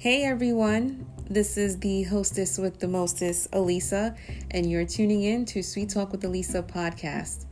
Hey 0.00 0.24
everyone, 0.24 1.04
this 1.28 1.58
is 1.58 1.78
the 1.80 2.04
hostess 2.04 2.56
with 2.56 2.78
the 2.78 2.88
mostest, 2.88 3.48
Elisa, 3.52 4.16
and 4.50 4.64
you're 4.64 4.86
tuning 4.86 5.24
in 5.24 5.44
to 5.44 5.62
Sweet 5.62 5.90
Talk 5.90 6.10
with 6.10 6.24
Elisa 6.24 6.62
podcast. 6.62 7.44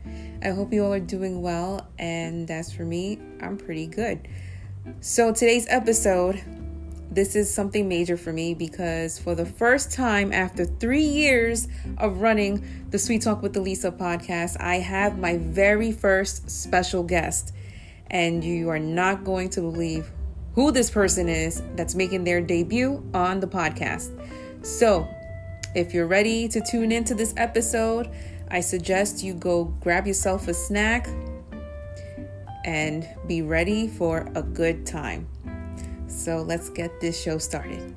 I 0.42 0.48
hope 0.52 0.72
you 0.72 0.82
all 0.82 0.94
are 0.94 0.98
doing 0.98 1.42
well, 1.42 1.86
and 1.98 2.50
as 2.50 2.72
for 2.72 2.86
me, 2.86 3.18
I'm 3.42 3.58
pretty 3.58 3.86
good. 3.86 4.28
So, 5.02 5.30
today's 5.30 5.66
episode, 5.68 6.42
this 7.10 7.36
is 7.36 7.52
something 7.52 7.86
major 7.86 8.16
for 8.16 8.32
me 8.32 8.54
because 8.54 9.18
for 9.18 9.34
the 9.34 9.44
first 9.44 9.92
time 9.92 10.32
after 10.32 10.64
three 10.64 11.04
years 11.04 11.68
of 11.98 12.22
running 12.22 12.86
the 12.88 12.98
Sweet 12.98 13.20
Talk 13.20 13.42
with 13.42 13.54
Elisa 13.58 13.92
podcast, 13.92 14.58
I 14.58 14.76
have 14.76 15.18
my 15.18 15.36
very 15.36 15.92
first 15.92 16.48
special 16.48 17.02
guest, 17.02 17.52
and 18.06 18.42
you 18.42 18.70
are 18.70 18.78
not 18.78 19.22
going 19.22 19.50
to 19.50 19.60
believe 19.60 20.10
who 20.58 20.72
this 20.72 20.90
person 20.90 21.28
is 21.28 21.62
that's 21.76 21.94
making 21.94 22.24
their 22.24 22.40
debut 22.40 23.00
on 23.14 23.38
the 23.38 23.46
podcast. 23.46 24.10
So, 24.66 25.06
if 25.76 25.94
you're 25.94 26.08
ready 26.08 26.48
to 26.48 26.60
tune 26.60 26.90
into 26.90 27.14
this 27.14 27.32
episode, 27.36 28.10
I 28.50 28.58
suggest 28.58 29.22
you 29.22 29.34
go 29.34 29.66
grab 29.78 30.04
yourself 30.04 30.48
a 30.48 30.54
snack 30.54 31.08
and 32.64 33.08
be 33.28 33.40
ready 33.40 33.86
for 33.86 34.28
a 34.34 34.42
good 34.42 34.84
time. 34.84 35.28
So, 36.08 36.42
let's 36.42 36.70
get 36.70 37.00
this 37.00 37.22
show 37.22 37.38
started. 37.38 37.94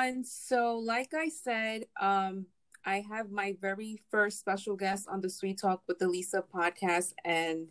Everyone. 0.00 0.24
So, 0.24 0.78
like 0.78 1.12
I 1.14 1.28
said, 1.28 1.86
um, 2.00 2.46
I 2.84 3.04
have 3.10 3.30
my 3.30 3.56
very 3.60 4.00
first 4.10 4.38
special 4.38 4.76
guest 4.76 5.06
on 5.08 5.20
the 5.20 5.28
Sweet 5.28 5.60
Talk 5.60 5.82
with 5.86 6.00
Elisa 6.00 6.42
podcast, 6.54 7.12
and 7.24 7.68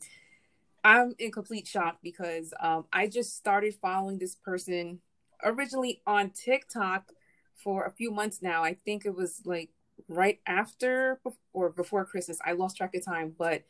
I'm 0.83 1.16
in 1.17 1.31
complete 1.31 1.67
shock 1.67 1.97
because 2.03 2.53
um, 2.59 2.85
I 2.94 3.07
just 3.07 3.35
started 3.35 3.75
following 3.81 4.19
this 4.19 4.35
person 4.35 5.00
originally 5.44 6.02
on 6.05 6.30
TikTok 6.31 7.11
for 7.55 7.85
a 7.85 7.91
few 7.91 8.11
months 8.11 8.41
now. 8.41 8.63
I 8.63 8.75
think 8.75 9.05
it 9.05 9.16
was 9.16 9.41
like 9.45 9.69
right 10.07 10.39
after 10.45 11.19
or 11.53 11.69
before 11.69 12.05
Christmas. 12.05 12.38
I 12.45 12.52
lost 12.52 12.77
track 12.77 12.94
of 12.95 13.03
time, 13.03 13.33
but 13.38 13.63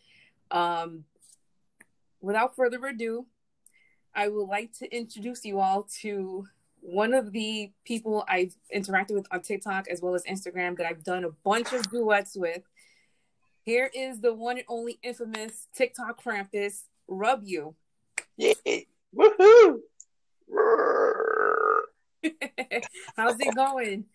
um, 0.51 1.05
without 2.19 2.55
further 2.55 2.85
ado, 2.85 3.25
I 4.13 4.27
would 4.27 4.47
like 4.47 4.73
to 4.79 4.95
introduce 4.95 5.45
you 5.45 5.59
all 5.59 5.87
to 6.01 6.47
one 6.81 7.13
of 7.13 7.31
the 7.31 7.71
people 7.85 8.25
I've 8.27 8.55
interacted 8.73 9.13
with 9.13 9.27
on 9.31 9.41
TikTok 9.41 9.87
as 9.89 10.01
well 10.01 10.15
as 10.15 10.23
Instagram 10.23 10.77
that 10.77 10.85
I've 10.85 11.03
done 11.03 11.23
a 11.23 11.31
bunch 11.43 11.73
of 11.73 11.89
duets 11.89 12.35
with. 12.35 12.61
Here 13.63 13.89
is 13.93 14.21
the 14.21 14.33
one 14.33 14.57
and 14.57 14.65
only 14.67 14.99
infamous 15.03 15.67
TikTok 15.75 16.23
Krampus, 16.23 16.83
Rubyu. 17.09 17.75
Yeah. 18.37 18.53
Woohoo! 19.15 19.79
How's 23.15 23.39
it 23.39 23.55
going? 23.55 24.05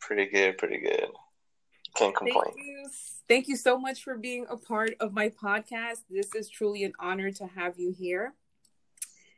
Pretty 0.00 0.26
good, 0.26 0.58
pretty 0.58 0.78
good. 0.78 1.08
Can't 1.96 2.14
complain. 2.14 2.44
Thank 2.44 2.56
you. 2.56 2.90
Thank 3.28 3.48
you 3.48 3.56
so 3.56 3.78
much 3.78 4.02
for 4.02 4.16
being 4.16 4.46
a 4.50 4.56
part 4.56 4.94
of 5.00 5.12
my 5.12 5.30
podcast. 5.30 6.02
This 6.10 6.34
is 6.34 6.48
truly 6.48 6.84
an 6.84 6.92
honor 6.98 7.30
to 7.32 7.46
have 7.46 7.78
you 7.78 7.94
here. 7.96 8.34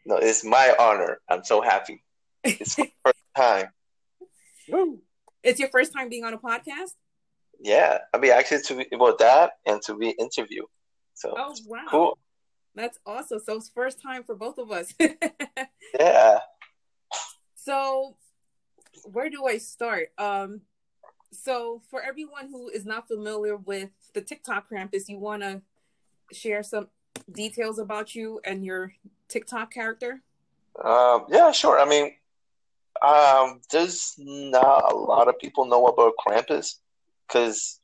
No, 0.05 0.17
it's 0.17 0.45
my 0.45 0.75
honor. 0.79 1.19
I'm 1.29 1.45
so 1.45 1.61
happy. 1.61 2.03
It's 2.45 2.79
my 2.79 2.91
first 3.05 3.19
time. 3.37 3.67
Woo. 4.69 5.01
It's 5.43 5.61
your 5.61 5.69
first 5.69 5.93
time 5.93 6.09
being 6.09 6.25
on 6.25 6.35
a 6.35 6.39
podcast? 6.39 6.95
Yeah. 7.61 7.99
I 8.13 8.19
mean, 8.19 8.33
actually, 8.33 8.63
to 8.63 8.77
be 8.77 8.87
about 8.93 9.19
that 9.19 9.53
and 9.65 9.81
to 9.83 9.95
be 9.95 10.11
interviewed. 10.11 10.67
So, 11.15 11.35
oh, 11.37 11.55
wow. 11.67 11.85
Cool. 11.89 12.19
That's 12.75 12.99
awesome. 13.07 13.41
So, 13.45 13.57
it's 13.57 13.71
first 13.71 14.03
time 14.03 14.25
for 14.25 14.35
both 14.35 14.59
of 14.59 14.71
us. 14.71 14.93
yeah. 15.99 16.39
So, 17.55 18.17
where 19.05 19.31
do 19.31 19.47
I 19.47 19.59
start? 19.59 20.09
Um, 20.19 20.63
so, 21.33 21.83
for 21.91 22.03
everyone 22.03 22.49
who 22.51 22.69
is 22.69 22.85
not 22.85 23.09
familiar 23.09 23.57
with 23.57 23.91
the 24.15 24.21
TikTok 24.21 24.69
Krampus, 24.71 25.09
you 25.09 25.19
want 25.19 25.43
to 25.43 25.63
share 26.33 26.63
some 26.63 26.89
details 27.33 27.79
about 27.79 28.15
you 28.15 28.41
and 28.45 28.65
your 28.65 28.93
TikTok 29.29 29.73
character? 29.73 30.23
Um, 30.83 31.27
yeah, 31.29 31.53
sure. 31.53 31.81
I 31.81 31.89
mean, 31.89 32.13
um, 33.03 33.61
there's 33.71 34.15
not 34.19 34.93
a 34.93 34.97
lot 34.97 35.29
of 35.29 35.39
people 35.39 35.67
know 35.67 35.87
about 35.87 36.15
Krampus 36.25 36.77
because 37.27 37.81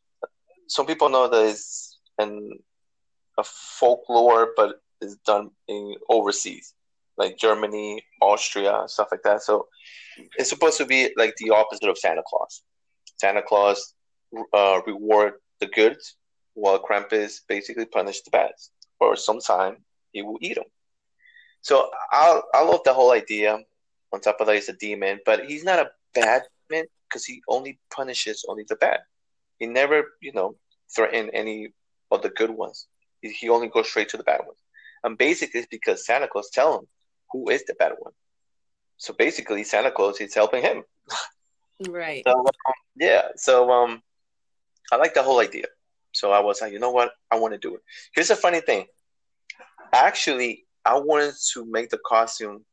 some 0.69 0.87
people 0.87 1.09
know 1.09 1.29
that 1.29 1.47
it's 1.47 1.99
an 2.19 2.51
a 3.39 3.45
folklore, 3.45 4.53
but 4.57 4.81
it's 5.01 5.17
done 5.27 5.51
in 5.69 5.95
overseas, 6.09 6.75
like 7.17 7.39
Germany, 7.39 8.05
Austria, 8.21 8.85
stuff 8.87 9.09
like 9.11 9.23
that. 9.23 9.43
So 9.43 9.69
it's 10.37 10.51
supposed 10.51 10.79
to 10.79 10.87
be 10.87 11.11
like 11.17 11.35
the 11.39 11.51
opposite 11.51 11.89
of 11.89 11.99
Santa 11.99 12.23
Claus. 12.27 12.63
Santa 13.17 13.43
Claus 13.43 13.95
uh, 14.53 14.81
reward 14.87 15.35
the 15.61 15.67
good, 15.67 15.97
while 16.55 16.83
Krampus 16.83 17.41
basically 17.49 17.87
punish 17.87 18.21
the 18.23 18.31
bad. 18.31 18.53
Or 19.01 19.17
sometime 19.17 19.79
he 20.13 20.23
will 20.23 20.39
eat 20.41 20.55
them. 20.55 20.65
So 21.63 21.91
I 22.11 22.41
I 22.55 22.63
love 22.63 22.83
the 22.85 22.93
whole 22.93 23.13
idea. 23.13 23.59
On 24.13 24.21
top 24.21 24.41
of 24.41 24.47
that, 24.47 24.55
he's 24.55 24.69
a 24.69 24.75
demon, 24.75 25.21
but 25.25 25.47
he's 25.47 25.65
not 25.65 25.79
a 25.79 25.91
bad 26.15 26.43
man 26.71 26.85
because 27.09 27.25
he 27.25 27.43
only 27.49 27.79
punishes 27.95 28.45
only 28.49 28.65
the 28.69 28.77
bad. 28.77 29.01
He 29.59 29.67
never, 29.67 30.15
you 30.21 30.33
know, 30.33 30.57
threaten 30.95 31.31
any 31.31 31.73
of 32.11 32.23
the 32.23 32.31
good 32.31 32.51
ones. 32.51 32.87
He, 33.21 33.31
he 33.31 33.49
only 33.49 33.69
goes 33.69 33.89
straight 33.89 34.09
to 34.11 34.17
the 34.17 34.25
bad 34.25 34.41
ones. 34.41 34.59
And 35.05 35.17
basically, 35.17 35.61
it's 35.61 35.69
because 35.69 36.07
Santa 36.07 36.29
Claus 36.29 36.51
tell 36.51 36.79
him 36.79 36.87
who 37.33 37.49
is 37.49 37.65
the 37.65 37.75
bad 37.75 37.93
one. 37.99 38.13
So 38.99 39.13
basically, 39.13 39.65
Santa 39.65 39.91
Claus 39.91 40.21
is 40.21 40.35
helping 40.35 40.63
him. 40.63 40.85
Right. 41.89 42.23
So, 42.27 42.39
um, 42.39 42.47
yeah. 42.97 43.29
So 43.37 43.71
um, 43.71 44.03
I 44.93 44.97
like 44.97 45.15
the 45.15 45.23
whole 45.23 45.41
idea. 45.41 45.67
So 46.13 46.31
I 46.31 46.41
was 46.41 46.61
like, 46.61 46.73
you 46.73 46.79
know 46.79 46.91
what? 46.91 47.13
I 47.31 47.39
want 47.39 47.55
to 47.55 47.59
do 47.59 47.75
it. 47.75 47.81
Here's 48.15 48.31
a 48.31 48.37
funny 48.37 48.61
thing. 48.61 48.87
Actually, 49.93 50.65
I 50.85 50.99
wanted 50.99 51.35
to 51.55 51.65
make 51.65 51.91
the 51.91 51.99
costume 52.07 52.65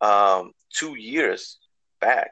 um, 0.00 0.52
two 0.72 0.96
years 0.98 1.58
back, 2.00 2.30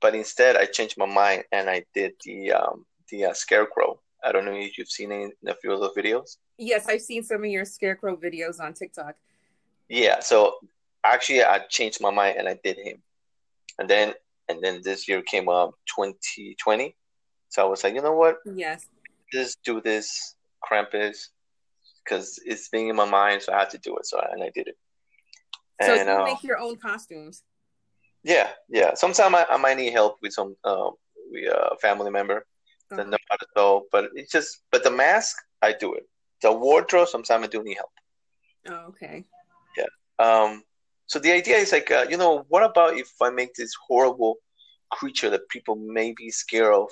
but 0.00 0.14
instead 0.14 0.56
I 0.56 0.66
changed 0.66 0.98
my 0.98 1.06
mind 1.06 1.44
and 1.52 1.70
I 1.70 1.84
did 1.94 2.12
the 2.24 2.52
um, 2.52 2.86
the 3.10 3.26
uh, 3.26 3.32
scarecrow. 3.32 4.00
I 4.24 4.32
don't 4.32 4.44
know 4.44 4.52
if 4.52 4.78
you've 4.78 4.88
seen 4.88 5.12
in 5.12 5.32
a 5.46 5.54
few 5.54 5.72
of 5.72 5.80
the 5.80 6.00
videos. 6.00 6.36
Yes, 6.58 6.86
I've 6.88 7.02
seen 7.02 7.22
some 7.22 7.44
of 7.44 7.50
your 7.50 7.64
scarecrow 7.64 8.16
videos 8.16 8.60
on 8.60 8.74
TikTok. 8.74 9.16
Yeah, 9.88 10.20
so 10.20 10.56
actually 11.04 11.42
I 11.42 11.60
changed 11.68 12.00
my 12.00 12.10
mind 12.10 12.38
and 12.38 12.48
I 12.48 12.58
did 12.62 12.78
him, 12.78 13.02
and 13.78 13.88
then 13.88 14.14
and 14.48 14.62
then 14.62 14.80
this 14.82 15.08
year 15.08 15.22
came 15.22 15.48
up 15.48 15.72
2020, 15.96 16.94
so 17.48 17.62
I 17.62 17.68
was 17.68 17.84
like, 17.84 17.94
you 17.94 18.02
know 18.02 18.14
what? 18.14 18.38
Yes. 18.44 18.86
Just 19.32 19.62
do 19.64 19.80
this 19.80 20.34
Krampus 20.62 21.28
because 22.04 22.38
it's 22.44 22.68
being 22.68 22.88
in 22.88 22.96
my 22.96 23.08
mind, 23.08 23.42
so 23.42 23.52
I 23.52 23.60
had 23.60 23.70
to 23.70 23.78
do 23.78 23.96
it. 23.96 24.06
So 24.06 24.20
and 24.20 24.42
I 24.42 24.50
did 24.54 24.68
it. 24.68 24.76
So 25.82 25.94
And, 25.94 26.08
you 26.08 26.14
uh, 26.14 26.24
make 26.24 26.44
your 26.44 26.58
own 26.58 26.76
costumes. 26.76 27.42
Yeah, 28.22 28.50
yeah. 28.68 28.94
Sometimes 28.94 29.34
I, 29.34 29.44
I 29.50 29.56
might 29.56 29.76
need 29.76 29.92
help 29.92 30.18
with 30.22 30.32
some 30.32 30.56
uh, 30.64 30.90
we 31.32 31.48
uh, 31.48 31.76
family 31.80 32.10
member 32.10 32.46
that 32.96 33.02
Okay. 33.02 33.10
know 33.10 33.18
how 33.30 33.36
to 33.36 33.46
sew, 33.56 33.86
but 33.90 34.10
it's 34.14 34.32
just 34.32 34.62
but 34.70 34.82
the 34.84 34.90
mask 34.90 35.36
I 35.62 35.72
do 35.72 35.94
it. 35.94 36.08
The 36.42 36.52
wardrobe 36.52 37.08
sometimes 37.08 37.44
I 37.44 37.48
do 37.48 37.62
need 37.62 37.76
help. 37.76 37.90
Oh, 38.68 38.88
okay. 38.88 39.24
Um, 40.18 40.62
so 41.06 41.18
the 41.18 41.32
idea 41.32 41.56
is 41.56 41.72
like 41.72 41.90
uh, 41.90 42.06
you 42.08 42.16
know 42.16 42.44
what 42.48 42.62
about 42.62 42.96
if 42.96 43.10
I 43.20 43.30
make 43.30 43.54
this 43.54 43.72
horrible 43.88 44.36
creature 44.92 45.30
that 45.30 45.48
people 45.48 45.74
may 45.76 46.12
be 46.16 46.30
scared 46.30 46.72
of 46.72 46.88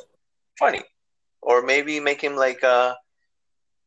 funny, 0.59 0.83
or 1.41 1.63
maybe 1.63 2.01
make 2.01 2.21
him 2.21 2.37
like 2.37 2.63
uh 2.65 2.95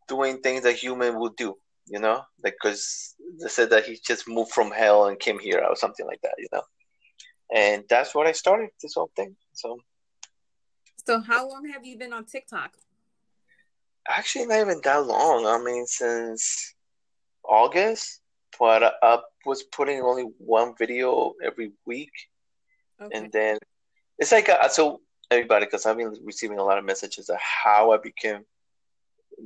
doing 0.07 0.39
things 0.39 0.63
that 0.63 0.75
human 0.75 1.19
would 1.19 1.35
do. 1.35 1.55
You 1.87 1.99
know, 1.99 2.23
like 2.43 2.55
because 2.61 3.15
they 3.41 3.47
said 3.47 3.69
that 3.69 3.85
he 3.85 3.99
just 4.05 4.27
moved 4.27 4.51
from 4.51 4.71
hell 4.71 5.05
and 5.05 5.19
came 5.19 5.39
here 5.39 5.63
or 5.67 5.75
something 5.75 6.05
like 6.05 6.21
that. 6.23 6.33
You 6.37 6.47
know, 6.51 6.63
and 7.53 7.83
that's 7.89 8.15
what 8.15 8.27
I 8.27 8.31
started 8.31 8.69
this 8.81 8.95
whole 8.95 9.11
thing. 9.15 9.35
So. 9.53 9.77
So 11.05 11.19
how 11.21 11.47
long 11.47 11.69
have 11.69 11.85
you 11.85 11.97
been 11.97 12.13
on 12.13 12.25
TikTok? 12.25 12.71
Actually, 14.07 14.47
not 14.47 14.61
even 14.61 14.81
that 14.83 15.05
long. 15.05 15.45
I 15.45 15.63
mean, 15.63 15.85
since 15.85 16.73
August, 17.43 18.21
but 18.59 18.95
I, 19.03 19.19
was 19.45 19.61
putting 19.63 20.01
only 20.01 20.23
one 20.39 20.73
video 20.77 21.33
every 21.43 21.71
week, 21.85 22.11
Okay. 22.99 23.15
and 23.15 23.31
then 23.31 23.59
it's 24.17 24.31
like 24.31 24.49
uh 24.49 24.67
so 24.69 25.01
everybody, 25.29 25.65
because 25.65 25.85
I've 25.85 25.97
been 25.97 26.15
receiving 26.23 26.57
a 26.57 26.63
lot 26.63 26.79
of 26.79 26.85
messages 26.85 27.29
of 27.29 27.37
how 27.39 27.91
I 27.91 27.97
became 27.97 28.43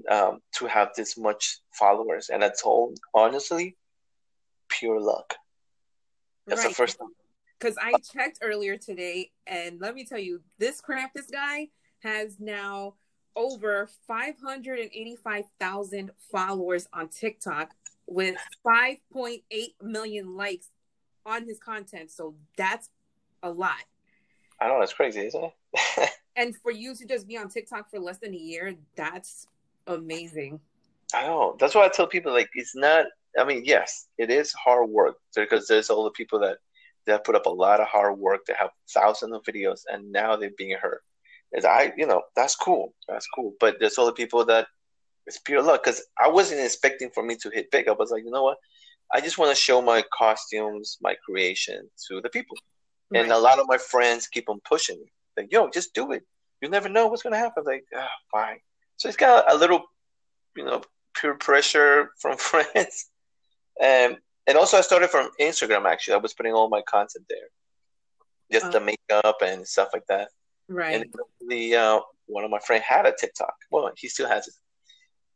um, 0.10 0.42
to 0.58 0.68
have 0.68 0.90
this 0.96 1.18
much 1.18 1.60
followers, 1.72 2.30
and 2.30 2.42
that's 2.42 2.64
all 2.64 2.94
honestly 3.14 3.76
pure 4.70 5.00
luck. 5.00 5.36
That's 6.48 6.62
right. 6.62 6.70
the 6.70 6.76
first 6.76 6.98
time. 7.00 7.10
Because 7.60 7.78
I 7.82 7.94
checked 8.14 8.40
earlier 8.42 8.78
today, 8.78 9.32
and 9.46 9.82
let 9.82 9.96
me 9.96 10.06
tell 10.06 10.20
you, 10.20 10.42
this 10.58 10.82
Krampus 10.82 11.30
guy 11.32 11.68
has 12.00 12.40
now 12.40 12.96
over 13.36 13.90
585,000 14.08 16.12
followers 16.32 16.88
on 16.94 17.10
TikTok 17.10 17.76
with 18.08 18.38
5.8 18.66 19.42
million 19.82 20.36
likes 20.36 20.70
on 21.26 21.46
his 21.46 21.60
content. 21.60 22.12
So 22.12 22.36
that's 22.58 22.90
a 23.44 23.52
lot. 23.52 23.84
I 24.60 24.68
know 24.68 24.80
that's 24.80 24.94
crazy, 24.94 25.28
isn't 25.28 25.44
it? 25.44 25.54
and 26.36 26.56
for 26.58 26.72
you 26.72 26.96
to 26.96 27.06
just 27.06 27.28
be 27.28 27.38
on 27.38 27.50
TikTok 27.50 27.88
for 27.90 28.00
less 28.00 28.18
than 28.18 28.34
a 28.34 28.38
year, 28.38 28.76
that's 28.96 29.46
amazing. 29.90 30.60
I 31.14 31.24
know. 31.24 31.56
That's 31.60 31.76
why 31.76 31.86
I 31.86 31.90
tell 31.90 32.08
people 32.08 32.32
like 32.34 32.50
it's 32.54 32.76
not. 32.76 33.06
I 33.38 33.44
mean, 33.44 33.64
yes, 33.66 34.08
it 34.18 34.30
is 34.30 34.54
hard 34.54 34.90
work 34.90 35.16
because 35.36 35.68
there's 35.68 35.90
all 35.90 36.04
the 36.04 36.12
people 36.12 36.40
that 36.40 36.58
that 37.06 37.26
put 37.26 37.36
up 37.36 37.46
a 37.46 37.50
lot 37.50 37.80
of 37.80 37.88
hard 37.88 38.18
work. 38.18 38.42
They 38.46 38.54
have 38.58 38.72
thousands 38.94 39.34
of 39.34 39.44
videos, 39.44 39.82
and 39.92 40.12
now 40.12 40.36
they're 40.36 40.52
being 40.58 40.78
hurt. 40.80 41.02
Is 41.52 41.66
I, 41.66 41.94
you 41.98 42.06
know, 42.06 42.22
that's 42.36 42.56
cool. 42.56 42.94
That's 43.08 43.28
cool. 43.36 43.54
But 43.60 43.78
there's 43.80 43.98
all 43.98 44.06
the 44.06 44.14
people 44.14 44.46
that 44.46 44.68
it's 45.26 45.40
pure 45.40 45.62
luck 45.62 45.84
because 45.84 46.04
I 46.20 46.28
wasn't 46.28 46.62
expecting 46.62 47.10
for 47.12 47.24
me 47.24 47.36
to 47.38 47.50
hit 47.50 47.72
big. 47.72 47.88
I 47.88 47.94
was 47.94 48.12
like, 48.12 48.24
you 48.24 48.32
know 48.32 48.44
what? 48.44 48.58
I 49.14 49.22
just 49.22 49.38
want 49.38 49.56
to 49.56 49.62
show 49.62 49.82
my 49.82 50.04
costumes, 50.16 50.98
my 51.02 51.16
creation 51.26 51.90
to 52.08 52.22
the 52.22 52.30
people. 52.30 52.58
Right. 53.12 53.24
And 53.24 53.32
a 53.32 53.38
lot 53.38 53.60
of 53.60 53.66
my 53.68 53.78
friends 53.78 54.28
keep 54.28 54.50
on 54.50 54.60
pushing 54.68 55.00
me. 55.00 55.12
Like, 55.36 55.52
yo, 55.52 55.70
just 55.70 55.94
do 55.94 56.12
it. 56.12 56.24
You 56.62 56.70
never 56.70 56.90
know 56.90 57.08
what's 57.08 57.24
going 57.24 57.34
to 57.34 57.40
happen. 57.40 57.64
Like, 57.64 57.86
oh, 57.96 58.06
fine. 58.32 58.60
So 59.00 59.08
it's 59.08 59.18
got 59.18 59.52
a 59.52 59.56
little, 59.56 59.84
you 60.56 60.66
know, 60.66 60.84
peer 61.20 61.34
pressure 61.34 62.12
from 62.20 62.38
friends. 62.52 63.10
And 63.82 64.18
and 64.46 64.58
also 64.58 64.78
I 64.78 64.82
started 64.82 65.10
from 65.10 65.32
Instagram 65.40 65.90
actually. 65.90 66.16
I 66.16 66.18
was 66.18 66.34
putting 66.34 66.54
all 66.54 66.70
my 66.70 66.82
content 66.82 67.26
there. 67.30 67.48
Just 68.52 68.68
oh. 68.68 68.72
the 68.72 68.82
makeup 68.82 69.38
and 69.42 69.66
stuff 69.66 69.90
like 69.94 70.06
that. 70.10 70.30
Right. 70.68 70.96
And 70.96 71.06
the 71.48 71.76
uh, 71.76 72.00
one 72.26 72.44
of 72.44 72.52
my 72.52 72.60
friends 72.60 72.84
had 72.88 73.06
a 73.06 73.14
TikTok. 73.18 73.54
Well, 73.72 73.90
he 73.96 74.10
still 74.10 74.28
has 74.28 74.48
it. 74.48 74.54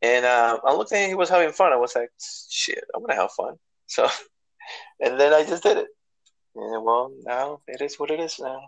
And 0.01 0.25
uh, 0.25 0.59
I 0.65 0.73
looked 0.73 0.91
at 0.91 0.99
him, 0.99 1.09
he 1.09 1.15
was 1.15 1.29
having 1.29 1.53
fun. 1.53 1.71
I 1.71 1.77
was 1.77 1.95
like, 1.95 2.09
shit, 2.49 2.83
I'm 2.93 3.01
gonna 3.01 3.15
have 3.15 3.31
fun. 3.31 3.55
So 3.87 4.09
and 4.99 5.17
then 5.17 5.33
I 5.33 5.45
just 5.45 5.63
did 5.63 5.77
it. 5.77 5.87
And 6.55 6.83
well, 6.83 7.13
now 7.23 7.61
it 7.67 7.81
is 7.81 7.97
what 7.97 8.11
it 8.11 8.19
is 8.19 8.39
now. 8.41 8.67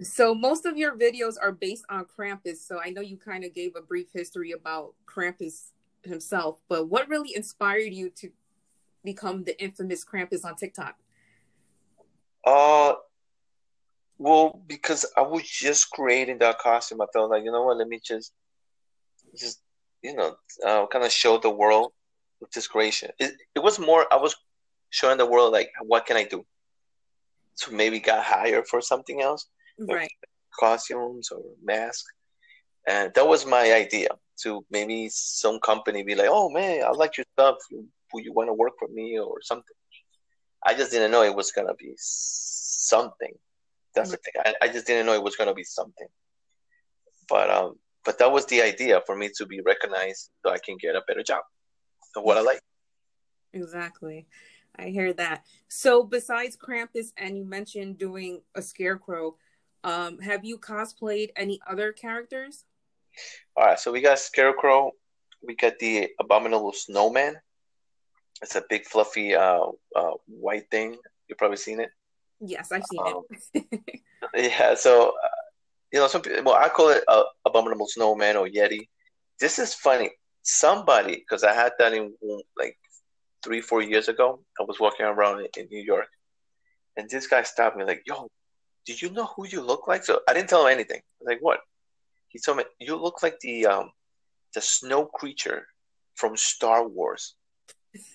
So 0.00 0.34
most 0.34 0.66
of 0.66 0.76
your 0.76 0.96
videos 0.96 1.34
are 1.40 1.52
based 1.52 1.84
on 1.88 2.06
Krampus. 2.06 2.58
So 2.58 2.80
I 2.84 2.90
know 2.90 3.00
you 3.00 3.16
kind 3.16 3.44
of 3.44 3.54
gave 3.54 3.76
a 3.76 3.80
brief 3.80 4.08
history 4.12 4.52
about 4.52 4.94
Krampus 5.06 5.70
himself, 6.02 6.60
but 6.68 6.88
what 6.88 7.08
really 7.08 7.34
inspired 7.36 7.92
you 7.92 8.10
to 8.10 8.30
become 9.04 9.44
the 9.44 9.60
infamous 9.62 10.04
Krampus 10.04 10.44
on 10.44 10.56
TikTok? 10.56 10.96
Uh 12.44 12.94
well, 14.18 14.62
because 14.68 15.04
I 15.16 15.22
was 15.22 15.42
just 15.42 15.90
creating 15.90 16.38
that 16.38 16.58
costume, 16.58 17.00
I 17.00 17.06
felt 17.12 17.30
like, 17.30 17.44
you 17.44 17.50
know 17.50 17.62
what, 17.62 17.76
let 17.76 17.88
me 17.88 18.00
just 18.04 18.32
just 19.36 19.60
you 20.02 20.14
know, 20.16 20.34
uh, 20.66 20.86
kind 20.88 21.04
of 21.04 21.12
show 21.12 21.38
the 21.38 21.50
world 21.50 21.92
with 22.40 22.50
this 22.50 22.66
creation. 22.66 23.10
It, 23.20 23.34
it 23.54 23.60
was 23.60 23.78
more 23.78 24.06
I 24.12 24.16
was 24.16 24.34
showing 24.90 25.18
the 25.18 25.26
world 25.26 25.52
like 25.52 25.70
what 25.82 26.06
can 26.06 26.16
I 26.16 26.24
do 26.24 26.44
to 27.58 27.72
maybe 27.72 28.00
got 28.00 28.24
hired 28.24 28.66
for 28.66 28.80
something 28.80 29.20
else, 29.20 29.46
right? 29.78 30.10
Costumes 30.58 31.30
or 31.30 31.42
mask, 31.62 32.04
and 32.86 33.12
that 33.14 33.26
was 33.26 33.46
my 33.46 33.72
idea 33.72 34.08
to 34.42 34.64
maybe 34.70 35.08
some 35.10 35.60
company 35.60 36.02
be 36.02 36.14
like, 36.14 36.28
oh 36.30 36.50
man, 36.50 36.82
I 36.84 36.90
like 36.90 37.16
your 37.16 37.26
stuff. 37.32 37.56
Would 38.12 38.24
you 38.24 38.32
want 38.32 38.48
to 38.48 38.54
work 38.54 38.72
for 38.78 38.88
me 38.88 39.18
or 39.18 39.36
something? 39.42 39.76
I 40.64 40.74
just 40.74 40.90
didn't 40.90 41.10
know 41.10 41.22
it 41.22 41.34
was 41.34 41.52
gonna 41.52 41.74
be 41.74 41.92
something. 41.96 43.34
That's 43.94 44.10
the 44.10 44.16
thing. 44.16 44.34
I, 44.44 44.54
I 44.62 44.68
just 44.68 44.86
didn't 44.86 45.06
know 45.06 45.14
it 45.14 45.22
was 45.22 45.36
gonna 45.36 45.54
be 45.54 45.64
something. 45.64 46.08
But 47.28 47.50
um, 47.50 47.76
but 48.04 48.18
that 48.18 48.32
was 48.32 48.46
the 48.46 48.62
idea 48.62 49.00
for 49.06 49.16
me 49.16 49.30
to 49.36 49.46
be 49.46 49.60
recognized 49.60 50.30
so 50.44 50.52
I 50.52 50.58
can 50.58 50.76
get 50.80 50.96
a 50.96 51.02
better 51.06 51.22
job. 51.22 51.42
what 52.14 52.36
I 52.36 52.40
like. 52.40 52.60
Exactly. 53.52 54.26
I 54.78 54.88
hear 54.88 55.12
that. 55.14 55.44
So 55.68 56.02
besides 56.02 56.56
Krampus 56.56 57.12
and 57.16 57.36
you 57.36 57.44
mentioned 57.44 57.98
doing 57.98 58.42
a 58.54 58.62
scarecrow, 58.62 59.36
um, 59.84 60.18
have 60.20 60.44
you 60.44 60.58
cosplayed 60.58 61.30
any 61.36 61.60
other 61.68 61.92
characters? 61.92 62.64
All 63.56 63.66
right, 63.66 63.78
so 63.78 63.92
we 63.92 64.00
got 64.00 64.18
Scarecrow, 64.18 64.92
we 65.46 65.54
got 65.54 65.78
the 65.78 66.08
Abominable 66.20 66.72
Snowman. 66.72 67.36
It's 68.40 68.56
a 68.56 68.64
big 68.68 68.86
fluffy 68.86 69.34
uh, 69.34 69.66
uh, 69.94 70.12
white 70.26 70.70
thing. 70.70 70.96
You've 71.28 71.38
probably 71.38 71.58
seen 71.58 71.80
it. 71.80 71.90
Yes, 72.40 72.72
I've 72.72 72.84
seen 72.84 73.00
um, 73.00 73.22
it. 73.54 73.64
yeah, 74.34 74.74
so 74.74 75.10
uh, 75.10 75.28
you 75.92 76.00
know, 76.00 76.08
some 76.08 76.22
people, 76.22 76.42
well, 76.44 76.54
I 76.54 76.68
call 76.68 76.88
it 76.88 77.04
uh, 77.06 77.24
Abominable 77.44 77.86
Snowman 77.86 78.36
or 78.36 78.48
Yeti. 78.48 78.88
This 79.38 79.58
is 79.58 79.74
funny. 79.74 80.10
Somebody, 80.42 81.16
because 81.16 81.44
I 81.44 81.52
had 81.52 81.72
that 81.78 81.92
in 81.92 82.14
like 82.58 82.76
three, 83.42 83.60
four 83.60 83.82
years 83.82 84.08
ago. 84.08 84.40
I 84.60 84.64
was 84.64 84.80
walking 84.80 85.06
around 85.06 85.46
in 85.56 85.68
New 85.70 85.82
York, 85.82 86.08
and 86.96 87.08
this 87.08 87.26
guy 87.26 87.42
stopped 87.42 87.76
me 87.76 87.84
like, 87.84 88.02
"Yo, 88.06 88.28
do 88.86 88.94
you 88.94 89.10
know 89.10 89.26
who 89.26 89.46
you 89.46 89.60
look 89.60 89.86
like?" 89.88 90.04
So 90.04 90.20
I 90.28 90.34
didn't 90.34 90.48
tell 90.48 90.66
him 90.66 90.72
anything. 90.72 91.00
I 91.00 91.16
was 91.20 91.28
like, 91.28 91.42
"What?" 91.42 91.60
He 92.28 92.38
told 92.38 92.58
me, 92.58 92.64
"You 92.78 92.96
look 92.96 93.22
like 93.22 93.38
the 93.40 93.66
um, 93.66 93.90
the 94.54 94.60
snow 94.60 95.06
creature 95.06 95.66
from 96.14 96.36
Star 96.36 96.86
Wars." 96.86 97.34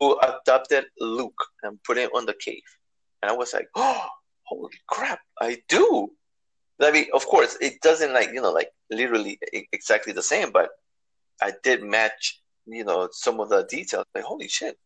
who 0.00 0.16
adopted 0.20 0.84
Luke 1.00 1.42
and 1.64 1.82
put 1.82 1.98
him 1.98 2.10
on 2.14 2.24
the 2.26 2.34
cave, 2.34 2.62
and 3.22 3.30
I 3.30 3.34
was 3.34 3.52
like, 3.52 3.68
"Oh, 3.74 4.06
holy 4.44 4.78
crap! 4.86 5.20
I 5.40 5.62
do." 5.68 6.12
I 6.80 6.92
mean, 6.92 7.06
of 7.12 7.26
course, 7.26 7.58
it 7.60 7.80
doesn't 7.80 8.12
like 8.12 8.30
you 8.32 8.40
know, 8.40 8.52
like 8.52 8.70
literally 8.90 9.38
exactly 9.72 10.12
the 10.12 10.22
same, 10.22 10.52
but 10.52 10.70
I 11.42 11.52
did 11.64 11.82
match 11.82 12.40
you 12.68 12.84
know 12.84 13.08
some 13.12 13.40
of 13.40 13.48
the 13.48 13.64
details. 13.64 14.04
Like 14.14 14.24
holy 14.24 14.48
shit! 14.48 14.78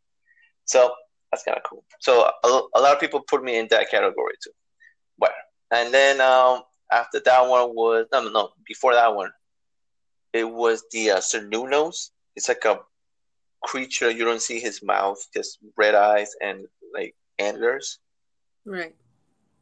So 0.64 0.92
that's 1.30 1.44
kind 1.44 1.56
of 1.56 1.64
cool. 1.64 1.84
So 2.00 2.30
a, 2.44 2.62
a, 2.74 2.80
lot 2.80 2.92
of 2.92 3.00
people 3.00 3.20
put 3.20 3.42
me 3.42 3.58
in 3.58 3.68
that 3.70 3.90
category 3.90 4.34
too. 4.42 4.50
But 5.18 5.32
and 5.70 5.92
then 5.92 6.20
um, 6.20 6.62
after 6.90 7.20
that 7.20 7.48
one 7.48 7.74
was 7.74 8.06
no 8.12 8.28
no 8.28 8.50
before 8.66 8.94
that 8.94 9.14
one, 9.14 9.30
it 10.32 10.48
was 10.48 10.84
the 10.92 11.12
uh, 11.12 11.16
Cernunnos. 11.18 12.10
It's 12.36 12.48
like 12.48 12.64
a 12.64 12.80
creature 13.62 14.10
you 14.10 14.24
don't 14.24 14.42
see 14.42 14.60
his 14.60 14.82
mouth, 14.82 15.18
just 15.34 15.58
red 15.76 15.94
eyes 15.94 16.34
and 16.40 16.66
like 16.94 17.14
antlers. 17.38 17.98
Right. 18.64 18.94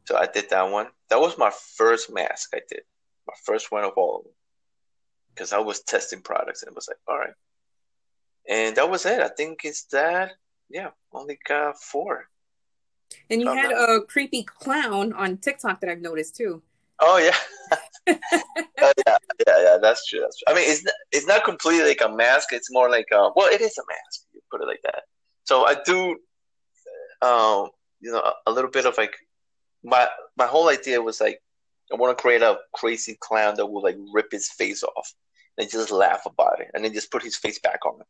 So 0.05 0.17
I 0.17 0.27
did 0.27 0.49
that 0.49 0.69
one. 0.69 0.87
That 1.09 1.19
was 1.19 1.37
my 1.37 1.51
first 1.51 2.11
mask 2.11 2.49
I 2.53 2.61
did, 2.69 2.81
my 3.27 3.33
first 3.45 3.71
one 3.71 3.83
of 3.83 3.93
all 3.95 4.19
of 4.19 4.23
them, 4.23 4.33
because 5.33 5.53
I 5.53 5.59
was 5.59 5.81
testing 5.81 6.21
products 6.21 6.63
and 6.63 6.71
it 6.71 6.75
was 6.75 6.87
like, 6.87 6.97
all 7.07 7.17
right, 7.17 7.33
and 8.49 8.75
that 8.75 8.89
was 8.89 9.05
it. 9.05 9.19
I 9.21 9.29
think 9.29 9.61
it's 9.63 9.83
that. 9.91 10.31
Yeah, 10.69 10.89
only 11.13 11.37
got 11.47 11.81
four. 11.81 12.27
And 13.29 13.41
you 13.41 13.51
had 13.51 13.71
a 13.71 14.01
creepy 14.01 14.43
clown 14.43 15.13
on 15.13 15.37
TikTok 15.37 15.81
that 15.81 15.89
I've 15.89 16.01
noticed 16.01 16.35
too. 16.35 16.61
Oh 16.99 17.17
yeah. 17.17 17.35
uh, 18.07 18.15
yeah, 18.77 19.17
yeah, 19.47 19.63
yeah. 19.63 19.77
That's 19.81 20.05
true. 20.07 20.21
That's 20.21 20.37
true. 20.37 20.53
I 20.53 20.55
mean, 20.55 20.69
it's 20.69 20.83
not, 20.83 20.93
it's 21.11 21.27
not 21.27 21.43
completely 21.43 21.89
like 21.89 22.01
a 22.01 22.15
mask. 22.15 22.49
It's 22.53 22.71
more 22.71 22.89
like 22.89 23.07
a, 23.11 23.29
well, 23.35 23.51
it 23.51 23.61
is 23.61 23.77
a 23.77 23.83
mask. 23.87 24.25
You 24.33 24.41
put 24.51 24.61
it 24.61 24.67
like 24.67 24.81
that. 24.83 25.03
So 25.45 25.65
I 25.65 25.75
do, 25.85 26.17
um, 27.21 27.69
you 27.99 28.11
know, 28.11 28.19
a, 28.19 28.33
a 28.47 28.51
little 28.51 28.69
bit 28.69 28.85
of 28.85 28.97
like 28.97 29.15
my 29.83 30.07
my 30.37 30.45
whole 30.45 30.69
idea 30.69 31.01
was 31.01 31.19
like 31.19 31.41
I 31.91 31.95
want 31.95 32.17
to 32.17 32.21
create 32.21 32.41
a 32.41 32.57
crazy 32.73 33.17
clown 33.19 33.55
that 33.55 33.65
will 33.65 33.83
like 33.83 33.97
rip 34.13 34.31
his 34.31 34.49
face 34.51 34.83
off 34.83 35.13
and 35.57 35.69
just 35.69 35.91
laugh 35.91 36.21
about 36.25 36.61
it, 36.61 36.67
and 36.73 36.85
then 36.85 36.93
just 36.93 37.11
put 37.11 37.23
his 37.23 37.35
face 37.35 37.59
back 37.59 37.85
on 37.85 37.99
it, 37.99 38.07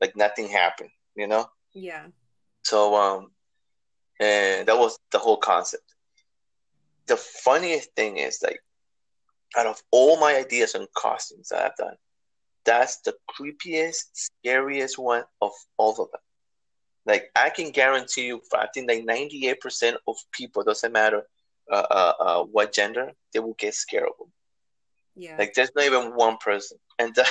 like 0.00 0.16
nothing 0.16 0.48
happened, 0.48 0.90
you 1.14 1.26
know? 1.26 1.46
Yeah. 1.72 2.06
So 2.62 2.94
um, 2.94 3.30
and 4.20 4.66
that 4.66 4.78
was 4.78 4.98
the 5.12 5.18
whole 5.18 5.38
concept. 5.38 5.84
The 7.06 7.16
funniest 7.16 7.92
thing 7.94 8.16
is 8.16 8.40
like, 8.42 8.58
out 9.56 9.66
of 9.66 9.80
all 9.90 10.18
my 10.18 10.36
ideas 10.36 10.74
and 10.74 10.88
costumes 10.96 11.48
that 11.50 11.64
I've 11.64 11.76
done, 11.76 11.94
that's 12.64 13.00
the 13.00 13.14
creepiest, 13.30 14.04
scariest 14.14 14.98
one 14.98 15.24
of 15.40 15.52
all 15.76 15.90
of 15.90 15.96
them. 16.10 16.20
Like 17.06 17.30
I 17.36 17.50
can 17.50 17.70
guarantee 17.70 18.26
you, 18.26 18.40
I 18.54 18.66
think 18.72 18.88
like 18.88 19.04
ninety 19.04 19.46
eight 19.46 19.60
percent 19.60 19.98
of 20.08 20.16
people 20.32 20.62
doesn't 20.64 20.92
matter 20.92 21.22
uh, 21.70 21.86
uh, 21.90 22.12
uh, 22.18 22.44
what 22.44 22.72
gender, 22.72 23.12
they 23.32 23.40
will 23.40 23.54
get 23.58 23.74
scared 23.74 24.08
of 24.08 24.16
them. 24.18 24.32
Yeah. 25.14 25.36
Like 25.38 25.52
there's 25.54 25.70
not 25.76 25.84
even 25.84 26.16
one 26.16 26.38
person, 26.38 26.78
and 26.98 27.16
uh, 27.18 27.24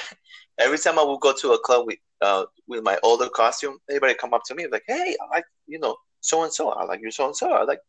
every 0.60 0.77
time 0.77 1.00
I 1.00 1.03
would 1.03 1.19
go 1.19 1.33
to 1.33 1.53
a 1.53 1.60
club 1.60 1.86
with 1.88 2.00
uh, 2.22 2.45
with 2.67 2.83
my 2.83 2.98
older 3.03 3.29
costume, 3.29 3.77
everybody 3.89 4.13
come 4.13 4.33
up 4.33 4.43
to 4.48 4.55
me 4.55 4.67
like, 4.72 4.83
"Hey, 4.88 5.15
I 5.22 5.36
like 5.36 5.45
you 5.67 5.79
know 5.79 5.95
so 6.22 6.43
and 6.43 6.53
so. 6.53 6.69
I 6.69 6.86
like 6.86 7.01
you 7.01 7.12
so 7.12 7.25
and 7.25 7.36
so. 7.36 7.51
I 7.51 7.63
like." 7.63 7.79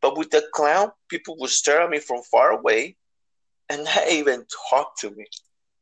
But 0.00 0.16
with 0.16 0.30
the 0.30 0.44
clown, 0.54 0.90
people 1.08 1.36
would 1.40 1.50
stare 1.50 1.82
at 1.82 1.90
me 1.90 1.98
from 1.98 2.22
far 2.30 2.50
away, 2.50 2.96
and 3.68 3.84
not 3.84 4.08
even 4.10 4.44
talk 4.70 4.98
to 5.00 5.10
me. 5.10 5.26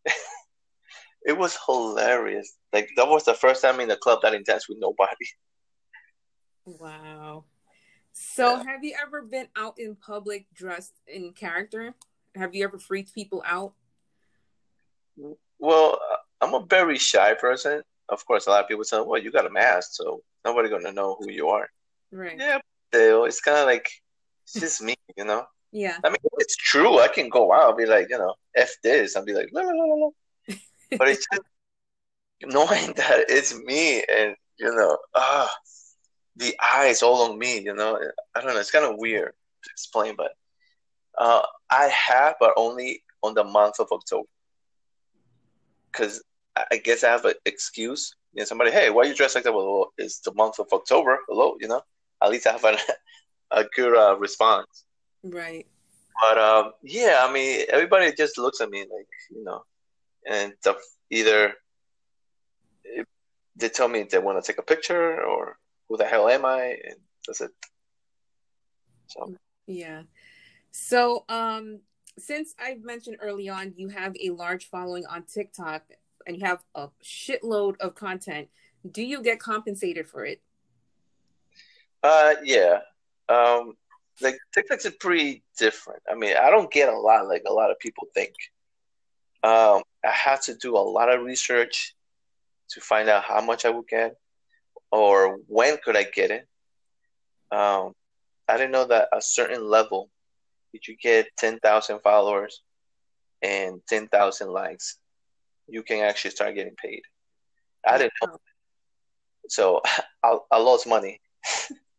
it 1.26 1.36
was 1.36 1.58
hilarious. 1.66 2.54
Like 2.72 2.88
that 2.96 3.08
was 3.08 3.24
the 3.24 3.34
first 3.34 3.62
time 3.62 3.80
in 3.80 3.88
the 3.88 3.96
club 3.96 4.20
that 4.22 4.32
I 4.32 4.36
intense 4.36 4.68
with 4.68 4.78
nobody. 4.80 5.14
Wow. 6.80 7.44
So, 8.10 8.56
yeah. 8.56 8.64
have 8.64 8.82
you 8.82 8.96
ever 9.00 9.22
been 9.22 9.46
out 9.56 9.78
in 9.78 9.94
public 9.94 10.46
dressed 10.52 10.94
in 11.06 11.32
character? 11.32 11.94
Have 12.34 12.56
you 12.56 12.64
ever 12.64 12.76
freaked 12.76 13.14
people 13.14 13.40
out? 13.46 13.74
Well, 15.58 16.00
I'm 16.46 16.54
a 16.54 16.64
very 16.66 16.98
shy 16.98 17.34
person. 17.34 17.82
Of 18.08 18.24
course, 18.24 18.46
a 18.46 18.50
lot 18.50 18.62
of 18.62 18.68
people 18.68 18.84
say, 18.84 19.00
"Well, 19.00 19.20
you 19.20 19.32
got 19.32 19.46
a 19.46 19.50
mask, 19.50 19.90
so 19.94 20.22
nobody 20.44 20.68
gonna 20.68 20.92
know 20.92 21.16
who 21.18 21.28
you 21.30 21.48
are." 21.48 21.68
Right. 22.12 22.38
Yeah, 22.38 22.60
still, 22.92 23.24
it's 23.24 23.40
kind 23.40 23.58
of 23.58 23.66
like 23.66 23.90
it's 24.44 24.52
just 24.60 24.80
me, 24.80 24.94
you 25.16 25.24
know. 25.24 25.44
Yeah. 25.72 25.98
I 26.04 26.08
mean, 26.08 26.18
it's 26.38 26.56
true. 26.56 27.00
I 27.00 27.08
can 27.08 27.28
go 27.28 27.52
out, 27.52 27.62
I'll 27.62 27.76
be 27.76 27.84
like, 27.84 28.08
you 28.08 28.18
know, 28.18 28.34
f 28.56 28.70
this. 28.82 29.16
I'll 29.16 29.24
be 29.24 29.34
like, 29.34 29.48
la 29.52 29.62
la 29.62 29.72
la 29.72 29.94
la. 29.94 30.10
but 30.98 31.08
it's 31.08 31.26
just 31.32 31.42
knowing 32.44 32.92
that 32.96 33.26
it's 33.28 33.58
me, 33.58 34.04
and 34.08 34.36
you 34.58 34.72
know, 34.72 34.98
ah, 35.16 35.52
the 36.36 36.54
eyes 36.62 37.02
all 37.02 37.22
on 37.22 37.38
me. 37.38 37.58
You 37.58 37.74
know, 37.74 37.98
I 38.36 38.40
don't 38.40 38.54
know. 38.54 38.60
It's 38.60 38.70
kind 38.70 38.84
of 38.84 38.98
weird 38.98 39.32
to 39.64 39.70
explain, 39.70 40.14
but 40.16 40.30
uh, 41.18 41.42
I 41.70 41.86
have, 41.86 42.36
but 42.38 42.52
only 42.56 43.02
on 43.24 43.34
the 43.34 43.42
month 43.42 43.80
of 43.80 43.88
October, 43.90 44.28
because 45.90 46.22
I 46.70 46.76
guess 46.78 47.04
I 47.04 47.10
have 47.10 47.24
an 47.24 47.34
excuse. 47.44 48.14
You 48.32 48.40
know, 48.40 48.46
somebody, 48.46 48.70
hey, 48.70 48.90
why 48.90 49.02
are 49.02 49.06
you 49.06 49.14
dressed 49.14 49.34
like 49.34 49.44
that? 49.44 49.52
Well, 49.52 49.92
it's 49.98 50.20
the 50.20 50.34
month 50.34 50.58
of 50.58 50.68
October. 50.72 51.18
Hello, 51.28 51.56
you 51.60 51.68
know. 51.68 51.82
At 52.22 52.30
least 52.30 52.46
I 52.46 52.52
have 52.52 52.64
a, 52.64 52.76
a 53.50 53.64
good 53.74 53.96
uh, 53.96 54.16
response. 54.18 54.84
Right. 55.22 55.66
But 56.20 56.38
um, 56.38 56.72
yeah, 56.82 57.24
I 57.28 57.32
mean, 57.32 57.66
everybody 57.68 58.12
just 58.16 58.38
looks 58.38 58.60
at 58.60 58.70
me 58.70 58.80
like, 58.80 59.06
you 59.30 59.44
know, 59.44 59.62
and 60.28 60.54
either 61.10 61.54
they 63.56 63.68
tell 63.68 63.88
me 63.88 64.02
they 64.02 64.18
want 64.18 64.42
to 64.42 64.46
take 64.46 64.58
a 64.58 64.62
picture 64.62 65.22
or 65.22 65.58
who 65.88 65.96
the 65.96 66.04
hell 66.04 66.28
am 66.28 66.44
I? 66.44 66.76
And 66.84 66.96
that's 67.26 67.40
it. 67.40 67.50
So 69.08 69.34
yeah. 69.66 70.02
So 70.70 71.24
um 71.28 71.80
since 72.18 72.54
I've 72.58 72.82
mentioned 72.82 73.18
early 73.20 73.48
on 73.48 73.74
you 73.76 73.88
have 73.88 74.14
a 74.22 74.30
large 74.30 74.68
following 74.68 75.06
on 75.06 75.24
TikTok 75.24 75.82
and 76.26 76.36
you 76.36 76.44
have 76.44 76.62
a 76.74 76.88
shitload 77.02 77.76
of 77.80 77.94
content, 77.94 78.48
do 78.90 79.02
you 79.02 79.22
get 79.22 79.38
compensated 79.38 80.08
for 80.08 80.24
it? 80.24 80.40
Uh 82.02 82.34
yeah. 82.44 82.80
Um 83.28 83.74
like 84.20 84.38
TikTok's 84.54 84.86
are 84.86 84.92
pretty 84.92 85.42
different. 85.58 86.02
I 86.10 86.14
mean, 86.14 86.34
I 86.40 86.50
don't 86.50 86.70
get 86.70 86.88
a 86.88 86.98
lot 86.98 87.28
like 87.28 87.42
a 87.46 87.52
lot 87.52 87.70
of 87.70 87.78
people 87.78 88.08
think. 88.14 88.34
Um 89.42 89.82
I 90.04 90.10
have 90.10 90.42
to 90.44 90.54
do 90.54 90.76
a 90.76 90.78
lot 90.78 91.12
of 91.12 91.22
research 91.22 91.94
to 92.70 92.80
find 92.80 93.08
out 93.08 93.24
how 93.24 93.40
much 93.40 93.64
I 93.64 93.70
would 93.70 93.88
get 93.88 94.16
or 94.90 95.38
when 95.46 95.76
could 95.84 95.96
I 95.96 96.04
get 96.04 96.30
it. 96.30 96.46
Um, 97.50 97.92
I 98.48 98.56
didn't 98.56 98.72
know 98.72 98.86
that 98.86 99.08
a 99.12 99.20
certain 99.20 99.68
level, 99.68 100.10
if 100.72 100.88
you 100.88 100.96
get 100.96 101.28
10,000 101.38 102.00
followers 102.00 102.62
and 103.42 103.80
10,000 103.88 104.48
likes, 104.48 104.98
you 105.68 105.82
can 105.82 106.04
actually 106.04 106.30
start 106.30 106.54
getting 106.54 106.76
paid. 106.76 107.02
I 107.86 107.98
didn't 107.98 108.12
know. 108.22 108.38
So 109.48 109.80
I, 110.22 110.38
I 110.50 110.58
lost 110.58 110.86
money. 110.86 111.20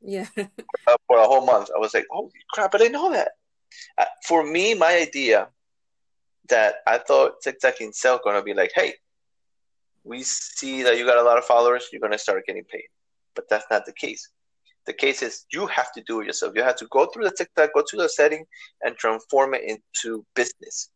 Yeah. 0.01 0.27
for 0.35 1.17
a 1.17 1.27
whole 1.27 1.45
month. 1.45 1.69
I 1.75 1.79
was 1.79 1.93
like, 1.93 2.05
holy 2.09 2.31
crap, 2.51 2.75
I 2.75 2.77
didn't 2.77 2.93
know 2.93 3.11
that. 3.11 3.31
Uh, 3.97 4.05
for 4.25 4.43
me, 4.43 4.73
my 4.73 4.95
idea 4.97 5.49
that 6.49 6.75
I 6.85 6.97
thought 6.97 7.41
TikTok 7.43 7.81
itself 7.81 8.21
going 8.23 8.37
to 8.37 8.43
be 8.43 8.53
like, 8.53 8.71
hey, 8.73 8.93
we 10.03 10.23
see 10.23 10.83
that 10.83 10.97
you 10.97 11.05
got 11.05 11.17
a 11.17 11.23
lot 11.23 11.37
of 11.37 11.45
followers, 11.45 11.87
you're 11.91 11.99
going 11.99 12.13
to 12.13 12.17
start 12.17 12.45
getting 12.45 12.63
paid. 12.63 12.85
But 13.35 13.49
that's 13.49 13.65
not 13.69 13.85
the 13.85 13.93
case. 13.93 14.29
The 14.85 14.93
case 14.93 15.21
is 15.21 15.45
you 15.51 15.67
have 15.67 15.91
to 15.93 16.03
do 16.07 16.21
it 16.21 16.27
yourself. 16.27 16.53
You 16.55 16.63
have 16.63 16.77
to 16.77 16.87
go 16.89 17.07
through 17.07 17.25
the 17.25 17.35
TikTok, 17.37 17.71
go 17.75 17.83
to 17.85 17.97
the 17.97 18.07
setting, 18.07 18.45
and 18.81 18.95
transform 18.95 19.53
it 19.53 19.63
into 19.63 20.25
business. 20.33 20.89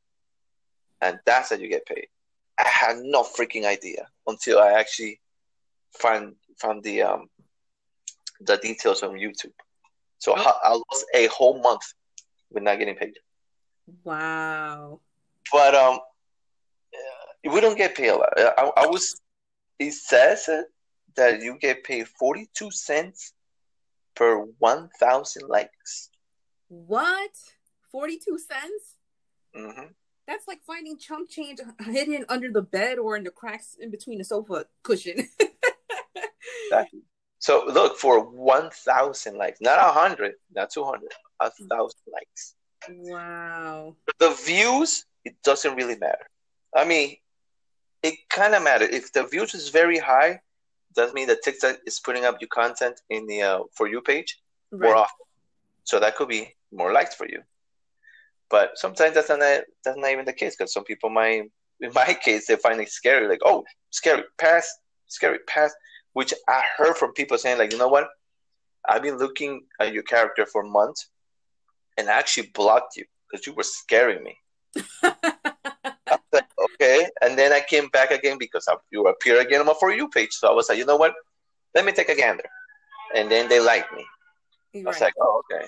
And 1.02 1.20
that's 1.26 1.50
how 1.50 1.58
you 1.58 1.68
get 1.68 1.86
paid. 1.86 2.08
I 2.62 2.68
had 2.68 2.98
no 3.00 3.24
freaking 3.24 3.66
idea 3.66 4.08
until 4.28 4.60
I 4.60 4.74
actually 4.74 5.20
found 6.00 6.36
found 6.60 6.84
the 6.84 7.02
um 7.02 7.30
the 8.42 8.58
details 8.58 9.04
on 9.04 9.12
YouTube. 9.12 9.54
So 10.20 10.34
oh. 10.38 10.60
I 10.64 10.74
lost 10.74 11.06
a 11.16 11.28
whole 11.28 11.62
month 11.62 11.82
with 12.52 12.64
not 12.64 12.78
getting 12.78 12.96
paid. 12.96 13.14
Wow. 14.04 15.00
But 15.52 15.76
um, 15.76 16.00
we 17.44 17.60
don't 17.62 17.78
get 17.78 17.96
paid 17.96 18.10
a 18.10 18.16
lot. 18.16 18.30
I, 18.38 18.72
I 18.78 18.88
was. 18.88 19.20
It 19.80 19.94
says 19.94 20.48
that 21.16 21.42
you 21.42 21.58
get 21.60 21.84
paid 21.84 22.08
forty 22.08 22.50
two 22.54 22.70
cents 22.72 23.34
per 24.16 24.46
one 24.60 24.90
thousand 25.00 25.50
likes. 25.50 26.10
What? 26.68 27.32
Forty 27.92 28.18
two 28.18 28.38
cents? 28.38 28.98
Mm-hmm. 29.56 29.92
That's 30.28 30.48
like 30.48 30.62
finding 30.66 30.98
chump 30.98 31.30
change 31.30 31.60
hidden 31.80 32.26
under 32.30 32.52
the 32.52 32.62
bed 32.62 33.00
or 33.00 33.16
in 33.16 33.24
the 33.24 33.32
cracks 33.32 33.76
in 33.80 33.92
between 33.92 34.18
the 34.18 34.24
sofa 34.24 34.66
cushion. 34.84 35.28
exactly. 36.66 37.02
So 37.40 37.66
look 37.68 37.98
for 37.98 38.20
one 38.24 38.70
thousand 38.70 39.38
likes, 39.38 39.60
not 39.62 39.80
a 39.80 39.92
hundred, 39.92 40.34
not 40.54 40.70
two 40.70 40.84
hundred, 40.84 41.12
a 41.40 41.50
thousand 41.50 42.00
likes. 42.14 42.56
Wow. 42.90 43.96
The 44.20 44.32
views, 44.46 45.06
it 45.26 45.36
doesn't 45.44 45.76
really 45.76 45.98
matter. 45.98 46.28
I 46.76 46.86
mean, 46.86 47.16
it 48.04 48.16
kind 48.30 48.54
of 48.56 48.64
matters. 48.64 48.90
If 48.92 49.12
the 49.12 49.26
views 49.26 49.54
is 49.54 49.70
very 49.70 49.98
high, 49.98 50.42
does 50.96 51.14
mean 51.14 51.28
that 51.28 51.44
TikTok 51.44 51.78
is 51.86 52.00
putting 52.00 52.26
up 52.26 52.38
your 52.42 52.50
content 52.50 53.02
in 53.10 53.26
the 53.26 53.42
uh, 53.42 53.60
for 53.74 53.88
you 53.88 54.02
page 54.02 54.40
right. 54.72 54.88
more 54.88 54.96
often. 54.96 55.26
So 55.84 56.00
that 56.00 56.16
could 56.16 56.30
be 56.30 56.56
more 56.72 56.94
likes 56.94 57.16
for 57.16 57.28
you. 57.28 57.42
But 58.52 58.78
sometimes 58.78 59.16
that's 59.16 59.30
not 59.30 59.40
that's 59.40 59.98
not 59.98 60.12
even 60.12 60.26
the 60.26 60.34
case 60.34 60.56
because 60.56 60.74
some 60.74 60.84
people 60.84 61.10
might, 61.10 61.44
in 61.80 61.94
my 61.96 62.14
case, 62.14 62.48
they 62.48 62.58
find 62.58 62.80
it 62.82 62.90
scary. 62.90 63.28
Like, 63.28 63.42
oh, 63.46 63.64
scary, 63.90 64.24
pass, 64.38 64.70
scary, 65.08 65.40
pass. 65.48 65.74
Which 66.14 66.34
I 66.50 66.62
heard 66.78 66.98
from 66.98 67.14
people 67.14 67.38
saying, 67.38 67.58
like, 67.58 67.72
you 67.72 67.78
know 67.78 67.88
what? 67.88 68.08
I've 68.88 69.02
been 69.02 69.18
looking 69.18 69.62
at 69.80 69.94
your 69.94 70.04
character 70.04 70.46
for 70.46 70.64
months, 70.64 71.10
and 71.98 72.10
I 72.10 72.20
actually 72.20 72.52
blocked 72.54 72.98
you 72.98 73.06
because 73.32 73.48
you 73.48 73.54
were 73.54 73.64
scaring 73.64 74.22
me. 74.24 74.36
like, 75.04 76.50
okay. 76.74 77.08
And 77.22 77.38
then 77.38 77.54
I 77.54 77.62
came 77.62 77.88
back 77.90 78.12
again 78.12 78.38
because 78.38 78.68
you 78.92 79.08
appear 79.08 79.40
again 79.40 79.62
on 79.62 79.68
my 79.68 79.74
For 79.80 79.92
You 79.92 80.10
page. 80.10 80.34
So 80.34 80.50
I 80.50 80.54
was 80.54 80.68
like, 80.68 80.78
you 80.78 80.86
know 80.86 80.98
what? 80.98 81.14
Let 81.74 81.86
me 81.86 81.94
take 81.94 82.10
a 82.10 82.16
gander. 82.16 82.44
And 83.16 83.32
then 83.32 83.48
they 83.48 83.60
liked 83.60 83.94
me. 83.94 84.06
Right. 84.74 84.86
I 84.86 84.90
was 84.90 85.02
like, 85.02 85.14
oh, 85.22 85.42
okay. 85.52 85.66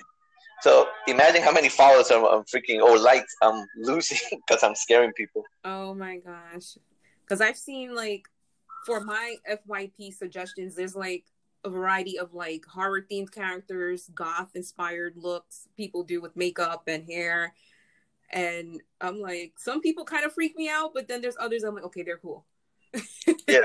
So 0.62 0.88
imagine 1.06 1.42
how 1.42 1.52
many 1.52 1.68
followers 1.68 2.10
I'm, 2.10 2.24
I'm 2.24 2.44
freaking 2.44 2.80
or 2.80 2.98
likes 2.98 3.34
I'm 3.42 3.66
losing 3.76 4.18
because 4.46 4.62
I'm 4.62 4.74
scaring 4.74 5.12
people. 5.12 5.44
Oh 5.64 5.94
my 5.94 6.18
gosh. 6.18 6.78
Because 7.22 7.40
I've 7.40 7.56
seen 7.56 7.94
like 7.94 8.28
for 8.86 9.00
my 9.00 9.36
FYP 9.50 10.12
suggestions, 10.14 10.74
there's 10.74 10.96
like 10.96 11.24
a 11.64 11.70
variety 11.70 12.18
of 12.18 12.34
like 12.34 12.64
horror 12.66 13.04
themed 13.10 13.32
characters, 13.32 14.10
goth 14.14 14.50
inspired 14.54 15.14
looks 15.16 15.68
people 15.76 16.02
do 16.02 16.20
with 16.20 16.36
makeup 16.36 16.84
and 16.86 17.08
hair 17.08 17.54
and 18.34 18.80
I'm 19.00 19.20
like, 19.20 19.54
some 19.58 19.80
people 19.80 20.04
kind 20.04 20.24
of 20.24 20.32
freak 20.32 20.56
me 20.56 20.68
out, 20.68 20.92
but 20.92 21.08
then 21.08 21.20
there's 21.20 21.36
others 21.38 21.62
I'm 21.62 21.74
like, 21.74 21.84
okay, 21.84 22.02
they're 22.02 22.18
cool. 22.18 22.44
yeah, 23.48 23.60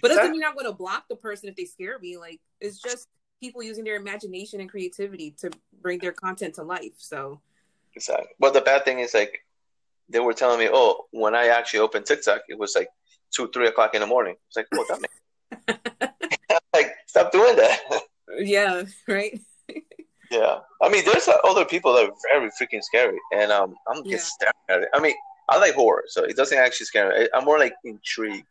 but 0.00 0.08
doesn't 0.08 0.30
mean 0.30 0.44
I'm 0.44 0.54
going 0.54 0.66
to 0.66 0.72
block 0.72 1.04
the 1.08 1.16
person 1.16 1.48
if 1.48 1.56
they 1.56 1.64
scare 1.64 1.98
me. 1.98 2.16
Like 2.16 2.40
it's 2.60 2.80
just 2.80 3.08
people 3.42 3.62
using 3.62 3.82
their 3.82 3.96
imagination 3.96 4.60
and 4.60 4.70
creativity 4.70 5.34
to 5.40 5.50
bring 5.82 5.98
their 5.98 6.12
content 6.12 6.54
to 6.54 6.62
life. 6.62 6.94
So 6.98 7.40
exactly. 7.96 8.28
But 8.38 8.54
the 8.54 8.60
bad 8.60 8.84
thing 8.84 9.00
is 9.00 9.14
like 9.14 9.44
they 10.08 10.20
were 10.20 10.32
telling 10.32 10.60
me, 10.60 10.68
oh, 10.72 11.06
when 11.10 11.34
I 11.34 11.48
actually 11.48 11.80
opened 11.80 12.06
TikTok, 12.06 12.42
it 12.48 12.58
was 12.58 12.76
like 12.76 12.88
two, 13.34 13.50
three 13.52 13.66
o'clock 13.66 13.94
in 13.94 14.00
the 14.00 14.06
morning. 14.06 14.36
It's 14.46 14.56
like, 14.56 14.68
what 14.70 14.88
that 14.88 15.00
mean? 15.02 15.78
like, 16.74 16.92
stop 17.06 17.32
doing 17.32 17.56
that. 17.56 17.80
yeah, 18.38 18.84
right. 19.08 19.40
Yeah, 20.30 20.60
I 20.80 20.88
mean, 20.88 21.04
there's 21.04 21.28
other 21.44 21.66
people 21.66 21.92
that 21.92 22.08
are 22.08 22.12
very 22.32 22.50
freaking 22.50 22.82
scary, 22.82 23.18
and 23.34 23.52
um, 23.52 23.74
I'm 23.86 24.02
yeah. 24.04 24.12
just 24.12 24.28
staring 24.28 24.54
at 24.70 24.80
it. 24.82 24.88
I 24.94 25.00
mean, 25.00 25.14
I 25.50 25.58
like 25.58 25.74
horror, 25.74 26.04
so 26.06 26.24
it 26.24 26.36
doesn't 26.36 26.56
actually 26.56 26.86
scare 26.86 27.10
me. 27.10 27.28
I'm 27.34 27.44
more 27.44 27.58
like 27.58 27.74
intrigued, 27.84 28.46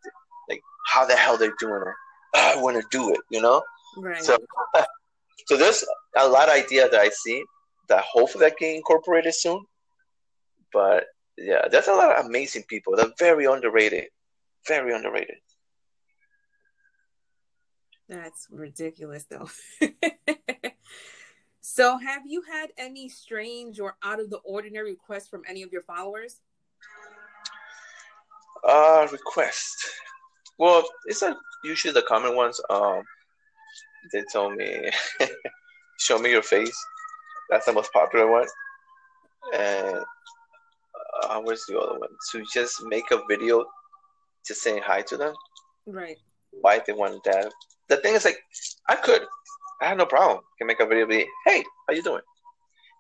like 0.48 0.62
how 0.86 1.06
the 1.06 1.16
hell 1.16 1.38
they're 1.38 1.56
doing 1.60 1.82
it. 1.82 1.96
I 2.36 2.62
want 2.62 2.78
to 2.78 2.86
do 2.92 3.12
it, 3.14 3.22
you 3.32 3.42
know. 3.42 3.64
Right. 3.98 4.24
So, 4.24 4.38
so 5.48 5.58
there's 5.58 5.86
a 6.18 6.28
lot 6.28 6.50
of 6.50 6.56
idea 6.56 6.90
that 6.90 7.00
I 7.00 7.10
see 7.10 7.44
that 7.90 8.04
hopefully 8.04 8.46
that 8.46 8.58
get 8.58 8.76
incorporated 8.76 9.34
soon. 9.34 9.64
But 10.74 11.06
yeah, 11.38 11.68
there's 11.70 11.88
a 11.88 11.94
lot 11.94 12.18
of 12.18 12.26
amazing 12.26 12.64
people. 12.70 12.96
They're 12.96 13.12
very 13.20 13.46
underrated, 13.46 14.06
very 14.68 14.94
underrated. 14.94 15.38
That's 18.08 18.48
ridiculous, 18.52 19.26
though. 19.26 19.50
So, 21.64 21.98
have 22.00 22.24
you 22.26 22.42
had 22.42 22.72
any 22.78 23.08
strange 23.08 23.80
or 23.80 23.96
out 24.04 24.20
of 24.20 24.30
the 24.30 24.40
ordinary 24.40 24.92
requests 24.92 25.30
from 25.30 25.44
any 25.48 25.62
of 25.62 25.72
your 25.72 25.84
followers? 25.84 26.42
Uh, 28.68 29.08
request. 29.12 29.78
Well, 30.58 30.84
it's 31.06 31.24
usually 31.64 31.94
the 31.94 32.02
common 32.02 32.36
ones. 32.36 32.60
Um, 32.70 33.04
they 34.12 34.24
told 34.32 34.56
me, 34.56 34.90
"Show 36.00 36.20
me 36.20 36.32
your 36.32 36.44
face." 36.44 36.78
That's 37.50 37.66
the 37.66 37.74
most 37.74 37.92
popular 37.92 38.32
one. 38.32 38.48
And 39.54 39.98
uh, 41.24 41.42
where's 41.42 41.66
the 41.68 41.80
other 41.80 42.00
one? 42.00 42.10
To 42.32 42.44
just 42.54 42.84
make 42.86 43.12
a 43.12 43.22
video, 43.30 43.66
just 44.46 44.62
saying 44.62 44.82
hi 44.84 45.02
to 45.04 45.18
them. 45.18 45.34
Right. 45.86 46.18
Why 46.52 46.82
they 46.86 46.94
wanted 46.94 47.22
that? 47.26 47.52
The 47.90 47.98
thing 47.98 48.16
is, 48.16 48.26
like, 48.26 48.40
I 48.88 48.96
could, 48.96 49.24
I 49.82 49.88
have 49.88 49.98
no 49.98 50.06
problem. 50.06 50.38
I 50.40 50.54
can 50.58 50.68
make 50.68 50.80
a 50.80 50.86
video, 50.86 51.06
be, 51.06 51.26
hey, 51.46 51.64
how 51.88 51.94
you 51.94 52.04
doing? 52.04 52.22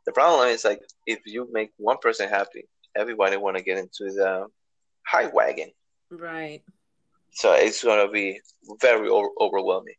The 0.05 0.11
problem 0.11 0.49
is, 0.49 0.65
like, 0.65 0.81
if 1.05 1.19
you 1.25 1.47
make 1.51 1.71
one 1.77 1.97
person 2.01 2.27
happy, 2.27 2.65
everybody 2.95 3.37
want 3.37 3.57
to 3.57 3.63
get 3.63 3.77
into 3.77 4.11
the 4.13 4.47
high 5.07 5.27
wagon. 5.27 5.71
Right. 6.09 6.61
So 7.33 7.53
it's 7.53 7.83
gonna 7.83 8.09
be 8.09 8.41
very 8.81 9.09
overwhelming. 9.09 9.95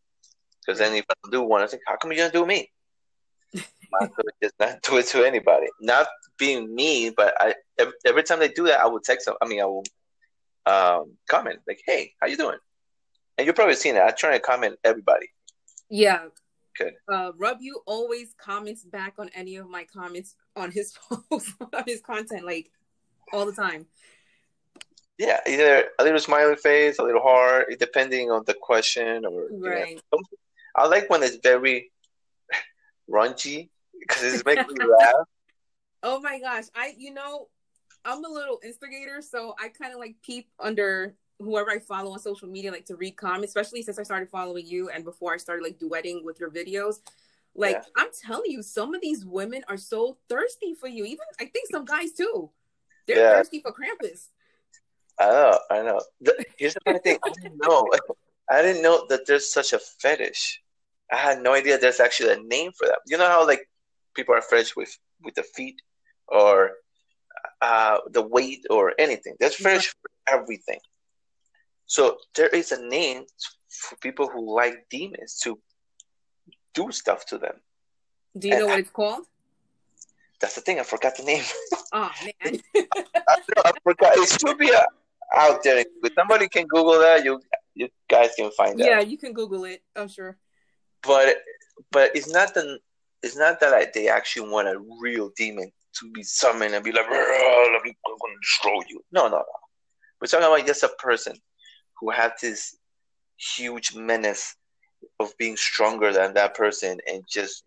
Because 0.65 0.79
then 0.79 0.95
if 0.95 1.05
I 1.11 1.15
do 1.31 1.43
one, 1.43 1.63
I 1.63 1.67
think, 1.67 1.83
how 1.87 1.97
come 1.97 2.13
you 2.13 2.19
don't 2.19 2.33
do 2.33 2.47
me? 2.47 2.71
I 4.01 4.07
could 4.07 4.27
just 4.43 4.55
not 4.59 4.81
do 4.83 4.97
it 4.97 5.07
to 5.09 5.25
anybody. 5.25 5.67
Not 5.81 6.07
being 6.39 6.75
mean, 6.75 7.13
but 7.17 7.35
I 7.39 7.55
every, 7.79 7.93
every 8.07 8.23
time 8.23 8.39
they 8.39 8.49
do 8.49 8.65
that, 8.67 8.81
I 8.81 8.87
will 8.87 9.01
text 9.01 9.27
them. 9.27 9.35
I 9.43 9.47
mean, 9.47 9.61
I 9.61 9.67
will 9.67 9.85
um, 10.67 11.17
comment 11.29 11.61
like, 11.69 11.83
"Hey, 11.85 12.15
how 12.21 12.27
you 12.27 12.37
doing?" 12.37 12.57
And 13.37 13.47
you've 13.47 13.57
probably 13.57 13.75
seen 13.75 13.97
it. 13.97 14.03
I 14.03 14.11
try 14.11 14.33
to 14.33 14.41
comment 14.41 14.77
everybody. 14.85 15.27
Yeah. 15.91 16.27
Good. 16.79 16.95
Uh, 17.07 17.33
Rub, 17.37 17.59
you 17.61 17.83
always 17.87 18.35
comments 18.39 18.83
back 18.83 19.15
on 19.19 19.29
any 19.35 19.57
of 19.57 19.69
my 19.69 19.85
comments 19.85 20.37
on 20.57 20.71
his 20.71 20.95
posts, 21.29 21.55
on 21.61 21.85
his 21.87 22.01
content, 22.01 22.47
like 22.47 22.71
all 23.33 23.45
the 23.45 23.53
time. 23.53 23.87
Yeah, 25.19 25.41
either 25.47 25.85
a 25.99 26.05
little 26.05 26.19
smiley 26.19 26.57
face, 26.57 26.99
a 26.99 27.03
little 27.03 27.21
heart, 27.21 27.67
depending 27.79 28.31
on 28.31 28.45
the 28.47 28.55
question, 28.55 29.27
or 29.27 29.49
Right. 29.51 29.91
you 29.91 30.01
know, 30.13 30.19
I 30.77 30.87
like 30.87 31.09
when 31.11 31.23
it's 31.23 31.37
very 31.43 31.93
raunchy 33.11 33.69
because 33.99 34.23
it's 34.23 34.45
making 34.45 34.67
me 34.79 34.85
laugh. 34.99 35.15
Oh 36.03 36.21
my 36.21 36.39
gosh. 36.41 36.65
I 36.75 36.95
you 36.97 37.13
know, 37.13 37.49
I'm 38.05 38.25
a 38.25 38.29
little 38.29 38.61
instigator, 38.65 39.21
so 39.23 39.55
I 39.61 39.69
kind 39.69 39.93
of 39.93 40.01
like 40.01 40.17
peep 40.23 40.49
under 40.59 41.15
whoever 41.39 41.71
I 41.71 41.79
follow 41.79 42.13
on 42.13 42.19
social 42.21 42.49
media, 42.49 42.71
like 42.71 42.87
to 42.87 42.97
read 42.97 43.17
comments, 43.17 43.49
especially 43.51 43.83
since 43.83 43.99
I 43.99 44.03
started 44.05 44.29
following 44.31 44.67
you 44.67 44.91
and 44.91 45.05
before 45.05 45.35
I 45.35 45.37
started 45.39 45.63
like 45.63 45.79
duetting 45.79 46.25
with 46.25 46.39
your 46.41 46.51
videos. 46.51 47.01
Like 47.55 47.77
Yeah. 47.77 47.83
I'm 47.97 48.09
telling 48.25 48.51
you, 48.51 48.63
some 48.63 48.95
of 48.95 49.01
these 49.03 49.25
women 49.25 49.63
are 49.69 49.77
so 49.77 50.17
thirsty 50.29 50.75
for 50.75 50.89
you. 50.89 51.05
Even 51.05 51.25
I 51.41 51.45
think 51.47 51.69
some 51.71 51.85
guys 51.85 52.13
too. 52.13 52.51
They're 53.07 53.19
Yeah. 53.19 53.37
thirsty 53.39 53.61
for 53.61 53.73
Krampus. 53.73 54.29
I 55.19 55.27
know, 55.29 55.59
I 55.71 55.83
know. 55.83 56.01
The, 56.23 56.45
here's 56.57 56.75
the 56.75 56.81
funny 56.85 56.99
thing. 57.01 57.19
I 57.25 57.31
didn't 57.31 57.59
know. 57.63 57.91
I 58.51 58.63
didn't 58.63 58.83
know 58.83 59.07
that 59.09 59.27
there's 59.27 59.53
such 59.53 59.73
a 59.73 59.79
fetish. 59.79 60.62
I 61.13 61.17
had 61.17 61.43
no 61.43 61.53
idea 61.53 61.79
there's 61.79 62.01
actually 62.01 62.33
a 62.33 62.43
name 62.43 62.73
for 62.73 62.87
that. 62.87 63.01
You 63.07 63.19
know 63.19 63.29
how 63.29 63.47
like 63.47 63.69
people 64.15 64.35
are 64.35 64.43
fresh 64.43 64.75
with 64.75 64.97
with 65.23 65.35
the 65.35 65.43
feet 65.43 65.81
or 66.29 66.73
uh, 67.61 67.99
the 68.11 68.23
weight 68.23 68.65
or 68.71 68.93
anything. 68.99 69.35
There's 69.39 69.55
fetish 69.55 69.89
for 69.89 70.35
everything. 70.35 70.81
So 71.87 72.17
there 72.35 72.49
is 72.49 72.73
a 72.73 72.83
name 72.83 73.25
for 73.69 73.97
people 73.97 74.29
who 74.29 74.55
like 74.55 74.87
demons 74.91 75.39
to 75.45 75.59
do 76.75 76.91
stuff 76.91 77.27
to 77.27 77.39
them. 77.39 77.57
Do 78.39 78.49
you 78.49 78.59
know 78.59 78.67
what 78.67 78.79
it's 78.79 78.91
called? 78.91 79.27
That's 80.41 80.55
the 80.55 80.63
thing. 80.63 80.81
I 80.81 80.83
forgot 80.83 81.17
the 81.17 81.25
name. 81.25 81.45
Oh 81.95 82.11
man. 82.25 82.59
I, 82.75 83.37
I 83.67 83.73
forgot. 83.85 84.17
It 84.17 84.41
should 84.41 84.57
be 84.57 84.73
uh, 84.73 84.81
out 85.37 85.63
there. 85.63 85.81
If 85.81 86.13
somebody 86.15 86.49
can 86.49 86.67
Google 86.67 86.99
that, 87.01 87.23
you 87.23 87.39
you 87.75 87.89
guys 88.09 88.31
can 88.35 88.51
find 88.53 88.81
out. 88.81 88.87
yeah, 88.87 89.01
you 89.01 89.19
can 89.19 89.35
Google 89.35 89.65
it. 89.65 89.83
I'm 89.95 90.09
sure. 90.09 90.39
But 91.03 91.37
but 91.91 92.11
it's 92.15 92.33
not 92.33 92.55
the 92.55 92.79
it's 93.23 93.37
not 93.37 93.61
that 93.61 93.73
like 93.73 93.93
they 93.93 94.09
actually 94.09 94.51
want 94.51 94.69
a 94.69 94.79
real 95.01 95.31
demon 95.37 95.71
to 96.01 96.11
be 96.13 96.23
summoned 96.23 96.75
and 96.75 96.85
be 96.85 96.93
like, 96.93 97.07
"Rrrr, 97.07 97.73
let 97.73 97.83
me 97.85 97.97
I'm 98.07 98.17
gonna 98.21 98.41
destroy 98.41 98.81
you. 98.89 99.05
No, 99.13 99.25
no, 99.25 99.37
no. 99.37 99.45
We're 100.21 100.27
talking 100.27 100.47
about 100.47 100.67
just 100.67 100.83
a 100.83 100.89
person 100.99 101.37
who 102.01 102.11
has 102.11 102.33
this 102.41 102.77
huge 103.37 103.95
menace 103.95 104.57
of 105.21 105.37
being 105.39 105.57
stronger 105.57 106.13
than 106.13 106.35
that 106.35 106.55
person 106.55 106.99
and 107.11 107.25
just 107.29 107.65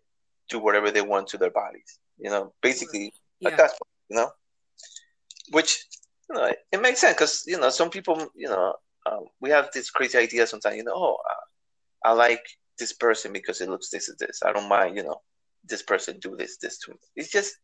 do 0.48 0.58
whatever 0.58 0.90
they 0.90 1.02
want 1.02 1.28
to 1.28 1.38
their 1.38 1.50
bodies. 1.50 1.98
You 2.18 2.30
know, 2.30 2.52
basically 2.62 3.12
like 3.42 3.52
Yeah. 3.52 3.56
that's 3.56 3.78
you 4.08 4.16
know, 4.16 4.30
which 5.50 5.84
you 6.28 6.36
know 6.36 6.52
it, 6.72 6.80
makes 6.80 7.00
sense 7.00 7.14
because 7.14 7.44
you 7.46 7.58
know 7.58 7.70
some 7.70 7.90
people 7.90 8.28
you 8.34 8.48
know 8.48 8.74
um, 9.10 9.26
we 9.40 9.50
have 9.50 9.70
this 9.72 9.90
crazy 9.90 10.18
idea 10.18 10.46
sometimes. 10.46 10.76
You 10.76 10.84
know, 10.84 10.94
oh, 10.94 11.16
uh, 11.30 12.08
I 12.08 12.12
like 12.12 12.44
this 12.78 12.92
person 12.92 13.32
because 13.32 13.60
it 13.60 13.68
looks 13.68 13.90
this 13.90 14.08
and 14.08 14.18
this. 14.18 14.42
I 14.44 14.52
don't 14.52 14.68
mind, 14.68 14.96
you 14.96 15.02
know, 15.02 15.20
this 15.64 15.82
person 15.82 16.18
do 16.20 16.36
this 16.36 16.58
this 16.58 16.78
to 16.80 16.92
me. 16.92 16.96
It's 17.16 17.30
just 17.30 17.56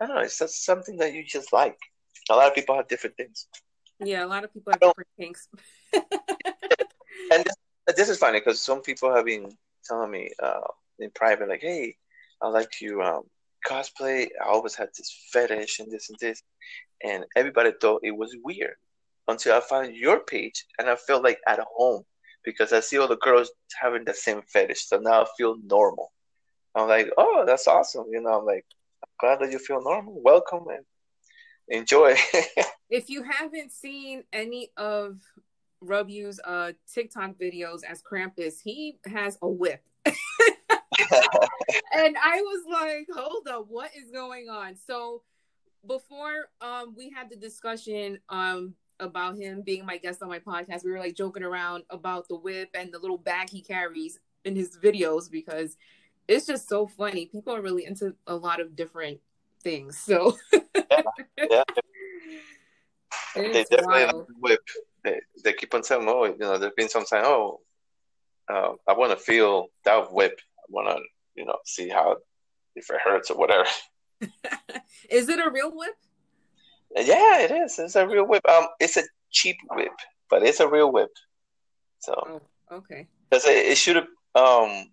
I 0.00 0.06
don't 0.06 0.16
know. 0.16 0.22
It's 0.22 0.38
just 0.38 0.64
something 0.64 0.96
that 0.98 1.12
you 1.14 1.24
just 1.24 1.52
like. 1.52 1.76
A 2.30 2.36
lot 2.36 2.48
of 2.48 2.54
people 2.54 2.76
have 2.76 2.88
different 2.88 3.16
things, 3.16 3.46
Yeah, 4.00 4.24
a 4.24 4.26
lot 4.26 4.44
of 4.44 4.52
people 4.52 4.72
have 4.72 4.80
different 4.80 5.08
things. 5.16 5.48
and 5.94 7.44
this, 7.44 7.54
this 7.96 8.08
is 8.08 8.18
funny 8.18 8.40
because 8.40 8.60
some 8.60 8.82
people 8.82 9.14
have 9.14 9.24
been 9.24 9.50
telling 9.84 10.10
me 10.10 10.30
uh, 10.42 10.60
in 10.98 11.10
private, 11.14 11.48
like, 11.48 11.62
"Hey, 11.62 11.96
I 12.42 12.48
like 12.48 12.70
to 12.80 13.02
um, 13.02 13.22
cosplay. 13.66 14.28
I 14.42 14.48
always 14.48 14.74
had 14.74 14.88
this 14.96 15.28
fetish 15.32 15.80
and 15.80 15.90
this 15.90 16.10
and 16.10 16.18
this," 16.20 16.42
and 17.02 17.24
everybody 17.34 17.72
thought 17.80 18.02
it 18.04 18.16
was 18.16 18.36
weird 18.44 18.74
until 19.26 19.56
I 19.56 19.60
found 19.60 19.96
your 19.96 20.20
page, 20.20 20.66
and 20.78 20.88
I 20.88 20.96
felt 20.96 21.24
like 21.24 21.40
at 21.46 21.60
home 21.76 22.04
because 22.48 22.72
I 22.72 22.80
see 22.80 22.96
all 22.96 23.08
the 23.08 23.16
girls 23.16 23.50
having 23.78 24.04
the 24.04 24.14
same 24.14 24.40
fetish. 24.40 24.86
So 24.86 24.98
now 24.98 25.22
I 25.22 25.26
feel 25.36 25.56
normal. 25.62 26.10
I'm 26.74 26.88
like, 26.88 27.10
"Oh, 27.18 27.44
that's 27.46 27.68
awesome!" 27.68 28.06
You 28.10 28.22
know, 28.22 28.38
I'm 28.38 28.46
like, 28.46 28.64
"Glad 29.20 29.40
that 29.40 29.52
you 29.52 29.58
feel 29.58 29.82
normal. 29.82 30.18
Welcome 30.22 30.64
and 30.74 30.84
enjoy." 31.68 32.16
If 32.90 33.10
you 33.10 33.22
haven't 33.22 33.70
seen 33.70 34.24
any 34.32 34.70
of 34.78 35.20
Rubyu's 35.84 36.40
uh 36.42 36.72
TikTok 36.90 37.32
videos 37.38 37.80
as 37.86 38.02
Krampus, 38.02 38.54
he 38.64 38.98
has 39.04 39.36
a 39.42 39.48
whip. 39.48 39.82
and 40.06 40.16
I 42.16 42.40
was 42.40 42.64
like, 42.72 43.06
hold 43.14 43.46
up, 43.46 43.66
what 43.68 43.90
is 43.94 44.10
going 44.10 44.48
on? 44.48 44.74
So 44.74 45.22
before 45.86 46.48
um 46.62 46.94
we 46.96 47.10
had 47.10 47.28
the 47.28 47.36
discussion 47.36 48.18
um 48.30 48.74
about 49.00 49.36
him 49.36 49.62
being 49.62 49.86
my 49.86 49.96
guest 49.96 50.22
on 50.22 50.28
my 50.28 50.38
podcast, 50.38 50.84
we 50.84 50.90
were 50.90 50.98
like 50.98 51.14
joking 51.14 51.42
around 51.42 51.84
about 51.90 52.28
the 52.28 52.36
whip 52.36 52.70
and 52.74 52.92
the 52.92 52.98
little 52.98 53.18
bag 53.18 53.50
he 53.50 53.60
carries 53.60 54.18
in 54.44 54.56
his 54.56 54.76
videos 54.76 55.30
because 55.30 55.76
it's 56.26 56.46
just 56.46 56.68
so 56.68 56.86
funny. 56.86 57.26
People 57.26 57.54
are 57.54 57.62
really 57.62 57.84
into 57.84 58.14
a 58.26 58.36
lot 58.36 58.60
of 58.60 58.76
different 58.76 59.20
things. 59.62 59.98
So 59.98 60.36
yeah. 60.52 60.62
they 63.34 63.60
it's 63.60 63.70
definitely 63.70 64.04
wild. 64.04 64.26
whip. 64.38 64.60
They, 65.04 65.20
they 65.44 65.52
keep 65.52 65.74
on 65.74 65.82
saying, 65.82 66.04
oh, 66.08 66.24
you 66.24 66.36
know, 66.38 66.58
there's 66.58 66.72
been 66.76 66.88
some 66.88 67.04
time, 67.04 67.24
oh, 67.24 67.60
uh, 68.48 68.72
I 68.86 68.94
want 68.94 69.12
to 69.12 69.16
feel 69.16 69.68
that 69.84 70.12
whip. 70.12 70.40
I 70.58 70.64
want 70.68 70.88
to, 70.88 71.02
you 71.34 71.44
know, 71.44 71.58
see 71.64 71.88
how, 71.88 72.16
if 72.74 72.90
it 72.90 73.00
hurts 73.02 73.30
or 73.30 73.38
whatever. 73.38 73.68
Is 75.10 75.28
it 75.28 75.38
a 75.38 75.50
real 75.50 75.70
whip? 75.74 75.94
Yeah, 76.94 77.40
it 77.40 77.50
is. 77.50 77.78
It's 77.78 77.96
a 77.96 78.06
real 78.06 78.26
whip. 78.26 78.42
Um, 78.48 78.66
it's 78.80 78.96
a 78.96 79.02
cheap 79.30 79.56
whip, 79.70 79.92
but 80.30 80.42
it's 80.42 80.60
a 80.60 80.68
real 80.68 80.90
whip. 80.90 81.10
So, 82.00 82.14
Oh, 82.72 82.76
okay. 82.76 83.06
because 83.28 83.44
it, 83.46 83.66
it 83.66 83.78
should 83.78 83.96
have, 83.96 84.06
um, 84.34 84.90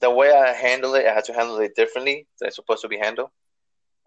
the 0.00 0.10
way 0.10 0.32
I 0.32 0.52
handle 0.52 0.94
it, 0.94 1.06
I 1.06 1.14
had 1.14 1.24
to 1.24 1.32
handle 1.32 1.58
it 1.58 1.74
differently 1.76 2.26
than 2.38 2.48
it's 2.48 2.56
supposed 2.56 2.82
to 2.82 2.88
be 2.88 2.98
handled. 2.98 3.30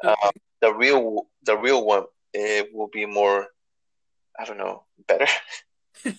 Okay. 0.04 0.14
Um, 0.24 0.32
the 0.62 0.74
real, 0.74 1.28
the 1.46 1.58
real 1.58 1.86
one, 1.86 2.04
it 2.34 2.70
will 2.74 2.90
be 2.92 3.06
more, 3.06 3.48
I 4.40 4.46
don't 4.46 4.58
know, 4.58 4.84
better. 5.08 5.28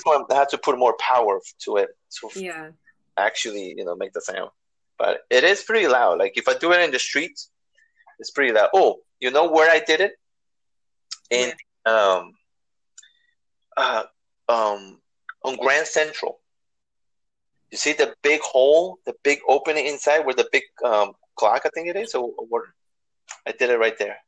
This 0.00 0.04
one 0.04 0.24
I 0.30 0.34
had 0.34 0.48
to 0.50 0.58
put 0.58 0.78
more 0.78 0.96
power 0.98 1.40
to 1.64 1.76
it 1.76 1.90
to 2.20 2.40
yeah. 2.40 2.70
actually, 3.18 3.74
you 3.76 3.84
know, 3.84 3.94
make 3.96 4.12
the 4.14 4.20
sound. 4.22 4.50
But 4.98 5.20
it 5.28 5.44
is 5.44 5.62
pretty 5.62 5.88
loud. 5.88 6.18
Like 6.18 6.34
if 6.36 6.48
I 6.48 6.54
do 6.54 6.72
it 6.72 6.80
in 6.80 6.90
the 6.90 6.98
streets, 6.98 7.50
it's 8.20 8.30
pretty 8.30 8.52
loud. 8.52 8.68
Oh, 8.74 9.00
you 9.18 9.30
know 9.30 9.50
where 9.50 9.70
I 9.70 9.80
did 9.80 10.00
it? 10.00 10.12
In 11.30 11.52
um 11.86 12.32
uh 13.76 14.04
um 14.48 15.00
on 15.44 15.56
Grand 15.56 15.86
Central. 15.86 16.38
You 17.70 17.78
see 17.78 17.92
the 17.92 18.14
big 18.22 18.40
hole, 18.40 18.98
the 19.06 19.14
big 19.22 19.38
opening 19.48 19.86
inside 19.86 20.20
where 20.20 20.34
the 20.34 20.48
big 20.52 20.64
um 20.84 21.12
clock 21.36 21.62
I 21.64 21.70
think 21.74 21.88
it 21.88 21.96
is, 21.96 22.14
or 22.14 22.30
what 22.48 22.62
I 23.46 23.52
did 23.52 23.70
it 23.70 23.78
right 23.78 23.98
there. 23.98 24.18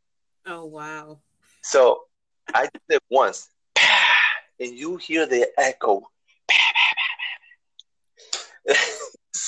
Oh 0.47 0.65
wow. 0.65 1.19
So 1.63 2.03
I 2.55 2.63
did 2.63 2.83
it 2.89 3.03
once, 3.11 3.49
and 4.59 4.73
you 4.75 4.97
hear 4.97 5.27
the 5.27 5.49
echo. 5.59 6.03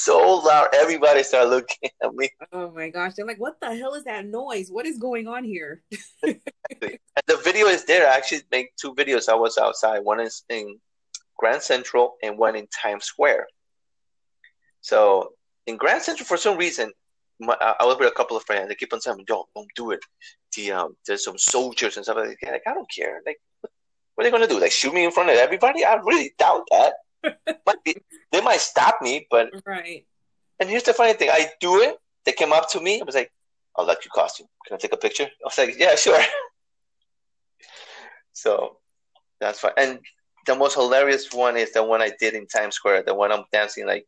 so 0.05 0.43
loud, 0.45 0.69
everybody 0.75 1.23
started 1.23 1.49
looking 1.49 1.91
at 2.03 2.15
me. 2.15 2.29
Oh 2.53 2.71
my 2.71 2.91
gosh. 2.91 3.15
They're 3.15 3.27
like, 3.27 3.41
what 3.41 3.59
the 3.61 3.75
hell 3.75 3.95
is 3.95 4.05
that 4.05 4.27
noise? 4.27 4.69
What 4.71 4.87
is 4.87 4.99
going 4.99 5.27
on 5.27 5.45
here? 5.45 5.83
And 6.27 7.23
the 7.27 7.37
video 7.45 7.67
is 7.67 7.85
there. 7.85 8.11
I 8.11 8.17
actually 8.17 8.43
made 8.51 8.67
two 8.81 8.95
videos. 8.95 9.29
I 9.29 9.35
was 9.35 9.57
outside. 9.57 10.01
One 10.01 10.19
is 10.21 10.45
in 10.49 10.79
Grand 11.37 11.63
Central 11.63 12.17
and 12.23 12.37
one 12.37 12.57
in 12.57 12.67
Times 12.67 13.05
Square. 13.05 13.47
So 14.81 15.33
in 15.67 15.77
Grand 15.77 16.03
Central, 16.03 16.27
for 16.27 16.37
some 16.37 16.59
reason, 16.59 16.93
my, 17.39 17.55
I 17.61 17.85
was 17.85 17.97
with 17.99 18.09
a 18.09 18.15
couple 18.15 18.37
of 18.37 18.45
friends. 18.45 18.69
They 18.69 18.75
keep 18.75 18.93
on 18.93 19.01
saying, 19.01 19.25
"Yo, 19.29 19.45
don't 19.55 19.69
do 19.77 19.93
it." 19.93 20.01
The 20.57 20.73
um, 20.73 20.97
there's 21.07 21.25
some 21.25 21.39
soldiers 21.39 21.97
and 21.97 22.05
stuff 22.05 22.17
like 22.17 22.39
that. 22.43 22.53
Like, 22.53 22.63
I 22.67 22.75
don't 22.75 22.91
care. 22.91 23.21
Like, 23.27 23.39
what 23.61 23.71
are 24.19 24.25
they 24.25 24.31
gonna 24.31 24.49
do? 24.49 24.61
Like, 24.61 24.73
shoot 24.73 24.95
me 24.95 25.05
in 25.05 25.11
front 25.11 25.31
of 25.31 25.37
everybody? 25.37 25.85
I 25.85 25.95
really 25.95 26.35
doubt 26.39 26.65
that. 26.71 26.95
Might 27.67 27.83
be, 27.85 27.97
they 28.33 28.41
might 28.41 28.61
stop 28.61 29.01
me, 29.01 29.27
but 29.31 29.49
right. 29.67 30.07
And 30.61 30.69
here's 30.69 30.85
the 30.85 30.95
funny 30.95 31.15
thing: 31.15 31.31
I 31.31 31.49
do 31.61 31.83
it. 31.83 31.97
They 32.25 32.33
came 32.33 32.53
up 32.53 32.71
to 32.71 32.81
me. 32.81 33.01
I 33.01 33.05
was 33.05 33.15
like, 33.15 33.33
"I'll 33.77 33.87
let 33.87 34.05
you 34.05 34.11
costume. 34.15 34.47
Can 34.67 34.75
I 34.75 34.79
take 34.79 34.93
a 34.93 34.97
picture?" 34.97 35.25
I 35.25 35.45
was 35.45 35.59
like, 35.59 35.77
"Yeah, 35.79 35.95
sure." 35.97 36.21
so 38.33 38.79
that's 39.41 39.61
fine. 39.61 39.73
And 39.77 39.99
the 40.47 40.55
most 40.55 40.75
hilarious 40.75 41.33
one 41.33 41.57
is 41.57 41.73
the 41.73 41.83
one 41.83 42.03
I 42.03 42.13
did 42.19 42.35
in 42.35 42.47
Times 42.47 42.77
Square. 42.77 43.05
The 43.05 43.15
one 43.15 43.33
I'm 43.33 43.45
dancing 43.53 43.87
like 43.87 44.07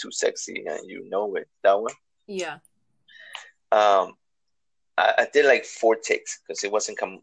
too 0.00 0.10
sexy, 0.10 0.64
and 0.66 0.88
you 0.88 1.08
know 1.08 1.34
it. 1.36 1.48
That 1.64 1.80
one. 1.80 1.92
Yeah. 2.26 2.58
Um, 3.70 4.14
I, 4.96 5.14
I 5.18 5.28
did 5.32 5.46
like 5.46 5.64
four 5.64 5.96
takes 5.96 6.40
because 6.40 6.62
it 6.64 6.72
wasn't 6.72 6.98
come 6.98 7.20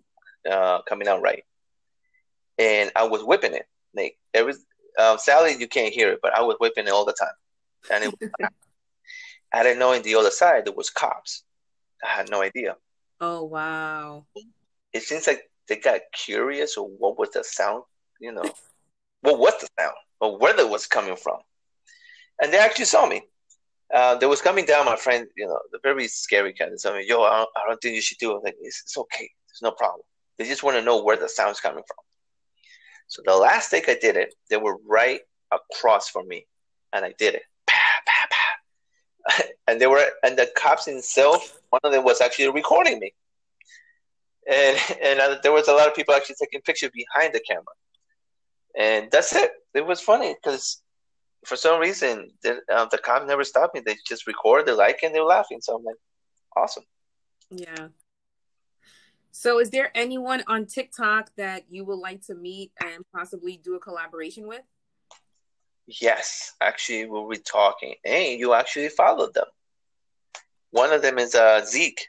uh, 0.49 0.81
coming 0.84 1.08
out 1.08 1.21
right, 1.21 1.43
and 2.58 2.91
I 2.95 3.03
was 3.03 3.23
whipping 3.23 3.53
it. 3.53 3.65
Like 3.95 4.17
it 4.34 4.45
was 4.45 4.65
um, 4.97 5.17
Sally, 5.17 5.55
you 5.58 5.67
can't 5.67 5.93
hear 5.93 6.12
it, 6.12 6.19
but 6.21 6.34
I 6.34 6.41
was 6.41 6.58
whipping 6.60 6.88
it 6.88 6.91
all 6.91 7.05
the 7.05 7.13
time, 7.13 7.29
and 7.91 8.03
it. 8.05 8.08
Was, 8.19 8.29
I 9.53 9.63
didn't 9.63 9.79
know 9.79 9.93
in 9.93 10.01
the 10.01 10.15
other 10.15 10.31
side 10.31 10.65
there 10.65 10.73
was 10.73 10.89
cops. 10.89 11.43
I 12.03 12.10
had 12.10 12.29
no 12.29 12.41
idea. 12.41 12.75
Oh 13.21 13.43
wow! 13.43 14.25
It 14.93 15.03
seems 15.03 15.27
like 15.27 15.49
they 15.67 15.77
got 15.77 16.01
curious 16.13 16.77
or 16.77 16.88
what 16.88 17.17
was 17.17 17.29
the 17.31 17.43
sound, 17.43 17.84
you 18.19 18.31
know, 18.31 18.43
what 19.21 19.39
was 19.39 19.53
the 19.62 19.67
sound 19.79 19.95
or 20.19 20.38
where 20.38 20.60
it 20.60 20.69
was 20.69 20.88
coming 20.88 21.15
from, 21.15 21.39
and 22.41 22.51
they 22.51 22.58
actually 22.58 22.86
saw 22.86 23.05
me. 23.05 23.21
Uh, 23.93 24.15
they 24.15 24.25
was 24.25 24.41
coming 24.41 24.65
down, 24.65 24.86
my 24.86 24.95
friend, 24.95 25.27
you 25.38 25.45
know, 25.45 25.60
the 25.71 25.79
very 25.84 26.08
scary 26.08 26.53
kind 26.53 26.73
of 26.73 26.79
something. 26.79 27.05
Yo, 27.08 27.21
I 27.21 27.38
don't, 27.38 27.49
I 27.55 27.67
don't 27.67 27.79
think 27.79 27.95
you 27.95 28.01
should 28.01 28.17
do 28.17 28.31
it. 28.31 28.38
I'm 28.38 28.41
like, 28.43 28.55
it's, 28.60 28.81
it's 28.81 28.97
okay, 28.97 29.29
there's 29.47 29.62
no 29.62 29.71
problem. 29.71 30.01
They 30.38 30.45
just 30.45 30.63
want 30.63 30.75
to 30.75 30.81
know 30.84 31.03
where 31.03 31.17
the 31.17 31.29
sound's 31.29 31.60
coming 31.60 31.84
from. 31.88 32.04
So 33.07 33.21
the 33.25 33.35
last 33.35 33.69
take 33.69 33.89
I 33.89 33.95
did 33.95 34.15
it, 34.15 34.33
they 34.49 34.57
were 34.57 34.77
right 34.87 35.21
across 35.51 36.09
from 36.09 36.27
me, 36.27 36.45
and 36.93 37.05
I 37.05 37.13
did 37.17 37.35
it. 37.35 37.43
and 39.67 39.79
they 39.79 39.87
were, 39.87 40.05
and 40.23 40.37
the 40.37 40.49
cops 40.55 40.85
himself, 40.85 41.57
one 41.69 41.81
of 41.83 41.91
them 41.91 42.03
was 42.03 42.21
actually 42.21 42.49
recording 42.49 42.99
me, 42.99 43.13
and 44.49 44.77
and 45.03 45.39
there 45.43 45.51
was 45.51 45.67
a 45.67 45.73
lot 45.73 45.87
of 45.87 45.95
people 45.95 46.13
actually 46.13 46.35
taking 46.39 46.61
pictures 46.61 46.91
behind 46.93 47.33
the 47.33 47.39
camera, 47.39 47.63
and 48.77 49.11
that's 49.11 49.35
it. 49.35 49.51
It 49.73 49.85
was 49.85 50.01
funny 50.01 50.35
because 50.35 50.81
for 51.45 51.55
some 51.55 51.79
reason 51.79 52.31
the, 52.41 52.59
uh, 52.73 52.85
the 52.85 52.97
cops 52.97 53.27
never 53.27 53.43
stopped 53.43 53.75
me. 53.75 53.81
They 53.85 53.95
just 54.07 54.27
record, 54.27 54.65
they 54.65 54.71
like, 54.71 54.99
and 55.03 55.13
they're 55.13 55.23
laughing. 55.23 55.59
So 55.61 55.75
I'm 55.75 55.83
like, 55.83 55.95
awesome. 56.55 56.83
Yeah. 57.51 57.87
So, 59.45 59.60
is 59.60 59.69
there 59.69 59.91
anyone 59.93 60.43
on 60.47 60.65
TikTok 60.65 61.29
that 61.38 61.65
you 61.69 61.86
would 61.86 61.99
like 61.99 62.25
to 62.25 62.34
meet 62.34 62.71
and 62.81 63.05
possibly 63.13 63.58
do 63.63 63.75
a 63.75 63.79
collaboration 63.79 64.47
with? 64.47 64.63
Yes, 65.86 66.53
actually, 66.60 67.05
we'll 67.05 67.29
be 67.29 67.38
talking, 67.38 67.93
and 68.03 68.39
you 68.39 68.55
actually 68.55 68.89
followed 68.89 69.36
them. 69.36 69.45
One 70.71 70.91
of 70.91 71.03
them 71.03 71.19
is 71.19 71.36
uh, 71.36 71.63
Zeke. 71.63 72.08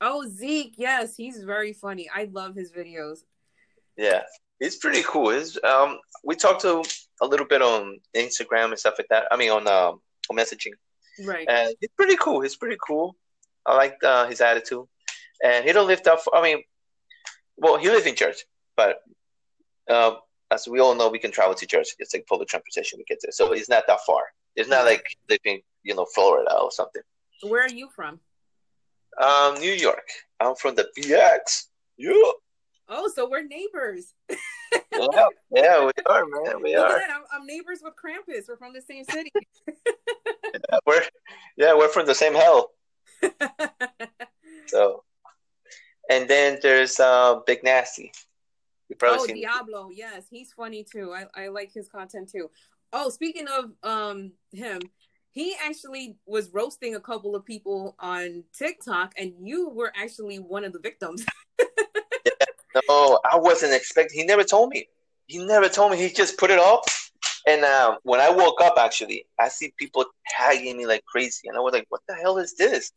Oh, 0.00 0.26
Zeke, 0.26 0.72
yes, 0.78 1.14
he's 1.14 1.42
very 1.44 1.74
funny. 1.74 2.08
I 2.08 2.30
love 2.32 2.54
his 2.54 2.72
videos. 2.72 3.18
Yeah, 3.98 4.22
he's 4.58 4.76
pretty 4.76 5.02
cool. 5.06 5.28
His 5.28 5.58
um, 5.62 5.98
we 6.24 6.36
talked 6.36 6.62
to 6.62 6.82
a 7.20 7.26
little 7.26 7.46
bit 7.46 7.60
on 7.60 7.98
Instagram 8.16 8.70
and 8.70 8.78
stuff 8.78 8.94
like 8.96 9.08
that. 9.10 9.24
I 9.30 9.36
mean, 9.36 9.50
on 9.50 9.68
um, 9.68 10.00
on 10.30 10.38
messaging. 10.38 10.72
Right. 11.22 11.46
And 11.50 11.74
he's 11.80 11.90
pretty 11.98 12.16
cool. 12.16 12.40
He's 12.40 12.56
pretty 12.56 12.78
cool. 12.82 13.14
I 13.66 13.76
like 13.76 13.98
uh, 14.02 14.26
his 14.26 14.40
attitude 14.40 14.86
and 15.42 15.64
he 15.64 15.72
don't 15.72 15.86
live 15.86 16.02
that. 16.04 16.20
Far, 16.20 16.40
I 16.40 16.42
mean, 16.42 16.62
well, 17.56 17.76
he 17.76 17.88
lives 17.88 18.06
in 18.06 18.14
church, 18.14 18.44
but 18.76 18.98
uh, 19.88 20.14
as 20.50 20.66
we 20.68 20.80
all 20.80 20.94
know, 20.94 21.08
we 21.08 21.18
can 21.18 21.30
travel 21.30 21.54
to 21.54 21.66
church. 21.66 21.88
It's 21.98 22.14
like 22.14 22.26
public 22.26 22.48
transportation 22.48 22.98
we 22.98 23.04
get 23.04 23.18
there, 23.22 23.32
so 23.32 23.52
it's 23.52 23.68
not 23.68 23.84
that 23.88 24.00
far. 24.06 24.22
It's 24.56 24.68
not 24.68 24.84
like 24.84 25.04
living, 25.28 25.62
you 25.82 25.94
know, 25.94 26.06
Florida 26.14 26.54
or 26.58 26.70
something. 26.70 27.02
Where 27.42 27.64
are 27.64 27.70
you 27.70 27.88
from? 27.94 28.20
Um, 29.22 29.54
New 29.60 29.72
York. 29.72 30.06
I'm 30.40 30.54
from 30.54 30.74
the 30.74 30.88
BX. 30.96 31.66
Yeah. 31.98 32.12
Oh, 32.88 33.10
so 33.14 33.28
we're 33.28 33.46
neighbors. 33.46 34.12
yeah, 34.30 35.26
yeah, 35.50 35.84
we 35.84 35.92
are, 36.06 36.24
man. 36.26 36.62
We 36.62 36.74
are. 36.74 36.96
I'm, 36.96 37.22
I'm, 37.32 37.46
neighbors 37.46 37.80
with 37.82 37.94
Krampus. 37.94 38.44
We're 38.48 38.56
from 38.56 38.72
the 38.72 38.82
same 38.82 39.04
city. 39.04 39.32
yeah, 39.66 40.78
we're 40.86 41.02
yeah, 41.56 41.74
we're 41.74 41.88
from 41.88 42.06
the 42.06 42.14
same 42.14 42.34
hell. 42.34 42.70
so 44.66 45.04
and 46.10 46.28
then 46.28 46.58
there's 46.62 46.98
uh, 47.00 47.40
Big 47.46 47.62
Nasty. 47.62 48.12
oh, 49.02 49.26
Diablo. 49.26 49.86
Him. 49.88 49.94
Yes, 49.96 50.26
he's 50.30 50.52
funny 50.52 50.84
too. 50.84 51.12
I, 51.12 51.26
I 51.34 51.48
like 51.48 51.72
his 51.72 51.88
content 51.88 52.30
too. 52.30 52.50
Oh, 52.92 53.08
speaking 53.08 53.46
of 53.48 53.72
um 53.82 54.32
him, 54.52 54.80
he 55.30 55.54
actually 55.64 56.16
was 56.26 56.50
roasting 56.52 56.94
a 56.94 57.00
couple 57.00 57.34
of 57.34 57.44
people 57.44 57.96
on 57.98 58.44
TikTok, 58.52 59.14
and 59.16 59.32
you 59.40 59.70
were 59.70 59.92
actually 59.96 60.38
one 60.38 60.64
of 60.64 60.72
the 60.72 60.78
victims. 60.78 61.24
yeah, 61.58 62.82
no, 62.88 63.18
I 63.30 63.36
wasn't 63.36 63.72
expecting. 63.72 64.20
He 64.20 64.26
never 64.26 64.44
told 64.44 64.70
me. 64.70 64.86
He 65.26 65.44
never 65.44 65.68
told 65.68 65.92
me. 65.92 65.98
He 65.98 66.10
just 66.10 66.38
put 66.38 66.50
it 66.50 66.58
up. 66.58 66.84
And 67.46 67.64
uh, 67.64 67.96
when 68.02 68.20
I 68.20 68.30
woke 68.30 68.60
up, 68.60 68.74
actually, 68.78 69.26
I 69.40 69.48
see 69.48 69.72
people 69.76 70.04
tagging 70.28 70.76
me 70.76 70.86
like 70.86 71.04
crazy, 71.06 71.48
and 71.48 71.56
I 71.56 71.60
was 71.60 71.72
like, 71.72 71.86
"What 71.88 72.02
the 72.06 72.14
hell 72.14 72.38
is 72.38 72.54
this?" 72.54 72.92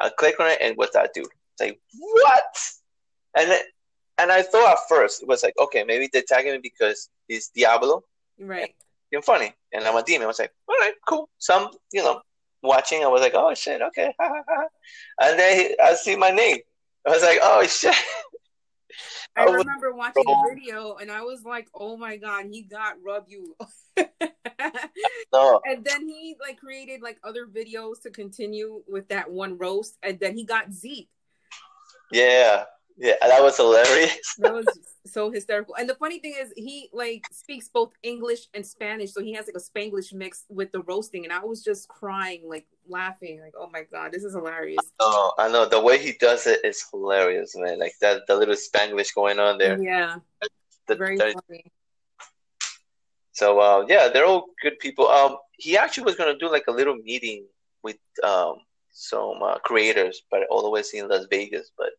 I 0.00 0.08
click 0.08 0.40
on 0.40 0.48
it, 0.48 0.58
and 0.60 0.76
what's 0.76 0.94
that 0.94 1.10
dude? 1.14 1.26
Like, 1.60 1.80
what? 1.98 2.58
And 3.36 3.52
and 4.18 4.32
I 4.32 4.42
thought 4.42 4.72
at 4.72 4.88
first 4.88 5.22
it 5.22 5.28
was 5.28 5.42
like, 5.42 5.54
okay, 5.58 5.84
maybe 5.84 6.08
they're 6.12 6.22
tagging 6.26 6.52
me 6.52 6.60
because 6.62 7.08
he's 7.28 7.48
Diablo. 7.48 8.02
Right. 8.38 8.74
You're 9.10 9.22
funny. 9.22 9.52
And 9.72 9.84
I'm 9.84 9.96
a 9.96 10.02
demon. 10.02 10.24
I 10.24 10.26
was 10.26 10.38
like, 10.38 10.52
all 10.68 10.76
right, 10.80 10.94
cool. 11.08 11.28
Some, 11.38 11.70
you 11.92 12.02
know, 12.02 12.20
watching, 12.62 13.04
I 13.04 13.08
was 13.08 13.20
like, 13.20 13.34
oh 13.34 13.54
shit, 13.54 13.80
okay. 13.80 14.12
and 15.20 15.38
then 15.38 15.72
I 15.82 15.94
see 15.94 16.16
my 16.16 16.30
name. 16.30 16.58
I 17.06 17.10
was 17.10 17.22
like, 17.22 17.38
oh 17.42 17.64
shit. 17.66 17.94
I, 19.36 19.42
I 19.42 19.44
remember 19.44 19.94
watching 19.94 20.24
the 20.24 20.54
video 20.54 20.96
and 20.96 21.12
I 21.12 21.22
was 21.22 21.44
like, 21.44 21.68
oh 21.74 21.96
my 21.96 22.16
god, 22.16 22.46
he 22.50 22.62
got 22.62 22.96
Rubyu. 23.06 23.44
no. 25.32 25.60
And 25.64 25.84
then 25.84 26.08
he 26.08 26.36
like 26.40 26.58
created 26.58 27.02
like 27.02 27.18
other 27.22 27.46
videos 27.46 28.02
to 28.02 28.10
continue 28.10 28.82
with 28.88 29.08
that 29.08 29.30
one 29.30 29.58
roast, 29.58 29.96
and 30.02 30.18
then 30.18 30.36
he 30.36 30.44
got 30.44 30.72
Zeke. 30.72 31.08
Yeah, 32.12 32.64
yeah, 32.98 33.14
that 33.22 33.42
was 33.42 33.56
hilarious. 33.56 34.34
that 34.38 34.52
was 34.52 34.66
so 35.06 35.30
hysterical. 35.30 35.76
And 35.76 35.88
the 35.88 35.94
funny 35.94 36.18
thing 36.18 36.34
is, 36.38 36.52
he 36.56 36.90
like 36.92 37.24
speaks 37.30 37.68
both 37.68 37.92
English 38.02 38.48
and 38.54 38.66
Spanish, 38.66 39.12
so 39.12 39.22
he 39.22 39.32
has 39.34 39.46
like 39.46 39.54
a 39.54 39.60
Spanglish 39.60 40.12
mix 40.12 40.44
with 40.48 40.72
the 40.72 40.82
roasting, 40.82 41.24
and 41.24 41.32
I 41.32 41.44
was 41.44 41.62
just 41.62 41.88
crying, 41.88 42.48
like 42.48 42.66
laughing, 42.88 43.40
like, 43.40 43.54
"Oh 43.56 43.68
my 43.72 43.82
god, 43.82 44.12
this 44.12 44.24
is 44.24 44.34
hilarious." 44.34 44.80
Oh, 44.98 45.32
I 45.38 45.48
know 45.48 45.66
the 45.66 45.80
way 45.80 45.98
he 45.98 46.14
does 46.18 46.46
it 46.48 46.64
is 46.64 46.84
hilarious, 46.90 47.54
man. 47.56 47.78
Like 47.78 47.94
that, 48.00 48.26
the 48.26 48.34
little 48.34 48.56
Spanglish 48.56 49.14
going 49.14 49.38
on 49.38 49.58
there. 49.58 49.80
Yeah, 49.80 50.16
the, 50.88 50.96
very 50.96 51.16
that, 51.18 51.34
funny. 51.48 51.64
So 53.30 53.60
uh, 53.60 53.86
yeah, 53.88 54.08
they're 54.08 54.26
all 54.26 54.46
good 54.60 54.80
people. 54.80 55.06
Um, 55.06 55.36
he 55.52 55.76
actually 55.76 56.04
was 56.04 56.16
gonna 56.16 56.36
do 56.36 56.50
like 56.50 56.64
a 56.66 56.72
little 56.72 56.96
meeting 56.96 57.46
with 57.84 57.98
um 58.24 58.56
some 58.98 59.42
uh, 59.42 59.58
creators, 59.58 60.22
but 60.30 60.42
all 60.50 60.62
the 60.62 60.70
way 60.70 60.82
in 60.92 61.08
Las 61.08 61.26
Vegas. 61.30 61.70
But 61.78 61.90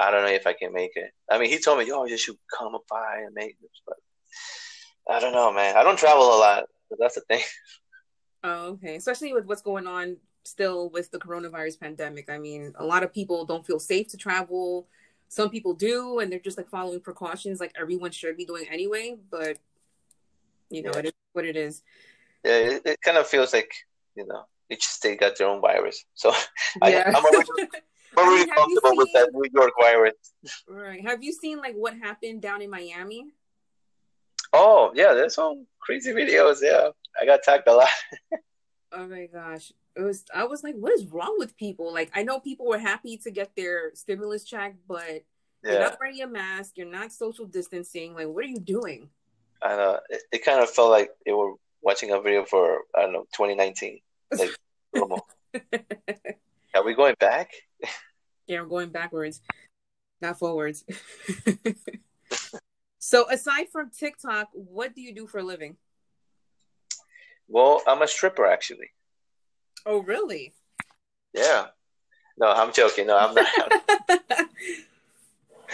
I 0.00 0.10
don't 0.10 0.22
know 0.22 0.32
if 0.32 0.46
I 0.46 0.54
can 0.54 0.72
make 0.72 0.92
it. 0.96 1.10
I 1.30 1.38
mean, 1.38 1.50
he 1.50 1.58
told 1.58 1.78
me, 1.78 1.86
"Yo, 1.86 2.04
you 2.04 2.16
should 2.16 2.36
come 2.58 2.76
by 2.90 3.22
and 3.24 3.34
make 3.34 3.60
this," 3.60 3.82
but 3.86 3.96
I 5.08 5.20
don't 5.20 5.32
know, 5.34 5.52
man. 5.52 5.76
I 5.76 5.82
don't 5.82 5.98
travel 5.98 6.24
a 6.24 6.38
lot, 6.38 6.64
that's 6.98 7.14
the 7.16 7.22
thing. 7.22 7.42
Oh, 8.46 8.72
okay. 8.72 8.96
Especially 8.96 9.32
with 9.32 9.46
what's 9.46 9.62
going 9.62 9.86
on 9.86 10.18
still 10.44 10.90
with 10.90 11.10
the 11.10 11.18
coronavirus 11.18 11.80
pandemic. 11.80 12.28
I 12.28 12.36
mean, 12.36 12.74
a 12.78 12.84
lot 12.84 13.02
of 13.02 13.10
people 13.10 13.46
don't 13.46 13.64
feel 13.64 13.78
safe 13.78 14.08
to 14.08 14.18
travel. 14.18 14.86
Some 15.28 15.48
people 15.48 15.72
do, 15.72 16.18
and 16.18 16.30
they're 16.30 16.38
just 16.38 16.58
like 16.58 16.68
following 16.68 17.00
precautions, 17.00 17.58
like 17.58 17.72
everyone 17.80 18.10
should 18.10 18.36
be 18.36 18.44
doing 18.44 18.66
anyway. 18.70 19.16
But 19.30 19.56
you 20.68 20.82
know, 20.82 20.90
yeah. 20.92 20.98
it 20.98 21.04
is 21.06 21.12
what 21.32 21.46
it 21.46 21.56
is. 21.56 21.82
Yeah, 22.44 22.56
it, 22.56 22.82
it 22.84 23.00
kind 23.00 23.16
of 23.16 23.26
feels 23.26 23.54
like 23.54 23.72
you 24.14 24.26
know 24.26 24.44
each 24.70 24.84
state 24.84 25.20
got 25.20 25.36
their 25.36 25.48
own 25.48 25.60
virus. 25.60 26.04
So 26.14 26.30
yeah. 26.82 27.04
I, 27.06 27.08
am 27.08 27.14
already, 27.16 27.48
I'm 28.16 28.28
already 28.28 28.50
comfortable 28.56 28.90
seen, 28.90 28.96
with 28.96 29.08
that 29.14 29.30
New 29.32 29.50
York 29.52 29.72
virus. 29.80 30.14
Right. 30.68 31.06
Have 31.06 31.22
you 31.22 31.32
seen 31.32 31.58
like 31.58 31.74
what 31.74 31.96
happened 31.96 32.42
down 32.42 32.62
in 32.62 32.70
Miami? 32.70 33.26
Oh 34.52 34.92
yeah, 34.94 35.14
there's 35.14 35.34
some 35.34 35.66
crazy 35.80 36.12
videos. 36.12 36.58
Yeah, 36.62 36.88
I 37.20 37.26
got 37.26 37.42
tagged 37.42 37.66
a 37.66 37.74
lot. 37.74 37.88
oh 38.92 39.06
my 39.06 39.26
gosh, 39.26 39.72
it 39.96 40.02
was. 40.02 40.24
I 40.32 40.44
was 40.44 40.62
like, 40.62 40.76
what 40.76 40.92
is 40.92 41.06
wrong 41.06 41.34
with 41.38 41.56
people? 41.56 41.92
Like, 41.92 42.10
I 42.14 42.22
know 42.22 42.38
people 42.38 42.66
were 42.66 42.78
happy 42.78 43.16
to 43.18 43.30
get 43.30 43.56
their 43.56 43.90
stimulus 43.94 44.44
check, 44.44 44.76
but 44.86 45.24
yeah. 45.64 45.72
you're 45.72 45.80
not 45.80 45.98
wearing 46.00 46.20
a 46.22 46.26
mask. 46.28 46.72
You're 46.76 46.86
not 46.86 47.12
social 47.12 47.46
distancing. 47.46 48.14
Like, 48.14 48.28
what 48.28 48.44
are 48.44 48.48
you 48.48 48.60
doing? 48.60 49.08
I 49.60 49.76
know. 49.76 49.98
It, 50.08 50.22
it 50.30 50.44
kind 50.44 50.62
of 50.62 50.70
felt 50.70 50.90
like 50.90 51.10
they 51.26 51.32
were 51.32 51.54
watching 51.82 52.12
a 52.12 52.20
video 52.20 52.44
for 52.44 52.82
I 52.96 53.02
don't 53.02 53.12
know 53.12 53.26
2019. 53.34 54.00
Like, 54.38 54.50
Are 56.74 56.84
we 56.84 56.94
going 56.94 57.14
back? 57.20 57.50
Yeah, 58.46 58.62
we're 58.62 58.68
going 58.68 58.90
backwards, 58.90 59.40
not 60.20 60.38
forwards. 60.38 60.84
so, 62.98 63.28
aside 63.30 63.66
from 63.72 63.90
TikTok, 63.90 64.48
what 64.52 64.94
do 64.94 65.00
you 65.00 65.14
do 65.14 65.26
for 65.26 65.38
a 65.38 65.42
living? 65.42 65.76
Well, 67.48 67.82
I'm 67.86 68.02
a 68.02 68.08
stripper 68.08 68.46
actually. 68.46 68.90
Oh, 69.86 70.02
really? 70.02 70.54
Yeah. 71.32 71.66
No, 72.36 72.50
I'm 72.50 72.72
joking. 72.72 73.06
No, 73.06 73.16
I'm 73.18 73.34
not. 73.34 73.46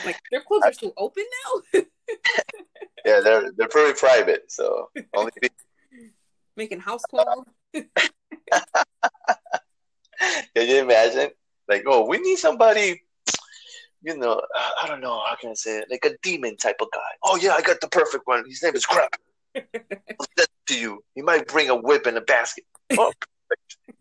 like 0.04 0.20
strip 0.26 0.44
clubs 0.44 0.66
are 0.66 0.72
still 0.72 0.92
open 0.96 1.24
now. 1.44 1.80
yeah, 3.06 3.20
they're 3.20 3.52
they're 3.52 3.68
pretty 3.68 3.98
private, 3.98 4.50
so 4.50 4.90
only 5.14 5.32
making 6.56 6.80
house 6.80 7.02
calls. 7.10 7.46
Can 10.54 10.68
you 10.68 10.82
imagine? 10.82 11.30
Like, 11.68 11.84
oh, 11.86 12.06
we 12.06 12.18
need 12.18 12.36
somebody. 12.36 13.02
You 14.02 14.16
know, 14.16 14.40
I 14.82 14.86
don't 14.86 15.00
know 15.00 15.22
how 15.28 15.36
can 15.36 15.50
I 15.50 15.54
say 15.54 15.78
it, 15.78 15.88
like 15.90 16.04
a 16.06 16.16
demon 16.22 16.56
type 16.56 16.76
of 16.80 16.88
guy. 16.90 17.00
Oh 17.22 17.36
yeah, 17.36 17.52
I 17.52 17.60
got 17.60 17.82
the 17.82 17.88
perfect 17.88 18.26
one. 18.26 18.44
His 18.48 18.62
name 18.62 18.74
is 18.74 18.86
Crap. 18.86 19.10
I'll 19.56 20.46
to 20.68 20.78
you. 20.78 21.04
He 21.14 21.22
might 21.22 21.46
bring 21.46 21.68
a 21.68 21.74
whip 21.74 22.06
and 22.06 22.16
a 22.16 22.22
basket. 22.22 22.64
Oh, 22.98 23.12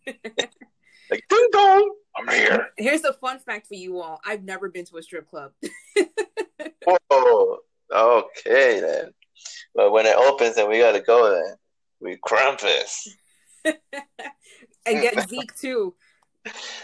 like 0.07 1.23
ding 1.29 1.47
dong, 1.51 1.95
I'm 2.15 2.27
here. 2.27 2.69
Here's 2.77 3.03
a 3.03 3.13
fun 3.13 3.39
fact 3.39 3.67
for 3.67 3.75
you 3.75 3.99
all. 3.99 4.19
I've 4.25 4.43
never 4.43 4.69
been 4.69 4.85
to 4.85 4.97
a 4.97 5.03
strip 5.03 5.29
club. 5.29 5.51
Whoa. 6.85 7.57
Okay 7.91 8.79
then. 8.79 9.13
But 9.75 9.91
when 9.91 10.05
it 10.05 10.15
opens 10.15 10.57
and 10.57 10.69
we 10.69 10.79
gotta 10.79 11.01
go 11.01 11.31
then. 11.31 11.55
We 12.01 12.17
Krampus. 12.17 13.09
and 14.85 15.01
get 15.01 15.29
Zeke 15.29 15.55
too. 15.55 15.95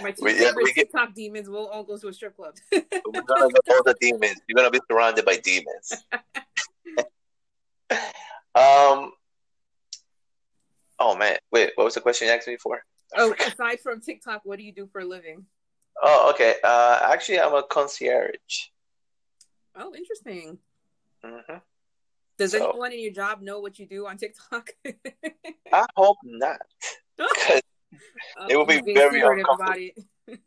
My 0.01 0.11
two 0.11 0.25
we, 0.25 0.33
favorite 0.33 0.67
yeah, 0.67 0.83
TikTok 0.83 1.09
get... 1.09 1.15
demons 1.15 1.49
will 1.49 1.67
all 1.67 1.83
go 1.83 1.97
to 1.97 2.07
a 2.07 2.13
strip 2.13 2.35
club. 2.35 2.55
We're 2.71 2.81
gonna 3.11 3.49
go 3.49 3.59
all 3.69 3.83
the 3.83 3.95
demons. 3.99 4.39
You're 4.47 4.55
gonna 4.55 4.69
be 4.69 4.81
surrounded 4.89 5.25
by 5.25 5.37
demons. 5.37 6.05
um. 8.55 9.11
Oh 10.97 11.15
man, 11.17 11.37
wait. 11.51 11.71
What 11.75 11.85
was 11.85 11.95
the 11.95 12.01
question 12.01 12.27
you 12.27 12.33
asked 12.33 12.47
me 12.47 12.57
for? 12.57 12.81
Oh, 13.15 13.33
aside 13.39 13.79
from 13.81 14.01
TikTok, 14.01 14.41
what 14.43 14.57
do 14.57 14.65
you 14.65 14.73
do 14.73 14.87
for 14.87 15.01
a 15.01 15.05
living? 15.05 15.45
Oh, 16.01 16.31
okay. 16.33 16.55
Uh, 16.63 16.99
actually, 17.03 17.39
I'm 17.39 17.53
a 17.53 17.63
concierge. 17.63 18.69
Oh, 19.75 19.93
interesting. 19.95 20.57
Mm-hmm. 21.23 21.57
Does 22.37 22.51
so, 22.51 22.69
anyone 22.69 22.91
in 22.91 22.99
your 22.99 23.13
job 23.13 23.41
know 23.41 23.59
what 23.59 23.79
you 23.79 23.85
do 23.85 24.07
on 24.07 24.17
TikTok? 24.17 24.69
I 25.73 25.85
hope 25.95 26.17
not. 26.23 26.59
oh, 27.19 27.59
it 28.49 28.57
will 28.57 28.65
be 28.65 28.81
very 28.93 29.21
uncomfortable. 29.21 30.03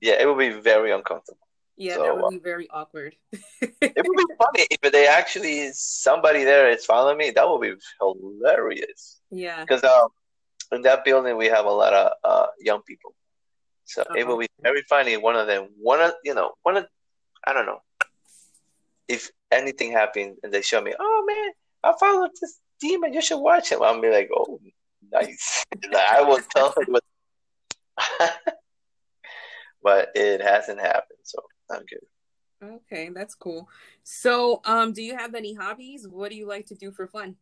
yeah, 0.00 0.14
it 0.20 0.26
will 0.26 0.36
be 0.36 0.50
very 0.50 0.92
uncomfortable. 0.92 1.38
Yeah, 1.76 1.94
so, 1.94 2.02
that 2.02 2.22
would 2.22 2.30
be 2.30 2.38
very 2.38 2.68
awkward. 2.70 3.16
it 3.32 3.72
would 3.80 4.16
be 4.16 4.34
funny 4.38 4.66
if 4.70 4.92
they 4.92 5.06
actually 5.06 5.70
somebody 5.72 6.44
there 6.44 6.70
is 6.70 6.84
following 6.84 7.18
me. 7.18 7.30
That 7.30 7.48
would 7.48 7.62
be 7.62 7.74
hilarious. 8.00 9.20
Yeah, 9.30 9.62
because 9.62 9.82
um, 9.82 10.08
in 10.72 10.82
that 10.82 11.04
building 11.04 11.36
we 11.36 11.46
have 11.46 11.64
a 11.64 11.70
lot 11.70 11.94
of 11.94 12.12
uh, 12.22 12.46
young 12.60 12.82
people, 12.82 13.14
so 13.86 14.02
uh-huh. 14.02 14.14
it 14.16 14.26
will 14.26 14.38
be 14.38 14.48
very 14.62 14.82
funny. 14.88 15.16
One 15.16 15.36
of 15.36 15.46
them, 15.46 15.68
one 15.80 16.00
of 16.00 16.12
you 16.22 16.34
know, 16.34 16.52
one 16.62 16.76
of 16.76 16.86
I 17.44 17.54
don't 17.54 17.66
know 17.66 17.80
if 19.10 19.28
anything 19.50 19.90
happened 19.90 20.36
and 20.42 20.52
they 20.52 20.62
show 20.62 20.80
me, 20.80 20.94
oh 20.98 21.24
man, 21.26 21.50
I 21.82 21.98
followed 21.98 22.30
this 22.40 22.60
demon. 22.80 23.12
You 23.12 23.20
should 23.20 23.40
watch 23.40 23.72
him. 23.72 23.82
I'll 23.82 24.00
be 24.00 24.08
like, 24.08 24.30
oh, 24.34 24.60
nice. 25.12 25.64
I 25.94 26.22
will 26.22 26.40
tell 26.54 26.72
him 26.78 26.86
what. 26.94 27.02
but 29.82 30.10
it 30.14 30.40
hasn't 30.40 30.80
happened, 30.80 31.18
so 31.24 31.40
I'm 31.70 31.84
good. 31.86 32.72
Okay, 32.82 33.10
that's 33.12 33.34
cool. 33.34 33.68
So, 34.04 34.60
um, 34.64 34.92
do 34.92 35.02
you 35.02 35.16
have 35.16 35.34
any 35.34 35.54
hobbies? 35.54 36.06
What 36.06 36.30
do 36.30 36.36
you 36.36 36.46
like 36.46 36.66
to 36.66 36.74
do 36.76 36.92
for 36.92 37.08
fun? 37.08 37.36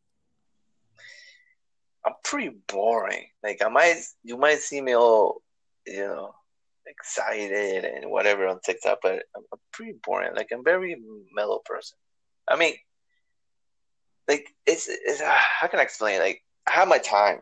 I'm 2.07 2.15
pretty 2.25 2.57
boring. 2.67 3.27
Like 3.43 3.61
I 3.63 3.69
might, 3.69 4.01
you 4.23 4.39
might 4.39 4.61
see 4.61 4.81
me 4.81 4.97
all, 4.97 5.43
you 5.87 6.07
know, 6.07 6.35
excited 6.89 7.85
and 7.85 8.11
whatever 8.11 8.47
on 8.47 8.61
TikTok, 8.65 8.99
but 9.03 9.23
I'm, 9.37 9.43
pretty 9.73 9.95
boring. 10.05 10.35
Like 10.35 10.49
I'm 10.53 10.65
very 10.65 10.97
mellow 11.35 11.61
person. 11.65 11.97
I 12.49 12.57
mean, 12.57 12.75
like 14.27 14.47
it's, 14.67 14.89
it's 14.89 15.21
uh, 15.21 15.31
how 15.31 15.69
can 15.69 15.79
I 15.79 15.83
explain? 15.83 16.17
It? 16.17 16.25
Like 16.25 16.43
I 16.67 16.73
have 16.73 16.89
my 16.89 16.99
time, 16.99 17.41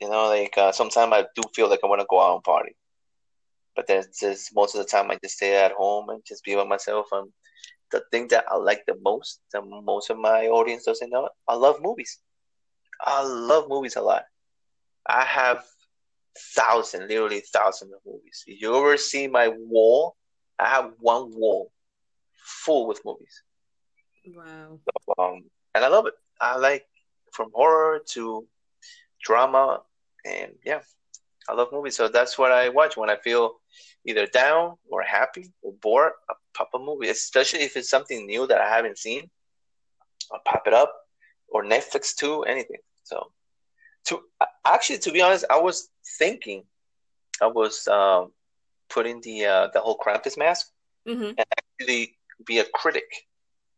you 0.00 0.08
know. 0.08 0.28
Like 0.28 0.56
uh, 0.56 0.72
sometimes 0.72 1.12
I 1.12 1.24
do 1.34 1.42
feel 1.54 1.68
like 1.68 1.80
I 1.84 1.86
want 1.86 2.00
to 2.00 2.06
go 2.08 2.20
out 2.20 2.34
and 2.34 2.44
party, 2.44 2.74
but 3.76 3.86
then 3.86 4.04
just 4.18 4.54
most 4.54 4.74
of 4.74 4.78
the 4.80 4.90
time 4.90 5.10
I 5.10 5.18
just 5.22 5.36
stay 5.36 5.56
at 5.56 5.72
home 5.72 6.08
and 6.08 6.22
just 6.26 6.44
be 6.44 6.54
by 6.54 6.64
myself. 6.64 7.06
And 7.12 7.30
the 7.92 8.02
thing 8.10 8.28
that 8.28 8.44
I 8.50 8.56
like 8.56 8.84
the 8.86 8.96
most, 9.02 9.40
that 9.52 9.62
most 9.62 10.10
of 10.10 10.18
my 10.18 10.46
audience 10.46 10.84
doesn't 10.84 11.10
know, 11.10 11.28
I 11.46 11.54
love 11.54 11.76
movies. 11.82 12.18
I 13.00 13.22
love 13.24 13.68
movies 13.68 13.96
a 13.96 14.02
lot. 14.02 14.24
I 15.06 15.24
have 15.24 15.64
thousand, 16.54 17.08
literally 17.08 17.40
thousand 17.40 17.92
of 17.92 18.00
movies. 18.06 18.44
If 18.46 18.60
you 18.60 18.76
ever 18.76 18.96
see 18.96 19.26
my 19.26 19.48
wall, 19.48 20.16
I 20.58 20.68
have 20.68 20.92
one 20.98 21.32
wall 21.34 21.72
full 22.36 22.86
with 22.86 23.00
movies. 23.04 23.42
Wow. 24.26 24.78
So, 24.84 25.22
um, 25.22 25.44
and 25.74 25.84
I 25.84 25.88
love 25.88 26.06
it. 26.06 26.14
I 26.40 26.56
like 26.56 26.86
from 27.32 27.50
horror 27.52 28.00
to 28.10 28.46
drama, 29.22 29.82
and 30.24 30.52
yeah, 30.64 30.80
I 31.48 31.54
love 31.54 31.68
movies. 31.72 31.96
So 31.96 32.08
that's 32.08 32.38
what 32.38 32.52
I 32.52 32.68
watch 32.68 32.96
when 32.96 33.10
I 33.10 33.16
feel 33.16 33.60
either 34.04 34.26
down 34.26 34.76
or 34.90 35.02
happy 35.02 35.52
or 35.62 35.72
bored. 35.72 36.12
I 36.30 36.34
pop 36.54 36.70
a 36.74 36.78
movie, 36.78 37.08
especially 37.08 37.60
if 37.60 37.76
it's 37.76 37.90
something 37.90 38.26
new 38.26 38.46
that 38.46 38.60
I 38.60 38.68
haven't 38.68 38.98
seen. 38.98 39.30
I'll 40.32 40.40
pop 40.44 40.66
it 40.66 40.74
up, 40.74 40.92
or 41.48 41.64
Netflix 41.64 42.14
too, 42.14 42.42
anything. 42.42 42.80
So 43.04 43.32
to 44.08 44.20
actually, 44.66 44.98
to 44.98 45.12
be 45.12 45.22
honest, 45.22 45.44
I 45.50 45.58
was 45.60 45.88
thinking, 46.18 46.64
I 47.40 47.46
was 47.46 47.86
um, 47.88 48.32
putting 48.88 49.20
the 49.20 49.46
uh, 49.46 49.68
the 49.72 49.80
whole 49.80 49.98
Krampus 49.98 50.36
mask 50.36 50.68
mm-hmm. 51.06 51.24
and 51.38 51.46
actually 51.58 52.16
be 52.44 52.58
a 52.58 52.64
critic 52.74 53.08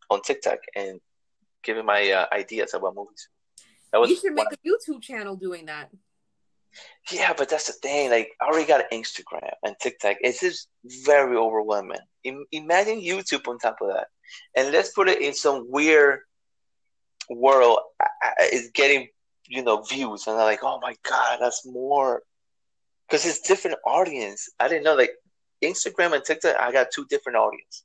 on 0.09 0.23
TikTok 0.23 0.59
and 0.75 1.01
giving 1.63 1.85
my 1.85 2.11
uh, 2.11 2.27
ideas 2.33 2.75
about 2.75 2.95
movies. 2.95 3.29
That 3.93 4.01
was 4.01 4.11
you 4.11 4.17
should 4.17 4.35
make 4.35 4.47
a 4.53 4.57
YouTube 4.67 5.03
channel 5.03 5.37
doing 5.37 5.67
that. 5.67 5.91
Yeah, 7.11 7.33
but 7.37 7.49
that's 7.49 7.67
the 7.67 7.73
thing. 7.73 8.11
Like, 8.11 8.31
I 8.41 8.47
already 8.47 8.67
got 8.67 8.89
Instagram 8.93 9.51
and 9.65 9.75
TikTok. 9.81 10.19
It's 10.21 10.41
just 10.41 10.69
very 10.85 11.37
overwhelming. 11.37 11.99
imagine 12.53 13.01
YouTube 13.01 13.49
on 13.49 13.59
top 13.59 13.79
of 13.81 13.89
that, 13.89 14.07
and 14.57 14.73
let's 14.73 14.93
put 14.93 15.09
it 15.09 15.21
in 15.21 15.35
some 15.35 15.67
weird 15.69 16.21
world. 17.29 17.81
It's 18.39 18.71
getting 18.71 19.09
you 19.51 19.63
know 19.63 19.83
views, 19.83 20.27
and 20.27 20.37
I'm 20.37 20.45
like, 20.45 20.61
oh 20.63 20.79
my 20.81 20.95
god, 21.09 21.39
that's 21.41 21.67
more 21.67 22.23
because 23.07 23.27
it's 23.27 23.41
different 23.41 23.77
audience. 23.85 24.49
I 24.61 24.69
didn't 24.69 24.85
know 24.85 24.95
like 24.95 25.11
Instagram 25.63 26.15
and 26.15 26.25
TikTok. 26.25 26.57
I 26.59 26.73
got 26.73 26.93
two 26.95 27.05
different 27.11 27.37
audience, 27.37 27.85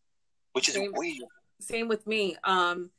which 0.53 0.69
is 0.69 0.75
same, 0.75 0.91
weird. 0.93 1.27
Same 1.59 1.87
with 1.87 2.05
me. 2.05 2.37
Um, 2.43 2.91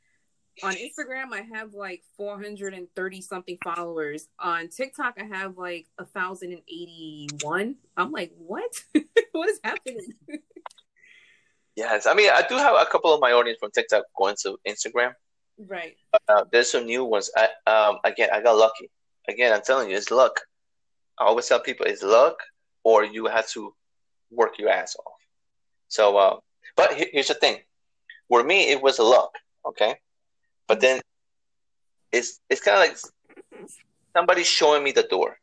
on 0.65 0.75
Instagram, 0.75 1.33
I 1.33 1.43
have 1.55 1.75
like 1.75 2.03
430 2.17 3.21
something 3.21 3.59
followers. 3.63 4.27
On 4.41 4.69
TikTok, 4.69 5.15
I 5.21 5.25
have 5.25 5.57
like 5.57 5.87
a 5.99 6.05
thousand 6.05 6.53
and 6.53 6.63
eighty-one. 6.69 7.77
I'm 7.97 8.11
like, 8.11 8.33
what? 8.37 8.73
what 9.33 9.49
is 9.49 9.61
happening? 9.63 10.13
yes, 11.77 12.07
I 12.07 12.15
mean, 12.15 12.31
I 12.35 12.43
do 12.49 12.57
have 12.57 12.75
a 12.75 12.87
couple 12.87 13.15
of 13.15 13.21
my 13.21 13.31
audience 13.31 13.59
from 13.61 13.71
TikTok 13.71 14.07
going 14.19 14.35
to 14.43 14.59
Instagram. 14.67 15.13
Right. 15.59 15.97
Uh, 16.29 16.45
there's 16.53 16.71
some 16.71 16.87
new 16.87 17.05
ones. 17.05 17.31
I 17.37 17.49
um 17.67 17.99
again 18.05 18.29
I 18.33 18.43
got 18.43 18.57
lucky. 18.57 18.91
Again, 19.29 19.53
I'm 19.53 19.63
telling 19.63 19.91
you, 19.91 19.97
it's 19.97 20.11
luck. 20.11 20.41
I 21.19 21.25
always 21.25 21.47
tell 21.47 21.61
people 21.61 21.87
it's 21.87 22.03
luck, 22.03 22.39
or 22.85 23.05
you 23.05 23.27
have 23.27 23.49
to 23.51 23.75
work 24.31 24.59
your 24.59 24.69
ass 24.69 24.97
off. 24.97 25.21
So, 25.89 26.17
uh, 26.17 26.37
but 26.77 26.93
here's 26.95 27.29
the 27.29 27.35
thing. 27.35 27.59
For 28.29 28.45
me, 28.45 28.71
it 28.71 28.83
was 28.83 28.99
luck. 28.99 29.31
Okay, 29.67 29.97
but 30.69 30.81
then 30.81 31.01
it's 32.13 32.41
it's 32.51 32.61
kind 32.61 32.77
of 32.79 32.89
like 32.89 32.99
somebody 34.15 34.45
showing 34.45 34.85
me 34.85 34.93
the 34.93 35.05
door, 35.05 35.39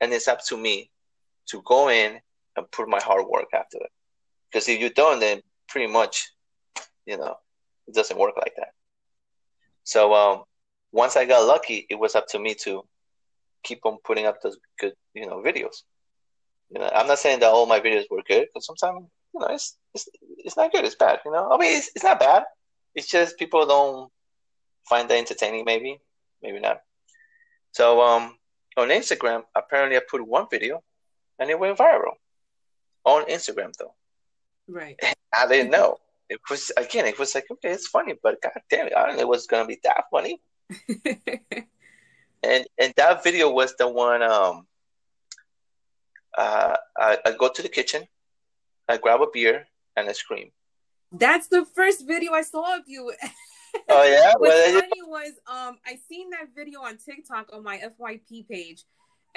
and 0.00 0.12
it's 0.12 0.28
up 0.28 0.44
to 0.46 0.56
me 0.56 0.90
to 1.48 1.62
go 1.64 1.90
in 1.90 2.20
and 2.56 2.70
put 2.70 2.88
my 2.88 3.00
hard 3.00 3.26
work 3.26 3.48
after 3.52 3.78
it. 3.78 3.90
Because 4.50 4.68
if 4.68 4.80
you 4.80 4.90
don't, 4.90 5.20
then 5.20 5.42
pretty 5.68 5.90
much, 5.92 6.30
you 7.06 7.16
know, 7.16 7.36
it 7.86 7.94
doesn't 7.94 8.18
work 8.18 8.34
like 8.36 8.54
that. 8.56 8.72
So 9.88 10.12
um, 10.12 10.42
once 10.92 11.16
I 11.16 11.24
got 11.24 11.46
lucky, 11.46 11.86
it 11.88 11.94
was 11.94 12.14
up 12.14 12.26
to 12.28 12.38
me 12.38 12.54
to 12.56 12.82
keep 13.64 13.86
on 13.86 13.96
putting 14.04 14.26
up 14.26 14.36
those 14.42 14.58
good, 14.78 14.92
you 15.14 15.26
know, 15.26 15.42
videos. 15.42 15.76
You 16.68 16.80
know, 16.80 16.90
I'm 16.94 17.06
not 17.06 17.20
saying 17.20 17.40
that 17.40 17.48
all 17.48 17.64
my 17.64 17.80
videos 17.80 18.04
were 18.10 18.22
good, 18.28 18.48
but 18.52 18.62
sometimes, 18.62 19.06
you 19.32 19.40
know, 19.40 19.46
it's 19.46 19.78
it's 19.94 20.06
it's 20.44 20.58
not 20.58 20.72
good. 20.72 20.84
It's 20.84 20.94
bad. 20.94 21.20
You 21.24 21.32
know, 21.32 21.50
I 21.50 21.56
mean, 21.56 21.74
it's 21.78 21.90
it's 21.94 22.04
not 22.04 22.20
bad. 22.20 22.42
It's 22.94 23.08
just 23.08 23.38
people 23.38 23.64
don't 23.64 24.12
find 24.86 25.08
that 25.08 25.16
entertaining. 25.16 25.64
Maybe, 25.64 25.98
maybe 26.42 26.60
not. 26.60 26.82
So 27.72 28.02
um, 28.02 28.36
on 28.76 28.88
Instagram, 28.88 29.44
apparently 29.56 29.96
I 29.96 30.02
put 30.06 30.20
one 30.20 30.48
video, 30.50 30.82
and 31.38 31.48
it 31.48 31.58
went 31.58 31.78
viral. 31.78 32.12
On 33.06 33.24
Instagram 33.24 33.72
though. 33.78 33.94
Right. 34.68 35.00
I 35.32 35.46
didn't 35.46 35.70
know. 35.70 35.96
It 36.28 36.40
was 36.50 36.70
again. 36.76 37.06
It 37.06 37.18
was 37.18 37.34
like 37.34 37.46
okay, 37.50 37.70
it's 37.70 37.88
funny, 37.88 38.14
but 38.22 38.40
god 38.42 38.60
damn 38.70 38.86
it, 38.86 38.94
I 38.96 39.06
don't 39.06 39.16
know 39.16 39.22
it 39.22 39.28
was 39.28 39.46
gonna 39.46 39.66
be 39.66 39.80
that 39.84 40.04
funny. 40.10 40.40
and 42.42 42.66
and 42.78 42.92
that 42.96 43.24
video 43.24 43.50
was 43.50 43.74
the 43.76 43.88
one. 43.88 44.22
Um, 44.22 44.66
uh, 46.36 46.76
I, 46.96 47.18
I 47.24 47.32
go 47.32 47.48
to 47.48 47.62
the 47.62 47.68
kitchen, 47.68 48.06
I 48.88 48.98
grab 48.98 49.20
a 49.22 49.26
beer, 49.32 49.66
and 49.96 50.08
I 50.08 50.12
scream. 50.12 50.50
That's 51.10 51.48
the 51.48 51.64
first 51.64 52.06
video 52.06 52.32
I 52.32 52.42
saw 52.42 52.76
of 52.76 52.82
you. 52.86 53.12
Oh 53.88 54.04
yeah. 54.04 54.32
What's 54.38 54.54
Well, 54.54 54.80
funny 54.80 55.02
was 55.06 55.32
um 55.46 55.78
I 55.86 55.98
seen 56.08 56.30
that 56.30 56.48
video 56.54 56.80
on 56.80 56.98
TikTok 56.98 57.50
on 57.52 57.62
my 57.62 57.78
FYP 57.78 58.48
page, 58.48 58.84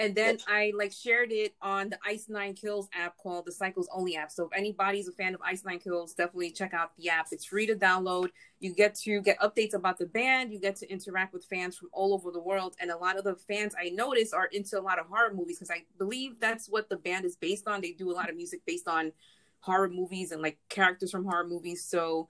and 0.02 0.16
then 0.16 0.40
I 0.48 0.74
like 0.76 0.92
shared 0.92 1.32
it 1.32 1.54
on 1.62 1.92
the 1.92 2.00
Ice 2.04 2.26
Nine 2.28 2.56
Kills 2.56 2.90
app 2.92 3.18
called 3.18 3.46
the 3.46 3.52
Psychos 3.52 3.86
Only 3.94 4.16
app. 4.16 4.32
So 4.32 4.46
if 4.46 4.58
anybody's 4.58 5.08
a 5.08 5.12
fan 5.12 5.36
of 5.36 5.42
Ice 5.46 5.64
Nine 5.64 5.78
Kills, 5.78 6.16
definitely 6.16 6.50
check 6.50 6.74
out 6.74 6.98
the 6.98 7.10
app. 7.10 7.28
It's 7.32 7.46
free 7.46 7.68
to 7.68 7.76
download. 7.76 8.30
You 8.60 8.74
get 8.74 8.96
to 9.02 9.22
get 9.22 9.40
updates 9.40 9.76
about 9.76 10.00
the 10.00 10.08
band. 10.08 10.52
You 10.52 10.60
get 10.60 10.76
to 10.78 10.92
interact 10.92 11.34
with 11.34 11.46
fans 11.46 11.78
from 11.78 11.90
all 11.94 12.16
over 12.16 12.32
the 12.32 12.42
world, 12.42 12.76
and 12.82 12.90
a 12.90 12.98
lot 12.98 13.16
of 13.16 13.24
the 13.24 13.36
fans 13.36 13.76
I 13.80 13.90
notice 13.90 14.34
are 14.34 14.48
into 14.48 14.80
a 14.80 14.82
lot 14.82 14.98
of 14.98 15.06
horror 15.06 15.34
movies 15.36 15.60
because 15.60 15.70
I 15.70 15.84
believe 16.00 16.40
that's 16.40 16.68
what 16.68 16.90
the 16.90 16.98
band 16.98 17.26
is 17.26 17.36
based 17.36 17.68
on. 17.68 17.82
They 17.82 17.92
do 17.92 18.10
a 18.10 18.14
lot 18.14 18.28
of 18.28 18.36
music 18.36 18.62
based 18.66 18.88
on 18.88 19.12
horror 19.60 19.90
movies 19.90 20.32
and 20.32 20.42
like 20.42 20.58
characters 20.68 21.12
from 21.12 21.26
horror 21.26 21.48
movies. 21.48 21.86
So 21.86 22.28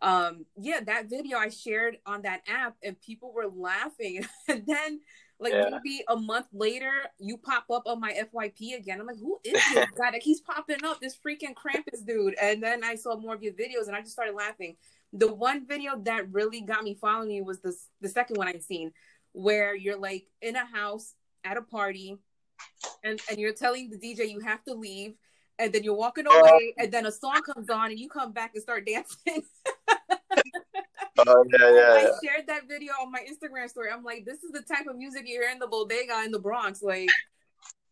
um 0.00 0.46
yeah 0.56 0.78
that 0.78 1.10
video 1.10 1.38
i 1.38 1.48
shared 1.48 1.98
on 2.06 2.22
that 2.22 2.40
app 2.46 2.76
and 2.84 3.00
people 3.00 3.32
were 3.32 3.48
laughing 3.48 4.24
and 4.48 4.64
then 4.64 5.00
like 5.40 5.52
Yeah. 5.52 5.70
maybe 5.70 6.02
a 6.08 6.16
month 6.16 6.46
later 6.52 6.92
you 7.18 7.36
pop 7.36 7.64
up 7.70 7.84
on 7.86 8.00
my 8.00 8.12
fyp 8.12 8.76
again. 8.76 9.00
I'm 9.00 9.06
like 9.06 9.18
who 9.18 9.38
is 9.44 9.52
this 9.52 9.90
guy 9.98 10.10
that 10.10 10.20
keeps 10.20 10.40
popping 10.40 10.84
up? 10.84 11.00
This 11.00 11.16
freaking 11.16 11.54
krampus 11.54 12.04
dude. 12.06 12.34
And 12.40 12.62
then 12.62 12.82
i 12.84 12.94
saw 12.94 13.16
more 13.16 13.34
of 13.34 13.42
your 13.42 13.52
videos 13.52 13.86
and 13.86 13.96
i 13.96 14.00
just 14.00 14.12
started 14.12 14.34
laughing. 14.34 14.76
The 15.12 15.32
one 15.32 15.66
video 15.66 15.98
that 16.04 16.30
really 16.32 16.60
got 16.60 16.82
me 16.84 16.94
following 16.94 17.30
you 17.30 17.44
was 17.44 17.60
the, 17.60 17.74
the 18.00 18.08
second 18.08 18.36
one 18.36 18.48
i've 18.48 18.62
seen 18.62 18.92
where 19.32 19.74
you're 19.74 19.96
like 19.98 20.26
in 20.42 20.56
a 20.56 20.64
house 20.64 21.14
at 21.44 21.56
a 21.56 21.62
party 21.62 22.16
and, 23.04 23.20
and 23.30 23.38
you're 23.38 23.52
telling 23.52 23.88
the 23.90 23.96
dj 23.96 24.28
you 24.28 24.40
have 24.40 24.62
to 24.64 24.74
leave 24.74 25.14
and 25.58 25.72
then 25.72 25.82
you're 25.84 25.94
walking 25.94 26.24
away 26.26 26.74
and 26.78 26.90
then 26.92 27.06
a 27.06 27.12
song 27.12 27.40
comes 27.42 27.70
on 27.70 27.90
and 27.90 27.98
you 27.98 28.08
come 28.08 28.32
back 28.32 28.52
and 28.54 28.62
start 28.62 28.86
dancing 28.86 29.42
oh 31.26 31.44
yeah, 31.52 31.70
yeah, 31.70 31.92
I 31.92 32.02
yeah. 32.02 32.30
shared 32.30 32.46
that 32.46 32.68
video 32.68 32.92
on 33.02 33.10
my 33.10 33.20
Instagram 33.20 33.68
story. 33.68 33.90
I'm 33.92 34.04
like, 34.04 34.24
this 34.24 34.42
is 34.44 34.52
the 34.52 34.62
type 34.62 34.86
of 34.86 34.96
music 34.96 35.22
you 35.26 35.40
hear 35.40 35.50
in 35.50 35.58
the 35.58 35.66
bodega 35.66 36.22
in 36.24 36.30
the 36.30 36.38
Bronx. 36.38 36.82
Like, 36.82 37.08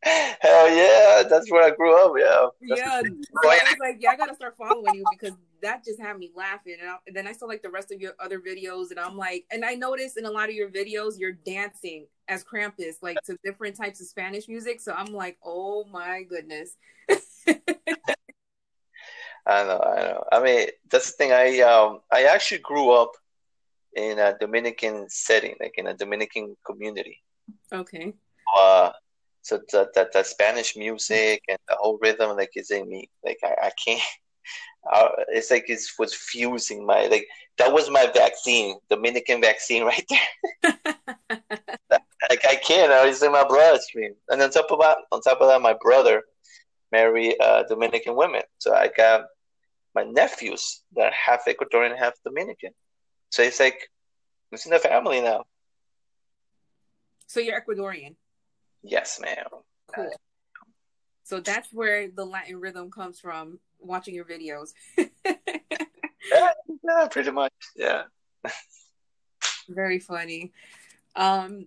Hell 0.03 0.71
yeah, 0.71 1.25
that's 1.29 1.51
where 1.51 1.65
I 1.65 1.75
grew 1.75 1.97
up. 1.97 2.13
Yeah. 2.17 2.77
Yeah. 2.77 3.01
So 3.03 3.09
I 3.51 3.61
was 3.65 3.77
like, 3.81 3.97
yeah, 3.99 4.11
I 4.11 4.17
gotta 4.17 4.35
start 4.35 4.57
following 4.57 4.95
you 4.95 5.05
because 5.11 5.37
that 5.63 5.85
just 5.85 6.01
had 6.01 6.19
me 6.19 6.31
laughing. 6.35 6.77
And, 6.81 6.91
I, 6.91 6.97
and 7.07 7.17
then 7.17 7.27
I 7.27 7.33
saw 7.33 7.47
like 7.47 7.63
the 7.63 7.71
rest 7.71 7.93
of 7.93 8.01
your 8.01 8.13
other 8.21 8.39
videos, 8.39 8.91
and 8.91 9.01
I'm 9.01 9.17
like, 9.17 9.45
and 9.51 9.65
I 9.65 9.75
noticed 9.75 10.17
in 10.17 10.25
a 10.25 10.31
lot 10.31 10.49
of 10.49 10.55
your 10.55 10.71
videos, 10.71 11.19
you're 11.19 11.33
dancing 11.33 12.07
as 12.29 12.45
Krampus, 12.45 12.97
like 13.03 13.19
to 13.25 13.37
different 13.45 13.77
types 13.77 14.01
of 14.01 14.07
Spanish 14.07 14.49
music. 14.49 14.81
So 14.81 14.93
I'm 14.93 15.13
like, 15.13 15.39
oh 15.45 15.85
my 15.91 16.23
goodness. 16.23 16.77
I 19.47 19.65
know, 19.65 19.79
I 19.79 20.01
know. 20.03 20.25
I 20.33 20.43
mean, 20.43 20.69
that's 20.91 21.13
the 21.13 21.17
thing. 21.17 21.33
I 21.33 21.61
um, 21.61 22.01
I 22.13 22.25
actually 22.25 22.59
grew 22.59 22.91
up 22.91 23.13
in 23.95 24.19
a 24.19 24.37
Dominican 24.39 25.09
setting, 25.09 25.55
like 25.61 25.75
in 25.79 25.87
a 25.87 25.95
Dominican 25.95 26.57
community. 26.67 27.23
okay. 27.73 28.13
Uh, 28.57 28.91
so 29.43 29.61
that 29.73 29.95
that 29.95 30.13
the 30.13 30.25
Spanish 30.25 30.77
music 30.77 31.43
and 31.49 31.59
the 31.69 31.77
whole 31.77 31.99
rhythm, 32.03 32.37
like, 32.37 32.51
is 32.57 32.71
in 32.71 32.89
me. 32.89 33.09
Like, 33.25 33.39
I, 33.45 33.69
I 33.69 33.71
can't. 33.85 34.03
Uh, 34.93 35.09
it's 35.31 35.51
like 35.51 35.69
it 35.69 35.81
was 35.99 36.15
fusing 36.15 36.87
my 36.87 37.09
like 37.09 37.27
that 37.59 37.73
was 37.73 37.91
my 37.91 38.09
vaccine, 38.15 38.77
Dominican 38.89 39.41
vaccine, 39.41 39.83
right 39.83 40.07
there. 40.09 40.73
like 42.31 42.45
I 42.49 42.55
can't. 42.55 42.93
It's 43.09 43.21
in 43.21 43.33
my 43.33 43.43
bloodstream. 43.43 44.15
And 44.29 44.41
on 44.41 44.51
top 44.53 44.71
of 44.71 44.79
that, 44.79 44.99
on 45.11 45.21
top 45.23 45.41
of 45.41 45.49
that, 45.49 45.61
my 45.61 45.75
brother 45.81 46.23
married 46.93 47.35
uh, 47.41 47.65
Dominican 47.65 48.15
women, 48.15 48.43
so 48.59 48.75
I 48.75 48.89
got 48.97 49.25
my 49.97 50.05
nephews 50.05 50.83
that 50.95 51.07
are 51.07 51.13
half 51.13 51.47
Ecuadorian, 51.47 51.97
half 51.99 52.13
Dominican. 52.23 52.71
So 53.31 53.43
it's 53.43 53.59
like 53.59 53.91
it's 54.53 54.67
in 54.67 54.71
the 54.71 54.79
family 54.79 55.21
now. 55.21 55.45
So 57.27 57.41
you're 57.41 57.61
Ecuadorian. 57.61 58.15
Yes, 58.83 59.19
ma'am. 59.21 59.47
Cool. 59.93 60.13
So 61.25 61.41
that's 61.41 61.73
where 61.73 62.09
the 62.09 62.25
Latin 62.25 62.61
rhythm 62.61 62.91
comes 62.91 63.19
from. 63.19 63.59
Watching 63.81 64.15
your 64.15 64.27
videos. 64.27 64.71
Yeah, 66.33 66.51
yeah, 66.85 67.09
pretty 67.09 67.31
much. 67.31 67.53
Yeah. 67.77 68.03
Very 69.69 69.99
funny. 69.99 70.53
Um, 71.15 71.67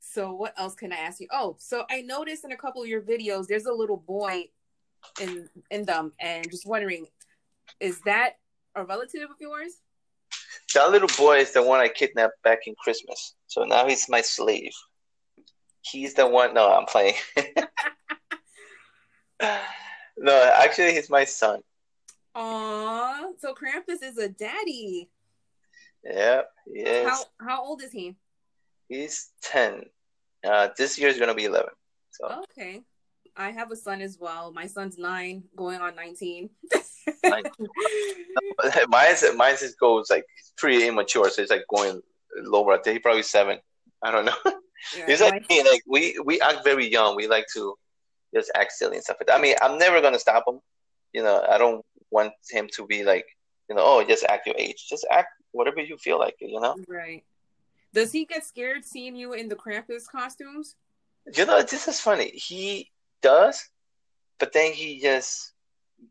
so 0.00 0.32
what 0.32 0.54
else 0.58 0.74
can 0.74 0.92
I 0.92 0.96
ask 0.96 1.20
you? 1.20 1.28
Oh, 1.30 1.56
so 1.58 1.84
I 1.90 2.00
noticed 2.00 2.44
in 2.44 2.52
a 2.52 2.56
couple 2.56 2.82
of 2.82 2.88
your 2.88 3.02
videos, 3.02 3.46
there's 3.46 3.66
a 3.66 3.72
little 3.72 3.96
boy 3.96 4.44
in 5.20 5.48
in 5.70 5.84
them, 5.84 6.12
and 6.20 6.50
just 6.50 6.66
wondering, 6.66 7.06
is 7.80 8.00
that 8.02 8.34
a 8.74 8.84
relative 8.84 9.22
of 9.22 9.36
yours? 9.40 9.72
That 10.74 10.90
little 10.90 11.08
boy 11.16 11.38
is 11.38 11.52
the 11.52 11.62
one 11.62 11.80
I 11.80 11.88
kidnapped 11.88 12.42
back 12.44 12.60
in 12.66 12.74
Christmas. 12.76 13.34
So 13.46 13.64
now 13.64 13.86
he's 13.86 14.08
my 14.08 14.20
slave. 14.20 14.72
He's 15.82 16.14
the 16.14 16.26
one. 16.26 16.54
No, 16.54 16.72
I'm 16.72 16.86
playing. 16.86 17.14
no, 20.18 20.52
actually, 20.56 20.92
he's 20.92 21.10
my 21.10 21.24
son. 21.24 21.60
Aw, 22.34 23.32
so 23.38 23.54
Krampus 23.54 24.02
is 24.02 24.18
a 24.18 24.28
daddy. 24.28 25.10
Yep. 26.04 26.50
he 26.72 26.80
is. 26.80 27.08
How 27.08 27.24
how 27.40 27.64
old 27.64 27.82
is 27.82 27.92
he? 27.92 28.16
He's 28.88 29.30
10. 29.42 29.84
Uh, 30.44 30.68
this 30.76 30.98
year 30.98 31.08
is 31.08 31.16
going 31.16 31.28
to 31.28 31.34
be 31.34 31.44
11. 31.44 31.70
So 32.10 32.42
Okay. 32.50 32.80
I 33.36 33.50
have 33.50 33.70
a 33.70 33.76
son 33.76 34.00
as 34.00 34.18
well. 34.18 34.52
My 34.52 34.66
son's 34.66 34.98
nine, 34.98 35.44
going 35.56 35.80
on 35.80 35.94
19. 35.96 36.50
Nine. 37.24 37.42
mine's, 38.88 39.24
mine's 39.36 39.60
just 39.60 39.78
goes 39.78 40.10
like 40.10 40.24
pretty 40.56 40.86
immature. 40.86 41.28
So 41.30 41.42
it's 41.42 41.50
like 41.50 41.64
going 41.74 42.00
lower. 42.42 42.74
I 42.74 42.82
think 42.82 42.94
he's 42.96 43.02
probably 43.02 43.22
seven. 43.22 43.58
I 44.02 44.10
don't 44.10 44.24
know. 44.24 44.34
Yeah, 44.96 45.06
He's 45.06 45.20
like 45.20 45.44
my- 45.48 45.56
me. 45.56 45.62
Like 45.62 45.82
we, 45.86 46.18
we 46.24 46.40
act 46.40 46.64
very 46.64 46.86
young. 46.86 47.14
We 47.14 47.26
like 47.26 47.44
to 47.54 47.74
just 48.34 48.50
act 48.54 48.72
silly 48.72 48.96
and 48.96 49.04
stuff 49.04 49.18
like 49.20 49.26
that. 49.26 49.38
I 49.38 49.42
mean, 49.42 49.54
I'm 49.60 49.76
never 49.78 50.00
going 50.00 50.14
to 50.14 50.18
stop 50.18 50.44
him. 50.46 50.60
You 51.12 51.22
know, 51.22 51.44
I 51.48 51.58
don't 51.58 51.84
want 52.10 52.32
him 52.48 52.68
to 52.76 52.86
be 52.86 53.04
like, 53.04 53.26
you 53.68 53.76
know, 53.76 53.82
oh, 53.84 54.04
just 54.04 54.24
act 54.24 54.46
your 54.46 54.56
age. 54.58 54.86
Just 54.88 55.06
act 55.10 55.28
whatever 55.52 55.80
you 55.80 55.96
feel 55.98 56.18
like, 56.18 56.36
you 56.40 56.60
know? 56.60 56.76
right. 56.88 57.24
Does 57.92 58.12
he 58.12 58.24
get 58.24 58.44
scared 58.46 58.84
seeing 58.84 59.16
you 59.16 59.32
in 59.32 59.48
the 59.48 59.56
Krampus 59.56 60.06
costumes? 60.10 60.76
You 61.34 61.44
know, 61.44 61.60
this 61.62 61.88
is 61.88 62.00
funny. 62.00 62.30
He 62.30 62.90
does, 63.22 63.68
but 64.38 64.52
then 64.52 64.72
he 64.72 65.00
just 65.00 65.52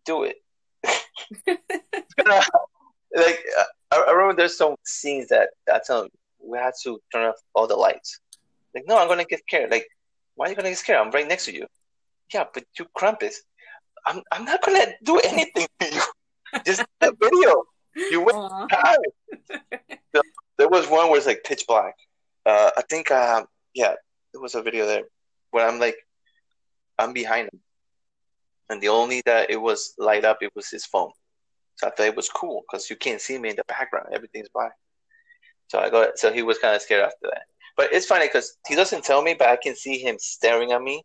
do 0.05 0.23
it. 0.23 0.37
like 1.47 3.39
uh, 3.59 3.63
I, 3.91 4.05
I 4.07 4.11
remember 4.11 4.35
there's 4.35 4.57
some 4.57 4.75
scenes 4.85 5.27
that 5.29 5.49
I 5.71 5.79
tell 5.85 6.03
him 6.03 6.09
we 6.43 6.57
had 6.57 6.73
to 6.83 6.99
turn 7.11 7.25
off 7.25 7.35
all 7.53 7.67
the 7.67 7.75
lights. 7.75 8.19
Like, 8.73 8.85
no, 8.87 8.97
I'm 8.97 9.07
gonna 9.07 9.25
get 9.25 9.41
scared. 9.41 9.71
Like, 9.71 9.87
why 10.35 10.45
are 10.45 10.49
you 10.49 10.55
gonna 10.55 10.69
get 10.69 10.77
scared? 10.77 10.99
I'm 10.99 11.11
right 11.11 11.27
next 11.27 11.45
to 11.45 11.53
you. 11.53 11.67
Yeah, 12.33 12.45
but 12.53 12.63
you 12.77 12.85
Krampus. 12.97 13.35
I'm 14.05 14.21
I'm 14.31 14.45
not 14.45 14.61
gonna 14.61 14.85
do 15.03 15.19
anything 15.19 15.67
to 15.79 15.93
you. 15.93 16.01
Just 16.65 16.83
the 16.99 17.13
video. 17.19 17.63
You 18.11 18.21
went 18.21 18.37
Aw. 18.37 18.67
high. 18.71 18.95
There 20.57 20.69
was 20.69 20.89
one 20.89 21.09
where 21.09 21.17
it's 21.17 21.27
like 21.27 21.43
pitch 21.43 21.65
black. 21.67 21.95
Uh, 22.45 22.71
I 22.77 22.81
think, 22.89 23.11
um, 23.11 23.45
yeah, 23.73 23.93
there 24.33 24.41
was 24.41 24.55
a 24.55 24.61
video 24.61 24.85
there 24.85 25.03
where 25.51 25.67
I'm 25.67 25.79
like, 25.79 25.95
I'm 26.99 27.13
behind 27.13 27.49
him, 27.53 27.61
and 28.69 28.81
the 28.81 28.89
only 28.89 29.21
that 29.25 29.49
it 29.49 29.61
was 29.61 29.95
light 29.97 30.25
up, 30.25 30.39
it 30.41 30.55
was 30.55 30.69
his 30.69 30.85
phone. 30.85 31.11
So 31.77 31.87
I 31.87 31.91
thought 31.91 32.07
it 32.07 32.15
was 32.15 32.29
cool 32.29 32.63
because 32.69 32.89
you 32.89 32.97
can't 32.97 33.21
see 33.21 33.37
me 33.39 33.49
in 33.49 33.55
the 33.55 33.63
background; 33.67 34.07
everything's 34.13 34.49
black. 34.49 34.73
So 35.69 35.79
I 35.79 35.89
go. 35.89 36.11
so 36.15 36.31
he 36.33 36.43
was 36.43 36.59
kind 36.59 36.75
of 36.75 36.81
scared 36.81 37.03
after 37.03 37.27
that. 37.31 37.43
But 37.77 37.93
it's 37.93 38.05
funny 38.05 38.27
because 38.27 38.57
he 38.67 38.75
doesn't 38.75 39.05
tell 39.05 39.21
me, 39.21 39.35
but 39.39 39.47
I 39.49 39.55
can 39.55 39.75
see 39.75 39.97
him 39.97 40.17
staring 40.19 40.71
at 40.73 40.81
me, 40.81 41.03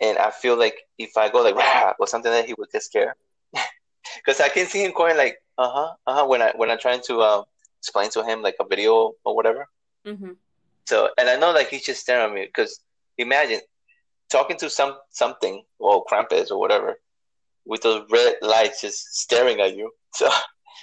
and 0.00 0.18
I 0.18 0.30
feel 0.30 0.56
like 0.58 0.76
if 0.98 1.16
I 1.16 1.28
go 1.28 1.42
like 1.42 1.54
Rah! 1.54 1.92
or 2.00 2.06
something, 2.06 2.32
that 2.32 2.46
he 2.46 2.54
would 2.58 2.70
get 2.70 2.82
scared. 2.82 3.14
Because 4.16 4.40
I 4.40 4.48
can 4.48 4.66
see 4.66 4.84
him 4.84 4.92
going 4.96 5.16
like, 5.16 5.36
uh 5.58 5.70
huh, 5.70 5.94
uh 6.06 6.14
huh, 6.14 6.26
when 6.26 6.42
I 6.42 6.52
when 6.56 6.70
I'm 6.70 6.78
trying 6.78 7.02
to 7.06 7.20
uh, 7.20 7.42
explain 7.78 8.10
to 8.10 8.24
him 8.24 8.42
like 8.42 8.56
a 8.58 8.64
video 8.64 9.12
or 9.24 9.36
whatever. 9.36 9.68
Mhm. 10.06 10.36
So, 10.86 11.10
and 11.18 11.28
I 11.28 11.36
know 11.36 11.52
like 11.52 11.68
he's 11.68 11.84
just 11.84 12.00
staring 12.00 12.28
at 12.30 12.34
me 12.34 12.46
because 12.46 12.80
imagine 13.18 13.60
talking 14.30 14.56
to 14.58 14.70
some 14.70 14.96
something 15.10 15.62
or 15.78 16.04
Krampus 16.04 16.50
or 16.50 16.58
whatever 16.58 16.96
with 17.66 17.82
those 17.82 18.04
red 18.10 18.36
lights 18.42 18.80
just 18.80 19.20
staring 19.20 19.60
at 19.60 19.76
you. 19.76 19.90
So, 20.12 20.28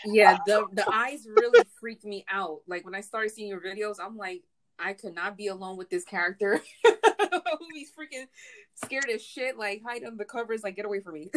Yeah, 0.06 0.38
the 0.46 0.68
the 0.72 0.90
eyes 0.90 1.28
really 1.28 1.66
freaked 1.82 2.06
me 2.06 2.24
out. 2.32 2.60
Like 2.66 2.86
when 2.86 2.96
I 2.96 3.02
started 3.02 3.32
seeing 3.32 3.50
your 3.50 3.60
videos, 3.60 3.98
I'm 4.02 4.16
like, 4.16 4.44
I 4.80 4.94
could 4.94 5.14
not 5.14 5.36
be 5.36 5.48
alone 5.48 5.76
with 5.76 5.90
this 5.90 6.06
character. 6.06 6.62
He's 7.74 7.92
freaking 7.92 8.28
scared 8.86 9.10
as 9.14 9.22
shit. 9.22 9.58
Like 9.58 9.82
hide 9.86 10.06
under 10.06 10.16
the 10.16 10.24
covers. 10.24 10.64
Like 10.64 10.78
get 10.78 10.86
away 10.86 11.02
from 11.02 11.16
me. 11.16 11.30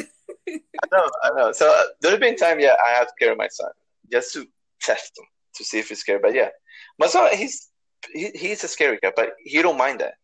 I 0.49 0.61
know, 0.93 1.11
I 1.25 1.31
know. 1.37 1.51
So 1.51 1.69
uh, 1.69 1.83
there's 2.01 2.21
been 2.21 2.37
time, 2.37 2.61
yeah, 2.61 2.77
I 2.87 2.97
have 2.97 3.09
to 3.09 3.13
carry 3.19 3.35
my 3.35 3.49
son 3.49 3.71
just 4.13 4.33
to 4.35 4.47
test 4.81 5.19
him 5.19 5.25
to 5.57 5.65
see 5.65 5.81
if 5.81 5.89
he's 5.89 5.99
scared. 5.99 6.23
But 6.23 6.35
yeah, 6.35 6.51
my 6.99 7.09
son, 7.09 7.37
he's 7.37 7.71
he, 8.13 8.31
he's 8.35 8.63
a 8.63 8.69
scary 8.69 9.01
guy, 9.03 9.13
but 9.17 9.33
he 9.45 9.63
don't 9.63 9.79
mind 9.79 10.01
that. 10.01 10.15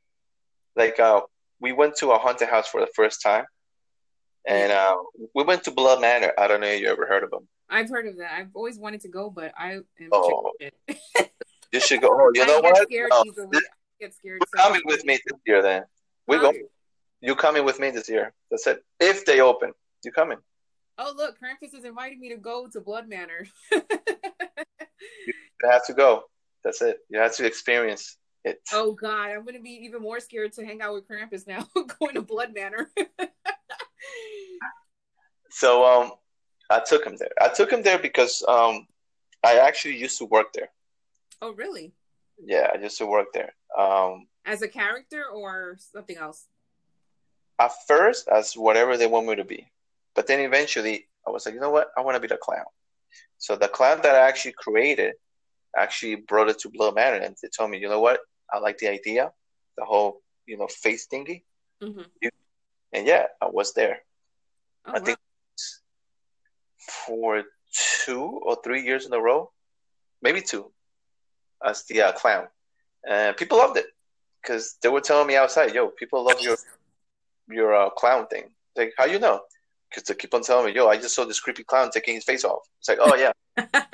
Like 0.77 1.01
uh, 1.01 1.23
we 1.61 1.73
went 1.73 1.97
to 1.97 2.11
a 2.13 2.19
haunted 2.19 2.49
house 2.49 2.69
for 2.69 2.81
the 2.81 2.89
first 2.95 3.23
time, 3.23 3.45
and 4.47 4.73
uh, 4.73 4.97
we 5.35 5.45
went 5.45 5.65
to 5.65 5.71
Blood 5.71 6.01
Manor. 6.01 6.33
I 6.39 6.49
don't 6.49 6.61
know 6.61 6.67
if 6.67 6.81
you 6.81 6.89
ever 6.89 7.07
heard 7.07 7.23
of 7.23 7.31
them. 7.31 7.49
I've 7.69 7.91
heard 7.91 8.07
of 8.07 8.19
that. 8.19 8.33
I've 8.33 8.51
always 8.55 8.79
wanted 8.79 9.01
to 9.03 9.09
go, 9.09 9.31
but 9.31 9.53
I 9.59 9.73
am 9.73 9.85
oh, 10.13 10.53
you 11.73 11.81
should 11.81 12.01
go. 12.03 12.09
Oh, 12.13 12.31
you 12.35 12.43
I 12.43 12.47
know 12.47 12.61
what? 12.61 12.83
Scared 12.83 13.11
this, 13.51 13.63
get 14.01 14.15
scared. 14.15 14.41
You're 14.41 14.63
so 14.63 14.69
coming 14.69 14.83
with 14.85 15.05
me 15.05 15.19
this 15.27 15.39
year, 15.47 15.63
then. 15.63 15.85
We 16.27 16.39
go. 16.39 16.53
You 17.21 17.35
coming 17.35 17.65
with 17.65 17.81
me 17.81 17.91
this 17.91 18.09
year? 18.09 18.33
That's 18.51 18.67
it. 18.67 18.85
If 19.01 19.25
they 19.25 19.41
open, 19.41 19.73
you 20.05 20.13
coming? 20.13 20.39
Oh 20.99 21.13
look, 21.17 21.37
Krampus 21.39 21.75
is 21.75 21.85
inviting 21.85 22.21
me 22.21 22.31
to 22.31 22.37
go 22.37 22.69
to 22.73 22.81
Blood 22.81 23.09
Manor. 23.09 23.47
you 23.73 25.33
have 25.71 25.85
to 25.87 25.95
go. 25.95 26.23
That's 26.65 26.81
it. 26.83 26.99
You 27.09 27.19
have 27.19 27.35
to 27.37 27.47
experience 27.47 28.17
it. 28.47 28.61
Oh 28.73 28.93
God, 28.93 29.31
I'm 29.31 29.45
gonna 29.45 29.61
be 29.61 29.85
even 29.85 30.01
more 30.01 30.21
scared 30.21 30.53
to 30.55 30.65
hang 30.65 30.81
out 30.81 30.95
with 30.95 31.09
Krampus 31.09 31.47
now. 31.47 31.67
going 32.01 32.15
to 32.15 32.23
Blood 32.23 32.55
Manor. 32.55 32.91
so 35.51 35.85
um, 35.85 36.13
I 36.71 36.81
took 36.81 37.05
him 37.05 37.17
there. 37.17 37.31
I 37.41 37.49
took 37.49 37.71
him 37.71 37.83
there 37.83 37.99
because 37.99 38.43
um, 38.49 38.87
I 39.45 39.59
actually 39.59 39.97
used 39.97 40.19
to 40.19 40.25
work 40.25 40.53
there. 40.55 40.71
Oh 41.43 41.53
really? 41.53 41.93
Yeah, 42.39 42.71
I 42.73 42.79
used 42.79 42.99
to 42.99 43.07
work 43.07 43.29
there. 43.35 43.53
Um, 43.79 44.27
as 44.45 44.63
a 44.63 44.69
character 44.69 45.25
or 45.25 45.77
something 45.79 46.17
else? 46.17 46.47
At 47.59 47.73
first, 47.87 48.29
as 48.29 48.55
whatever 48.55 48.97
they 48.97 49.07
want 49.07 49.27
me 49.27 49.37
to 49.37 49.45
be, 49.45 49.67
but 50.15 50.27
then 50.27 50.41
eventually, 50.41 51.09
I 51.27 51.31
was 51.31 51.47
like, 51.47 51.55
you 51.55 51.61
know 51.61 51.71
what? 51.71 51.91
I 51.97 52.03
want 52.03 52.17
to 52.17 52.21
be 52.21 52.29
the 52.29 52.37
clown. 52.37 52.65
So 53.39 53.57
the 53.57 53.69
clown 53.69 54.01
that 54.03 54.15
I 54.15 54.29
actually 54.29 54.53
created 54.53 55.15
actually 55.77 56.17
brought 56.17 56.49
it 56.49 56.59
to 56.61 56.71
Blood 56.71 56.95
Manor, 56.95 57.25
and 57.25 57.37
they 57.43 57.49
told 57.49 57.71
me, 57.71 57.79
you 57.79 57.89
know 57.89 58.01
what? 58.01 58.21
I 58.53 58.59
like 58.59 58.79
the 58.79 58.89
idea, 58.89 59.33
the 59.77 59.85
whole 59.85 60.23
you 60.47 60.57
know 60.57 60.69
face 60.69 61.07
thingy, 61.13 61.43
mm-hmm. 61.83 62.03
and 62.93 63.07
yeah, 63.07 63.27
I 63.41 63.47
was 63.47 63.73
there. 63.75 63.99
Oh, 64.87 64.93
I 64.93 64.99
wow. 64.99 65.05
think 65.05 65.19
for 67.07 67.43
two 68.07 68.41
or 68.43 68.57
three 68.63 68.83
years 68.83 69.07
in 69.07 69.13
a 69.13 69.21
row, 69.21 69.51
maybe 70.23 70.41
two, 70.41 70.71
as 71.65 71.85
the 71.85 72.03
uh, 72.03 72.13
clown, 72.13 72.47
and 73.09 73.37
people 73.37 73.59
loved 73.59 73.77
it 73.77 73.87
because 74.43 74.77
they 74.83 74.89
were 74.89 75.01
telling 75.01 75.27
me 75.27 75.37
outside, 75.37 75.75
"Yo, 75.75 75.89
people 75.89 76.25
love 76.25 76.41
your 76.41 76.57
your 77.49 77.75
uh, 77.75 77.91
clown 77.91 78.27
thing." 78.29 78.51
Like, 78.77 78.95
how 78.97 79.07
you 79.07 79.19
know? 79.19 79.41
Because 79.89 80.05
they 80.05 80.15
keep 80.15 80.35
on 80.35 80.43
telling 80.43 80.67
me, 80.67 80.73
"Yo, 80.73 80.89
I 80.89 80.97
just 80.97 81.15
saw 81.15 81.25
this 81.25 81.41
creepy 81.41 81.65
clown 81.65 81.91
taking 81.91 82.15
his 82.15 82.25
face 82.25 82.45
off." 82.45 82.63
It's 82.81 82.89
like, 82.89 82.99
oh 83.01 83.15
yeah. 83.17 83.33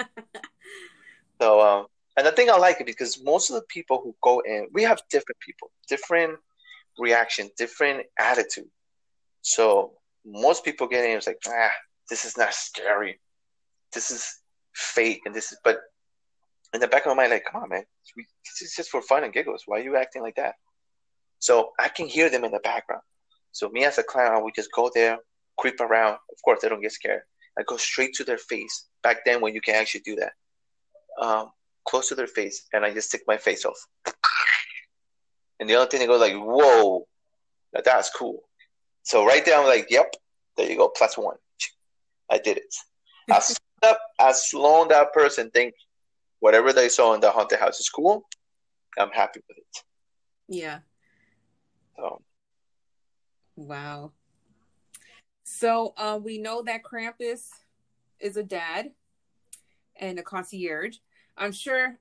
so, 1.40 1.60
um, 1.60 1.86
and 2.16 2.26
the 2.26 2.32
thing 2.32 2.50
I 2.50 2.56
like 2.56 2.80
it 2.80 2.86
because 2.86 3.22
most 3.22 3.50
of 3.50 3.56
the 3.56 3.66
people 3.68 4.00
who 4.02 4.14
go 4.22 4.40
in, 4.40 4.68
we 4.72 4.82
have 4.82 5.02
different 5.10 5.38
people, 5.40 5.70
different 5.88 6.38
reaction, 6.98 7.50
different 7.56 8.06
attitude. 8.18 8.68
So 9.40 9.92
most 10.24 10.64
people 10.64 10.86
get 10.86 11.04
in, 11.04 11.16
it's 11.16 11.26
like, 11.26 11.40
ah, 11.48 11.70
this 12.10 12.24
is 12.24 12.36
not 12.36 12.54
scary. 12.54 13.18
This 13.92 14.10
is 14.10 14.40
fake, 14.74 15.22
and 15.24 15.34
this 15.34 15.52
is. 15.52 15.58
But 15.64 15.78
in 16.74 16.80
the 16.80 16.88
back 16.88 17.06
of 17.06 17.08
my 17.08 17.22
mind, 17.22 17.32
like, 17.32 17.44
come 17.50 17.62
on, 17.62 17.68
man, 17.68 17.84
this 18.16 18.62
is 18.62 18.74
just 18.74 18.90
for 18.90 19.02
fun 19.02 19.24
and 19.24 19.32
giggles. 19.32 19.64
Why 19.66 19.78
are 19.78 19.82
you 19.82 19.96
acting 19.96 20.22
like 20.22 20.36
that? 20.36 20.54
So 21.38 21.72
I 21.78 21.88
can 21.88 22.06
hear 22.06 22.30
them 22.30 22.44
in 22.44 22.52
the 22.52 22.60
background. 22.60 23.02
So 23.52 23.68
me 23.68 23.84
as 23.84 23.98
a 23.98 24.02
clown, 24.02 24.44
we 24.44 24.52
just 24.54 24.72
go 24.72 24.90
there, 24.94 25.18
creep 25.58 25.80
around. 25.80 26.14
Of 26.14 26.42
course, 26.44 26.60
they 26.62 26.68
don't 26.68 26.80
get 26.80 26.92
scared. 26.92 27.22
I 27.58 27.62
go 27.64 27.76
straight 27.76 28.14
to 28.14 28.24
their 28.24 28.38
face. 28.38 28.86
Back 29.02 29.24
then, 29.26 29.40
when 29.40 29.54
you 29.54 29.60
can 29.60 29.74
actually 29.74 30.02
do 30.02 30.16
that, 30.16 30.32
um, 31.20 31.50
close 31.84 32.08
to 32.08 32.14
their 32.14 32.26
face, 32.26 32.66
and 32.72 32.84
I 32.84 32.92
just 32.92 33.08
stick 33.08 33.22
my 33.26 33.36
face 33.36 33.64
off. 33.64 33.86
And 35.60 35.68
the 35.68 35.76
other 35.76 35.88
thing, 35.88 36.00
they 36.00 36.06
go 36.06 36.16
like, 36.16 36.34
"Whoa, 36.34 37.06
that's 37.72 38.10
cool." 38.10 38.42
So 39.02 39.24
right 39.24 39.44
there, 39.44 39.58
I'm 39.58 39.66
like, 39.66 39.90
"Yep, 39.90 40.14
there 40.56 40.68
you 40.68 40.76
go, 40.76 40.88
plus 40.88 41.16
one." 41.16 41.36
I 42.30 42.38
did 42.38 42.56
it. 42.56 42.74
As 43.30 43.56
as 44.20 44.50
long 44.54 44.88
that 44.88 45.12
person 45.12 45.50
think 45.50 45.74
whatever 46.40 46.72
they 46.72 46.88
saw 46.88 47.14
in 47.14 47.20
the 47.20 47.30
haunted 47.30 47.58
house 47.58 47.80
is 47.80 47.88
cool, 47.88 48.24
I'm 48.98 49.10
happy 49.10 49.40
with 49.48 49.58
it. 49.58 49.84
Yeah. 50.48 50.78
So. 51.96 52.22
Wow. 53.56 54.12
So 55.44 55.94
uh, 55.96 56.18
we 56.22 56.38
know 56.38 56.62
that 56.62 56.82
Krampus 56.82 57.48
is 58.20 58.36
a 58.36 58.42
dad 58.42 58.90
and 60.00 60.18
a 60.18 60.22
concierge. 60.22 60.96
I'm 61.36 61.52
sure 61.52 61.98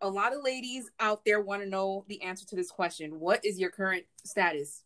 a 0.00 0.08
lot 0.08 0.34
of 0.34 0.42
ladies 0.42 0.90
out 1.00 1.24
there 1.24 1.40
want 1.40 1.62
to 1.62 1.68
know 1.68 2.04
the 2.08 2.22
answer 2.22 2.46
to 2.46 2.56
this 2.56 2.70
question. 2.70 3.18
What 3.20 3.44
is 3.44 3.58
your 3.58 3.70
current 3.70 4.04
status? 4.24 4.82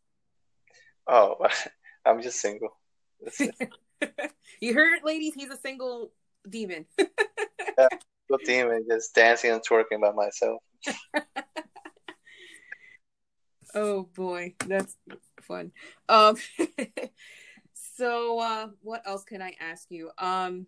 Oh, 1.07 1.36
I'm 2.07 2.22
just 2.22 2.40
single. 2.40 2.76
you 4.61 4.74
heard, 4.74 5.01
ladies? 5.05 5.34
He's 5.34 5.51
a 5.51 5.57
single 5.57 6.12
demon. 6.49 6.86
yeah 6.99 7.88
little 8.28 8.44
demon 8.44 8.84
just 8.88 9.14
dancing 9.14 9.51
and 9.51 9.62
twerking 9.62 10.01
by 10.01 10.12
myself. 10.12 10.62
oh 13.74 14.03
boy, 14.14 14.55
that's 14.66 14.96
fun. 15.42 15.72
Um, 16.09 16.36
so 17.74 18.38
uh, 18.38 18.68
what 18.82 19.03
else 19.07 19.24
can 19.24 19.42
I 19.42 19.55
ask 19.61 19.90
you? 19.90 20.11
Um, 20.18 20.66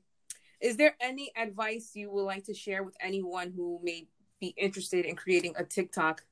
is 0.60 0.76
there 0.76 0.94
any 1.00 1.32
advice 1.36 1.92
you 1.94 2.10
would 2.10 2.24
like 2.24 2.44
to 2.44 2.54
share 2.54 2.82
with 2.82 2.96
anyone 3.00 3.52
who 3.54 3.80
may 3.82 4.06
be 4.40 4.48
interested 4.56 5.04
in 5.04 5.16
creating 5.16 5.54
a 5.56 5.64
TikTok, 5.64 6.24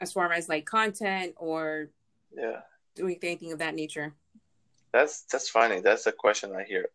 as 0.00 0.12
far 0.12 0.32
as 0.32 0.48
like 0.48 0.64
content 0.64 1.34
or 1.36 1.90
yeah, 2.32 2.60
doing 2.94 3.18
anything 3.22 3.52
of 3.52 3.58
that 3.58 3.74
nature? 3.74 4.14
That's 4.92 5.22
that's 5.22 5.48
funny. 5.48 5.80
That's 5.80 6.06
a 6.06 6.12
question 6.12 6.54
I 6.54 6.64
hear 6.64 6.88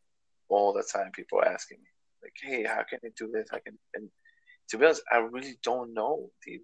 all 0.50 0.74
the 0.74 0.84
time. 0.84 1.12
People 1.12 1.42
asking 1.44 1.80
me 1.80 1.88
like, 2.22 2.34
hey, 2.42 2.64
how 2.64 2.84
can 2.84 3.00
I 3.04 3.10
do 3.16 3.32
this? 3.32 3.48
I 3.52 3.60
can, 3.60 3.78
and 3.94 4.10
to 4.70 4.78
be 4.78 4.86
honest, 4.86 5.04
I 5.12 5.18
really 5.18 5.58
don't 5.64 5.94
know 5.94 6.30
the 6.46 6.62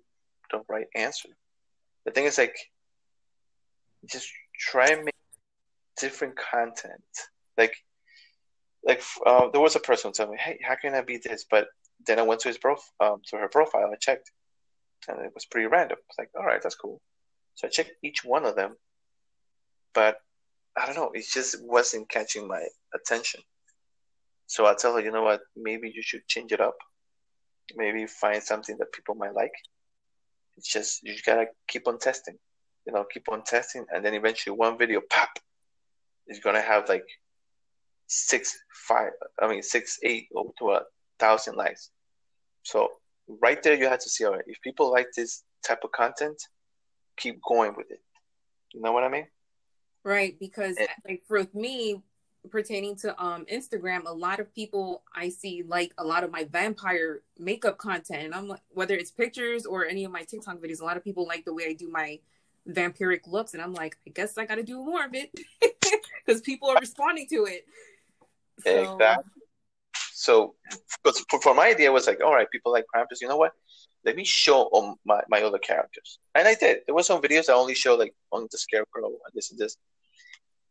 the 0.52 0.62
right 0.68 0.88
answer. 0.96 1.30
The 2.06 2.12
thing 2.12 2.26
is, 2.26 2.38
like, 2.38 2.58
just 4.06 4.28
try 4.58 4.88
and 4.88 5.06
make 5.06 5.16
different 5.98 6.36
content. 6.36 7.04
Like, 7.58 7.76
like 8.84 9.04
uh, 9.26 9.50
there 9.52 9.62
was 9.62 9.76
a 9.76 9.80
person 9.80 10.10
who 10.10 10.14
told 10.14 10.32
me, 10.32 10.38
hey, 10.40 10.60
how 10.64 10.76
can 10.76 10.96
I 10.96 11.02
be 11.02 11.18
this? 11.18 11.46
But 11.50 11.68
then 12.08 12.20
I 12.20 12.24
went 12.24 12.42
to 12.42 12.48
his 12.48 12.58
prof, 12.58 12.80
um, 13.00 13.22
to 13.28 13.38
her 13.38 13.48
profile. 13.48 13.90
I 13.92 13.96
checked, 13.96 14.32
and 15.08 15.20
it 15.20 15.32
was 15.34 15.46
pretty 15.46 15.68
random. 15.68 15.98
It's 16.10 16.18
like, 16.18 16.30
all 16.38 16.46
right, 16.46 16.62
that's 16.62 16.76
cool. 16.76 17.02
So 17.56 17.68
I 17.68 17.70
checked 17.70 17.92
each 18.04 18.24
one 18.24 18.46
of 18.46 18.56
them, 18.56 18.76
but 19.94 20.18
I 20.76 20.86
don't 20.86 20.96
know. 20.96 21.12
It 21.14 21.26
just 21.32 21.58
wasn't 21.64 22.10
catching 22.10 22.48
my 22.48 22.66
attention. 22.96 23.42
So 24.48 24.66
I 24.66 24.74
tell 24.74 24.96
her, 24.96 25.02
you 25.02 25.12
know 25.12 25.24
what, 25.24 25.42
maybe 25.56 25.92
you 25.94 26.02
should 26.02 26.28
change 26.28 26.52
it 26.52 26.60
up. 26.60 26.76
Maybe 27.76 28.06
find 28.06 28.42
something 28.42 28.78
that 28.80 28.92
people 28.92 29.16
might 29.16 29.34
like. 29.34 29.54
It's 30.58 30.68
just 30.68 31.04
you 31.04 31.16
gotta 31.26 31.46
keep 31.68 31.88
on 31.88 32.00
testing. 32.00 32.38
You 32.86 32.94
know, 32.94 33.06
keep 33.14 33.30
on 33.30 33.44
testing 33.44 33.86
and 33.94 34.04
then 34.04 34.14
eventually 34.14 34.56
one 34.56 34.78
video 34.78 35.02
pop 35.10 35.30
is 36.28 36.40
gonna 36.40 36.62
have 36.62 36.90
like 36.90 37.06
six 38.12 38.58
five 38.88 39.12
I 39.42 39.48
mean 39.48 39.64
six, 39.64 39.98
eight 40.04 40.28
or 40.32 40.52
to 40.60 40.72
a 40.72 40.82
thousand 41.18 41.56
likes. 41.56 41.92
So 42.64 42.90
right 43.28 43.62
there 43.64 43.76
you 43.76 43.88
have 43.88 44.00
to 44.00 44.10
see 44.10 44.26
all 44.26 44.34
right, 44.34 44.44
if 44.46 44.62
people 44.62 44.92
like 44.92 45.08
this 45.16 45.44
type 45.66 45.80
of 45.84 45.92
content, 45.94 46.42
keep 47.18 47.40
going 47.48 47.74
with 47.78 47.90
it. 47.90 48.02
You 48.74 48.82
know 48.82 48.92
what 48.92 49.06
I 49.06 49.10
mean? 49.10 49.28
Right, 50.04 50.38
because 50.40 50.76
and, 50.78 50.90
like 51.08 51.24
for 51.26 51.48
me, 51.54 52.02
pertaining 52.50 52.98
to 52.98 53.24
um 53.24 53.46
Instagram, 53.46 54.06
a 54.06 54.14
lot 54.14 54.42
of 54.42 54.54
people 54.54 55.04
I 55.16 55.30
see 55.30 55.64
like 55.66 55.94
a 55.98 56.04
lot 56.04 56.26
of 56.26 56.32
my 56.32 56.44
vampire 56.44 57.22
makeup 57.40 57.78
content, 57.78 58.24
and 58.26 58.36
I'm 58.36 58.50
like, 58.50 58.62
whether 58.72 58.96
it's 58.96 59.12
pictures 59.12 59.66
or 59.66 59.86
any 59.86 60.04
of 60.04 60.12
my 60.12 60.24
TikTok 60.24 60.58
videos, 60.58 60.82
a 60.82 60.86
lot 60.86 60.98
of 60.98 61.04
people 61.04 61.26
like 61.26 61.46
the 61.46 61.54
way 61.54 61.68
I 61.68 61.74
do 61.74 61.88
my 61.88 62.20
vampiric 62.68 63.22
looks, 63.26 63.54
and 63.54 63.64
I'm 63.64 63.74
like, 63.74 63.98
I 64.06 64.10
guess 64.10 64.38
I 64.38 64.46
got 64.46 64.56
to 64.56 64.64
do 64.64 64.84
more 64.84 65.06
of 65.06 65.14
it 65.14 65.32
because 66.26 66.42
people 66.42 66.70
are 66.70 66.78
responding 66.78 67.28
to 67.30 67.46
it. 67.46 67.66
So, 68.60 68.94
exactly. 68.94 69.32
So, 70.14 70.56
but 71.04 71.16
for 71.42 71.56
my 71.56 71.70
idea 71.70 71.92
was 71.92 72.08
like, 72.08 72.22
all 72.24 72.34
right, 72.34 72.50
people 72.52 72.72
like 72.72 72.86
Krampus. 72.94 73.22
You 73.22 73.28
know 73.28 73.38
what? 73.38 73.54
Let 74.06 74.16
me 74.16 74.24
show 74.24 74.64
on 74.72 74.96
my, 75.06 75.22
my 75.30 75.42
other 75.42 75.60
characters, 75.60 76.20
and 76.36 76.48
I 76.48 76.56
did. 76.56 76.80
There 76.86 76.96
were 76.96 77.04
some 77.04 77.22
videos 77.22 77.50
I 77.50 77.54
only 77.54 77.76
show 77.76 77.96
like 77.96 78.14
on 78.32 78.48
the 78.52 78.58
Scarecrow 78.58 79.08
and 79.08 79.34
this 79.34 79.52
and 79.52 79.60
this 79.60 79.78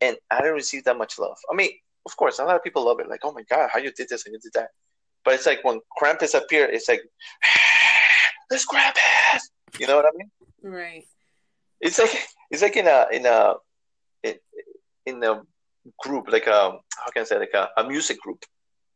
and 0.01 0.17
I 0.31 0.39
didn't 0.39 0.55
receive 0.55 0.85
that 0.85 0.99
much 0.99 1.19
love. 1.19 1.37
I 1.51 1.55
mean, 1.55 1.71
of 2.07 2.17
course, 2.17 2.39
a 2.39 2.45
lot 2.45 2.57
of 2.57 2.65
people 2.65 2.85
love 2.85 3.01
it. 3.01 3.09
Like, 3.09 3.21
oh 3.25 3.33
my 3.33 3.43
god, 3.43 3.71
how 3.73 3.79
you 3.79 3.93
did 3.93 4.09
this 4.09 4.25
and 4.27 4.33
you 4.33 4.41
did 4.41 4.53
that. 4.55 4.71
But 5.25 5.35
it's 5.35 5.47
like 5.47 5.63
when 5.65 5.81
Krampus 6.01 6.35
appeared, 6.35 6.71
it's 6.73 6.89
like, 6.89 7.03
there's 8.51 8.67
Krampus. 8.67 9.43
You 9.79 9.87
know 9.87 9.97
what 9.97 10.07
I 10.07 10.11
mean? 10.17 10.31
Right. 10.63 11.05
It's 11.81 11.99
like 11.99 12.11
it's 12.51 12.63
like 12.63 12.77
in 12.77 12.87
a 12.87 13.07
in 13.13 13.27
a 13.27 13.55
in, 14.23 14.35
in 15.07 15.25
a 15.25 15.43
group 16.03 16.31
like 16.31 16.47
a 16.47 16.73
how 16.99 17.11
can 17.13 17.23
I 17.23 17.25
say 17.25 17.39
like 17.39 17.55
a, 17.55 17.71
a 17.77 17.85
music 17.85 18.21
group. 18.21 18.45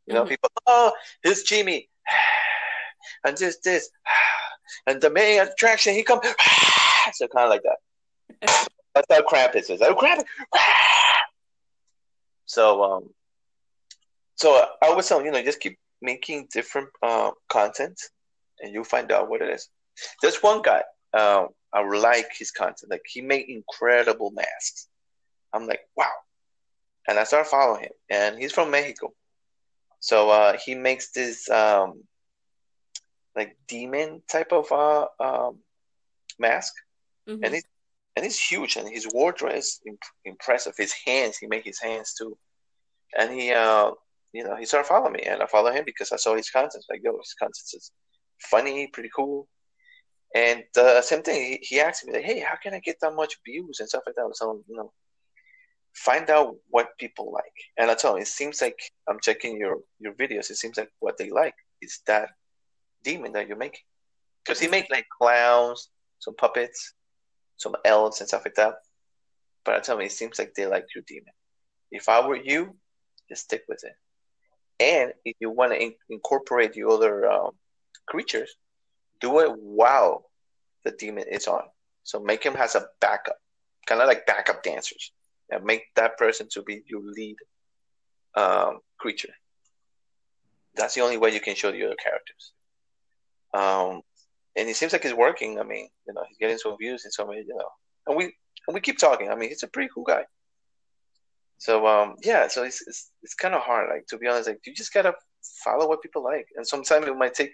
You 0.07 0.15
know, 0.15 0.21
mm-hmm. 0.21 0.31
people. 0.31 0.51
Oh, 0.67 0.93
here's 1.23 1.43
Jimmy, 1.43 1.89
and 3.25 3.37
this 3.37 3.59
this, 3.65 3.91
and 4.87 5.01
the 5.01 5.11
main 5.11 5.41
attraction 5.41 5.95
he 5.95 6.03
come. 6.03 6.21
so 7.15 7.29
kind 7.29 7.45
of 7.45 7.51
like 7.51 7.63
that. 7.63 8.69
That's 8.95 9.07
how 9.11 9.23
Krampus 9.23 9.71
is. 9.71 9.81
Oh, 9.83 9.95
Krampus. 9.95 10.25
So 12.47 12.83
um, 12.83 13.11
so 14.37 14.67
I 14.83 14.93
was 14.93 15.09
telling 15.09 15.27
you 15.27 15.33
know 15.33 15.43
just 15.43 15.61
keep 15.61 15.79
making 16.03 16.49
different 16.53 16.89
uh, 17.03 17.31
content, 17.49 17.99
and 18.61 18.73
you'll 18.73 18.85
find 18.85 19.11
out 19.11 19.29
what 19.29 19.43
it 19.43 19.49
is. 19.49 19.69
There's 20.23 20.43
one 20.43 20.63
guy. 20.63 20.83
Um, 21.15 21.49
I 21.73 21.83
like 21.83 22.29
his 22.37 22.51
content. 22.51 22.91
Like 22.91 23.03
he 23.07 23.21
made 23.21 23.47
incredible 23.49 24.31
masks. 24.33 24.89
I'm 25.53 25.67
like, 25.67 25.81
wow. 25.97 26.11
And 27.09 27.19
I 27.19 27.25
started 27.25 27.49
following 27.49 27.85
him, 27.85 27.93
and 28.11 28.39
he's 28.39 28.53
from 28.53 28.71
Mexico. 28.71 29.13
So 30.01 30.31
uh, 30.31 30.57
he 30.65 30.75
makes 30.75 31.13
this 31.13 31.49
um, 31.51 32.05
like 33.37 33.57
demon 33.69 34.23
type 34.31 34.53
of 34.53 34.71
uh, 34.73 35.07
um, 35.21 35.59
mask, 36.39 36.75
mm-hmm. 37.29 37.43
and 37.45 37.55
it's 37.55 37.67
and 38.17 38.25
it's 38.25 38.39
huge, 38.39 38.77
and 38.77 38.89
his 38.89 39.09
wardrobe 39.13 39.55
is 39.55 39.81
imp- 39.87 40.15
impressive. 40.25 40.75
His 40.77 40.95
hands, 41.07 41.37
he 41.37 41.47
made 41.47 41.65
his 41.65 41.81
hands 41.81 42.15
too, 42.15 42.37
and 43.19 43.33
he, 43.33 43.53
uh, 43.53 43.91
you 44.33 44.45
know, 44.45 44.57
he 44.57 44.67
started 44.67 44.87
following 44.87 45.15
me, 45.15 45.23
and 45.23 45.43
I 45.43 45.47
follow 45.47 45.73
him 45.73 45.85
because 45.85 46.13
I 46.13 46.17
saw 46.17 46.37
his 46.37 46.51
content. 46.51 46.85
Like, 46.89 47.01
yo, 47.03 47.17
his 47.19 47.35
content 47.39 47.69
is 47.75 47.91
funny, 48.41 48.87
pretty 48.89 49.11
cool, 49.15 49.49
and 50.35 50.65
uh, 50.77 51.01
same 51.03 51.23
thing. 51.23 51.59
He, 51.61 51.75
he 51.75 51.81
asked 51.81 52.07
me 52.07 52.13
like, 52.13 52.25
hey, 52.25 52.41
how 52.41 52.57
can 52.63 52.75
I 52.75 52.81
get 52.81 52.99
that 53.01 53.15
much 53.15 53.37
views 53.45 53.81
and 53.81 53.89
stuff 53.89 54.03
like 54.07 54.17
that? 54.17 54.31
So 54.35 54.63
you 54.69 54.77
know, 54.77 54.93
find 55.95 56.29
out 56.31 56.57
what 56.71 56.99
people 56.99 57.33
like. 57.33 57.45
And 57.79 57.91
I 57.91 57.95
tell 57.95 58.17
it 58.17 58.27
seems 58.27 58.61
like 58.61 58.79
I'm 59.09 59.21
checking 59.21 59.59
your 59.59 59.79
your 59.99 60.13
videos. 60.15 60.51
It 60.51 60.57
seems 60.57 60.77
like 60.77 60.91
what 61.01 61.17
they 61.19 61.31
like 61.31 61.55
is 61.81 62.01
that 62.07 62.31
demon 63.03 63.33
that 63.33 63.49
you're 63.49 63.57
making, 63.57 63.81
because 64.45 64.61
he 64.61 64.69
made 64.69 64.87
like 64.91 65.07
clowns, 65.19 65.89
some 66.19 66.35
puppets, 66.35 66.95
some 67.57 67.77
elves 67.85 68.21
and 68.21 68.29
stuff 68.29 68.45
like 68.45 68.55
that. 68.55 68.75
But 69.65 69.75
I 69.75 69.81
tell 69.81 69.97
me, 69.97 70.07
it 70.07 70.13
seems 70.13 70.39
like 70.39 70.55
they 70.55 70.67
like 70.67 70.87
your 70.95 71.05
demon. 71.07 71.33
If 71.91 72.09
I 72.09 72.27
were 72.27 72.37
you, 72.37 72.77
just 73.29 73.45
stick 73.45 73.63
with 73.69 73.83
it. 73.85 73.93
And 74.81 75.13
if 75.25 75.37
you 75.41 75.51
want 75.51 75.73
to 75.73 75.81
in- 75.81 75.95
incorporate 76.11 76.73
the 76.73 76.85
other 76.89 77.31
um, 77.31 77.53
creatures, 78.07 78.57
do 79.21 79.41
it 79.41 79.53
while 79.57 80.29
the 80.85 80.91
demon 80.91 81.25
is 81.31 81.47
on. 81.47 81.63
So 82.03 82.21
make 82.21 82.43
him 82.43 82.55
has 82.55 82.75
a 82.75 82.87
backup, 83.01 83.37
kind 83.87 84.01
of 84.01 84.09
like 84.09 84.27
backup 84.27 84.63
dancers, 84.63 85.13
and 85.51 85.65
make 85.65 85.83
that 85.97 86.17
person 86.19 86.49
to 86.53 86.63
be 86.63 86.83
your 86.87 87.03
lead 87.03 87.37
um, 88.35 88.81
creature. 88.99 89.33
That's 90.75 90.95
the 90.95 91.03
only 91.03 91.19
way 91.19 91.33
you 91.33 91.41
can 91.41 91.55
show 91.55 91.71
the 91.71 91.85
other 91.85 91.97
characters. 92.03 92.53
Um, 93.53 94.03
and 94.57 94.69
it 94.69 94.77
seems 94.77 94.93
like 94.93 95.05
it's 95.05 95.15
working. 95.15 95.61
I 95.61 95.63
mean, 95.63 95.89
you 96.07 96.15
know, 96.15 96.23
he's 96.29 96.39
getting 96.39 96.59
some 96.59 96.77
views 96.77 97.05
and 97.05 97.13
so 97.13 97.27
many, 97.27 97.41
you 97.41 97.55
know, 97.55 97.69
and 98.07 98.17
we 98.17 98.25
and 98.67 98.75
we 98.75 98.81
keep 98.81 98.99
talking. 98.99 99.31
I 99.31 99.35
mean, 99.35 99.49
he's 99.51 99.63
a 99.63 99.69
pretty 99.69 99.91
cool 99.95 100.05
guy. 100.05 100.25
So 101.59 101.87
um, 101.87 102.17
yeah, 102.23 102.49
so 102.49 102.65
it's 102.65 102.83
it's, 102.87 103.11
it's 103.23 103.35
kind 103.35 103.55
of 103.55 103.63
hard. 103.63 103.89
Like 103.89 104.07
to 104.09 104.19
be 104.19 104.27
honest, 104.27 104.49
like 104.49 104.61
you 104.67 104.75
just 104.75 104.93
gotta 104.93 105.15
follow 105.65 105.89
what 105.89 106.03
people 106.03 106.23
like, 106.23 106.47
and 106.57 106.67
sometimes 106.67 107.07
it 107.07 107.17
might 107.17 107.35
take 107.35 107.53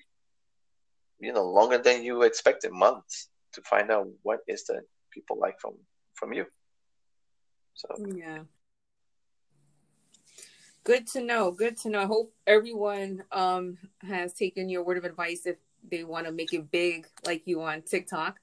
you 1.20 1.32
know 1.32 1.44
longer 1.44 1.78
than 1.78 2.02
you 2.02 2.22
expected, 2.22 2.72
months 2.72 3.28
to 3.52 3.62
find 3.62 3.90
out 3.90 4.08
what 4.22 4.40
is 4.48 4.64
that 4.66 4.82
people 5.12 5.38
like 5.38 5.60
from 5.60 5.74
from 6.14 6.32
you. 6.32 6.46
So 7.74 7.88
yeah. 8.14 8.40
Good 10.84 11.06
to 11.08 11.20
know. 11.20 11.50
Good 11.50 11.76
to 11.78 11.90
know. 11.90 12.00
I 12.00 12.06
hope 12.06 12.32
everyone 12.46 13.24
um, 13.32 13.78
has 14.02 14.32
taken 14.32 14.68
your 14.68 14.82
word 14.82 14.96
of 14.96 15.04
advice 15.04 15.44
if 15.44 15.56
they 15.90 16.04
want 16.04 16.26
to 16.26 16.32
make 16.32 16.52
it 16.52 16.70
big 16.70 17.06
like 17.26 17.42
you 17.46 17.62
on 17.62 17.82
TikTok. 17.82 18.38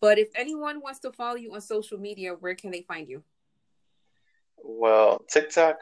But 0.00 0.18
if 0.18 0.28
anyone 0.34 0.80
wants 0.80 1.00
to 1.00 1.12
follow 1.12 1.36
you 1.36 1.54
on 1.54 1.60
social 1.60 1.98
media, 1.98 2.34
where 2.34 2.54
can 2.54 2.70
they 2.70 2.82
find 2.82 3.08
you? 3.08 3.22
Well, 4.62 5.22
TikTok 5.30 5.76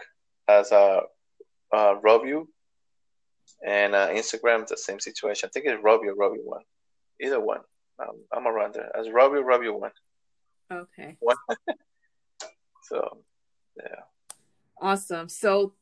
as 0.48 0.72
a 0.72 1.02
uh, 1.72 1.94
Rubyu, 2.00 2.46
and 3.64 3.94
uh, 3.94 4.08
Instagram 4.08 4.66
the 4.66 4.76
same 4.76 5.00
situation. 5.00 5.48
I 5.48 5.50
think 5.52 5.66
it's 5.66 5.82
Rubyu 5.82 6.14
Rubyu 6.16 6.44
one, 6.44 6.62
either 7.20 7.40
one. 7.40 7.60
Um, 7.98 8.24
I'm 8.32 8.46
around 8.46 8.74
there 8.74 8.90
as 8.96 9.06
Rubyu 9.06 9.44
Rubyu 9.44 9.78
one. 9.78 9.92
Okay. 10.70 11.16
One. 11.20 11.36
so, 12.92 13.18
yeah. 13.76 14.02
Awesome. 14.80 15.28
So, 15.28 15.74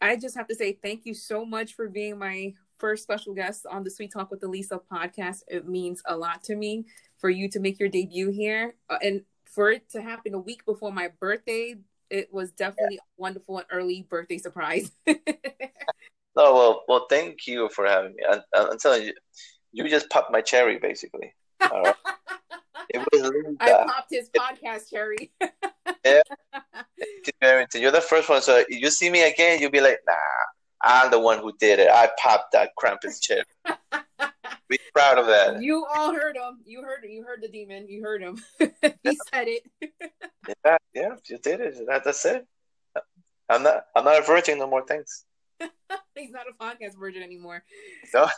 I 0.00 0.16
just 0.16 0.36
have 0.36 0.48
to 0.48 0.54
say 0.54 0.78
thank 0.82 1.06
you 1.06 1.14
so 1.14 1.44
much 1.44 1.74
for 1.74 1.88
being 1.88 2.18
my 2.18 2.54
first 2.78 3.04
special 3.04 3.34
guest 3.34 3.66
on 3.70 3.84
the 3.84 3.90
Sweet 3.90 4.12
Talk 4.12 4.30
with 4.30 4.40
Aliza 4.40 4.80
podcast. 4.90 5.42
It 5.48 5.68
means 5.68 6.02
a 6.06 6.16
lot 6.16 6.42
to 6.44 6.56
me 6.56 6.86
for 7.18 7.30
you 7.30 7.48
to 7.50 7.60
make 7.60 7.78
your 7.78 7.88
debut 7.88 8.30
here, 8.30 8.74
uh, 8.90 8.98
and 9.02 9.22
for 9.44 9.70
it 9.70 9.88
to 9.90 10.02
happen 10.02 10.34
a 10.34 10.38
week 10.38 10.64
before 10.64 10.92
my 10.92 11.08
birthday 11.20 11.76
it 12.12 12.28
was 12.30 12.52
definitely 12.52 12.98
a 12.98 13.00
wonderful 13.16 13.56
and 13.58 13.66
early 13.72 14.06
birthday 14.08 14.36
surprise. 14.36 14.92
no, 15.06 15.14
well, 16.36 16.84
well, 16.86 17.06
thank 17.08 17.46
you 17.46 17.70
for 17.70 17.86
having 17.86 18.14
me. 18.14 18.22
I, 18.28 18.40
I'm 18.54 18.78
telling 18.78 19.04
you, 19.04 19.14
you 19.72 19.88
just 19.88 20.10
popped 20.10 20.30
my 20.30 20.42
cherry, 20.42 20.78
basically. 20.78 21.34
It 22.88 23.06
was 23.12 23.56
I 23.60 23.84
popped 23.84 24.10
his 24.10 24.28
podcast 24.30 24.90
cherry. 24.90 25.32
yeah, 26.04 26.22
you're 27.74 27.90
the 27.90 28.00
first 28.00 28.28
one. 28.28 28.42
So 28.42 28.64
you 28.68 28.90
see 28.90 29.10
me 29.10 29.22
again, 29.22 29.60
you'll 29.60 29.70
be 29.70 29.80
like, 29.80 29.98
"Nah, 30.06 30.14
I'm 30.82 31.10
the 31.10 31.18
one 31.18 31.38
who 31.38 31.52
did 31.58 31.78
it. 31.78 31.88
I 31.90 32.10
popped 32.18 32.52
that 32.52 32.70
Krampus 32.78 33.20
cherry." 33.20 33.44
be 34.68 34.78
proud 34.94 35.18
of 35.18 35.26
that. 35.26 35.62
You 35.62 35.86
all 35.94 36.12
heard 36.14 36.36
him. 36.36 36.60
You 36.64 36.82
heard 36.82 37.04
you 37.08 37.24
heard 37.24 37.42
the 37.42 37.48
demon. 37.48 37.88
You 37.88 38.02
heard 38.02 38.22
him. 38.22 38.42
he 38.58 39.18
said 39.32 39.48
it. 39.48 39.62
yeah, 40.64 40.78
yeah, 40.94 41.14
you 41.28 41.38
did 41.38 41.60
it. 41.60 41.74
That, 41.86 42.04
that's 42.04 42.24
it. 42.24 42.46
I'm 43.48 43.62
not 43.62 43.84
I'm 43.94 44.04
not 44.04 44.20
a 44.20 44.22
virgin 44.22 44.58
no 44.58 44.68
more. 44.68 44.84
Thanks. 44.86 45.24
He's 46.16 46.30
not 46.30 46.46
a 46.48 46.62
podcast 46.62 46.98
virgin 46.98 47.22
anymore. 47.22 47.64
No. 48.14 48.28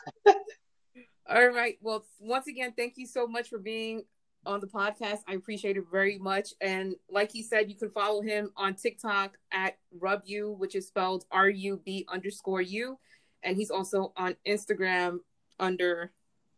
all 1.28 1.48
right. 1.48 1.78
Well, 1.80 2.04
once 2.20 2.46
again, 2.46 2.74
thank 2.76 2.94
you 2.96 3.06
so 3.06 3.26
much 3.26 3.48
for 3.48 3.58
being 3.58 4.04
on 4.46 4.60
the 4.60 4.66
podcast. 4.66 5.18
I 5.28 5.34
appreciate 5.34 5.76
it 5.76 5.84
very 5.90 6.18
much. 6.18 6.54
And 6.60 6.94
like 7.10 7.32
he 7.32 7.42
said, 7.42 7.68
you 7.70 7.76
can 7.76 7.90
follow 7.90 8.22
him 8.22 8.50
on 8.56 8.74
TikTok 8.74 9.36
at 9.52 9.78
Rubyu, 9.98 10.56
which 10.56 10.74
is 10.74 10.86
spelled 10.86 11.24
R 11.30 11.48
U 11.48 11.80
B 11.84 12.06
underscore 12.08 12.62
U. 12.62 12.98
And 13.42 13.56
he's 13.56 13.70
also 13.70 14.12
on 14.16 14.36
Instagram 14.46 15.18
under 15.60 16.12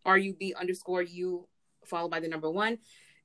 RUB 0.06 0.52
underscore 0.58 1.02
U 1.02 1.48
followed 1.84 2.10
by 2.10 2.20
the 2.20 2.28
number 2.28 2.50
one. 2.50 2.78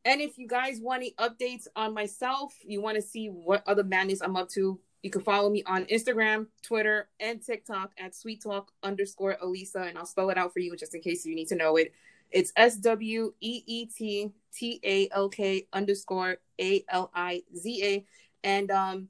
And 0.03 0.19
if 0.19 0.37
you 0.37 0.47
guys 0.47 0.79
want 0.81 1.01
any 1.01 1.13
updates 1.19 1.67
on 1.75 1.93
myself, 1.93 2.53
you 2.63 2.81
want 2.81 2.95
to 2.95 3.01
see 3.01 3.27
what 3.27 3.63
other 3.67 3.83
madness 3.83 4.21
I'm 4.21 4.35
up 4.35 4.49
to, 4.49 4.79
you 5.03 5.09
can 5.09 5.21
follow 5.21 5.49
me 5.49 5.63
on 5.65 5.85
Instagram, 5.85 6.47
Twitter, 6.63 7.09
and 7.19 7.43
TikTok 7.43 7.91
at 7.97 8.15
Sweet 8.15 8.41
Talk 8.41 8.71
underscore 8.83 9.37
Aliza, 9.43 9.87
and 9.87 9.97
I'll 9.97 10.05
spell 10.05 10.29
it 10.29 10.37
out 10.37 10.53
for 10.53 10.59
you 10.59 10.75
just 10.75 10.93
in 10.93 11.01
case 11.01 11.25
you 11.25 11.35
need 11.35 11.47
to 11.47 11.55
know 11.55 11.75
it. 11.77 11.93
It's 12.31 12.51
S 12.55 12.77
W 12.77 13.33
E 13.41 13.63
E 13.65 13.85
T 13.87 14.31
T 14.55 14.79
A 14.83 15.09
L 15.11 15.29
K 15.29 15.67
underscore 15.73 16.37
A 16.59 16.83
L 16.89 17.11
I 17.13 17.43
Z 17.55 17.83
A. 17.83 18.05
And 18.43 18.71
um, 18.71 19.07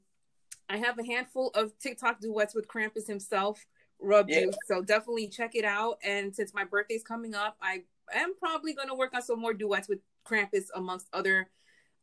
I 0.68 0.76
have 0.78 0.98
a 0.98 1.04
handful 1.04 1.50
of 1.54 1.78
TikTok 1.78 2.20
duets 2.20 2.54
with 2.54 2.68
Krampus 2.68 3.06
himself 3.06 3.64
rub 4.02 4.28
yeah. 4.28 4.46
So 4.66 4.82
definitely 4.82 5.28
check 5.28 5.54
it 5.54 5.64
out. 5.64 5.98
And 6.04 6.34
since 6.34 6.52
my 6.52 6.64
birthday's 6.64 7.02
coming 7.02 7.34
up, 7.34 7.56
I 7.62 7.84
am 8.12 8.34
probably 8.38 8.74
going 8.74 8.88
to 8.88 8.94
work 8.94 9.14
on 9.14 9.22
some 9.22 9.40
more 9.40 9.54
duets 9.54 9.88
with 9.88 10.00
Krampus 10.24 10.66
amongst 10.74 11.06
other 11.12 11.48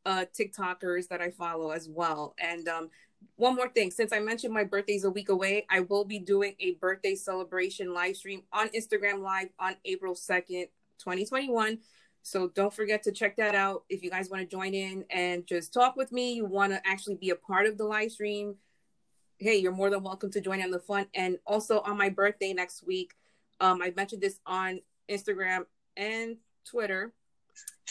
uh, 0.06 0.26
TikTokers 0.38 1.08
that 1.10 1.22
I 1.22 1.30
follow 1.32 1.72
as 1.72 1.88
well. 1.90 2.36
And 2.40 2.68
um, 2.68 2.90
one 3.36 3.56
more 3.56 3.70
thing, 3.70 3.92
since 3.92 4.14
I 4.14 4.20
mentioned 4.20 4.54
my 4.54 4.64
birthday's 4.64 5.04
a 5.04 5.10
week 5.10 5.30
away, 5.30 5.66
I 5.70 5.82
will 5.82 6.06
be 6.06 6.20
doing 6.20 6.56
a 6.60 6.74
birthday 6.76 7.16
celebration 7.16 7.94
live 7.94 8.16
stream 8.16 8.44
on 8.52 8.70
Instagram 8.70 9.22
Live 9.22 9.50
on 9.60 9.76
April 9.86 10.16
2nd, 10.16 10.70
2021. 11.00 11.80
So 12.22 12.50
don't 12.50 12.74
forget 12.74 13.04
to 13.04 13.12
check 13.12 13.38
that 13.38 13.56
out 13.56 13.84
if 13.90 14.04
you 14.04 14.10
guys 14.10 14.30
want 14.30 14.42
to 14.42 14.48
join 14.48 14.74
in 14.74 15.06
and 15.10 15.48
just 15.48 15.74
talk 15.74 15.96
with 15.96 16.12
me. 16.12 16.34
You 16.34 16.46
want 16.46 16.74
to 16.74 16.82
actually 16.86 17.16
be 17.16 17.30
a 17.32 17.36
part 17.36 17.66
of 17.66 17.78
the 17.78 17.86
live 17.86 18.12
stream 18.12 18.56
hey, 19.40 19.56
you're 19.56 19.72
more 19.72 19.90
than 19.90 20.04
welcome 20.04 20.30
to 20.30 20.42
join 20.42 20.62
on 20.62 20.70
the 20.70 20.80
fun. 20.80 21.08
And 21.16 21.38
also 21.48 21.80
on 21.80 21.98
my 21.98 22.10
birthday 22.10 22.54
next 22.54 22.86
week, 22.86 23.14
um, 23.62 23.82
I 23.82 23.94
mentioned 23.96 24.22
this 24.22 24.40
on 24.46 24.82
Instagram 25.10 25.66
and 25.96 26.38
Twitter 26.66 27.14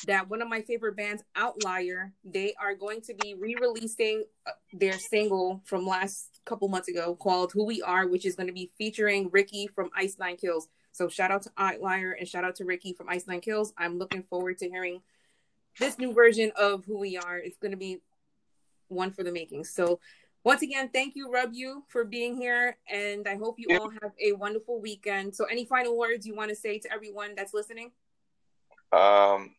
that 0.07 0.29
one 0.29 0.43
of 0.43 0.49
my 0.49 0.61
favorite 0.61 0.97
bands, 0.97 1.25
Outlier, 1.35 2.13
they 2.23 2.55
are 2.61 2.75
going 2.75 3.01
to 3.03 3.15
be 3.15 3.35
re-releasing 3.35 4.25
uh, 4.47 4.53
their 4.73 4.93
single 4.93 5.63
from 5.65 5.87
last 5.87 6.41
couple 6.45 6.69
months 6.69 6.89
ago 6.89 7.17
called 7.17 7.51
"Who 7.53 7.65
We 7.65 7.83
Are," 7.83 8.07
which 8.07 8.25
is 8.25 8.37
going 8.37 8.47
to 8.47 8.53
be 8.53 8.71
featuring 8.79 9.29
Ricky 9.33 9.67
from 9.67 9.91
Ice 9.97 10.17
Nine 10.19 10.37
Kills. 10.37 10.69
So 10.99 11.09
shout 11.09 11.31
out 11.31 11.43
to 11.43 11.53
Outlier 11.57 12.11
and 12.11 12.27
shout 12.27 12.43
out 12.43 12.57
to 12.57 12.65
Ricky 12.65 12.93
from 12.93 13.09
Ice 13.09 13.25
Nine 13.29 13.41
Kills. 13.41 13.73
I'm 13.79 13.99
looking 13.99 14.25
forward 14.25 14.59
to 14.59 14.69
hearing 14.69 15.01
this 15.79 15.97
new 15.97 16.13
version 16.13 16.51
of 16.57 16.85
who 16.87 16.99
we 16.99 17.17
are. 17.17 17.39
It's 17.39 17.57
going 17.57 17.71
to 17.71 17.77
be 17.77 18.01
one 18.89 19.13
for 19.13 19.23
the 19.23 19.31
making. 19.31 19.63
So 19.63 20.01
once 20.43 20.63
again, 20.63 20.91
thank 20.93 21.15
you, 21.15 21.29
Rubyu, 21.29 21.83
for 21.87 22.03
being 22.03 22.37
here, 22.37 22.79
and 22.91 23.29
I 23.29 23.37
hope 23.37 23.61
you 23.61 23.79
all 23.79 23.91
have 23.91 24.11
a 24.21 24.33
wonderful 24.33 24.81
weekend. 24.81 25.37
So, 25.37 25.45
any 25.45 25.65
final 25.65 25.97
words 25.97 26.27
you 26.27 26.35
want 26.35 26.49
to 26.51 26.57
say 26.57 26.79
to 26.81 26.93
everyone 26.93 27.35
that's 27.37 27.55
listening? 27.55 27.93
Um, 28.93 29.55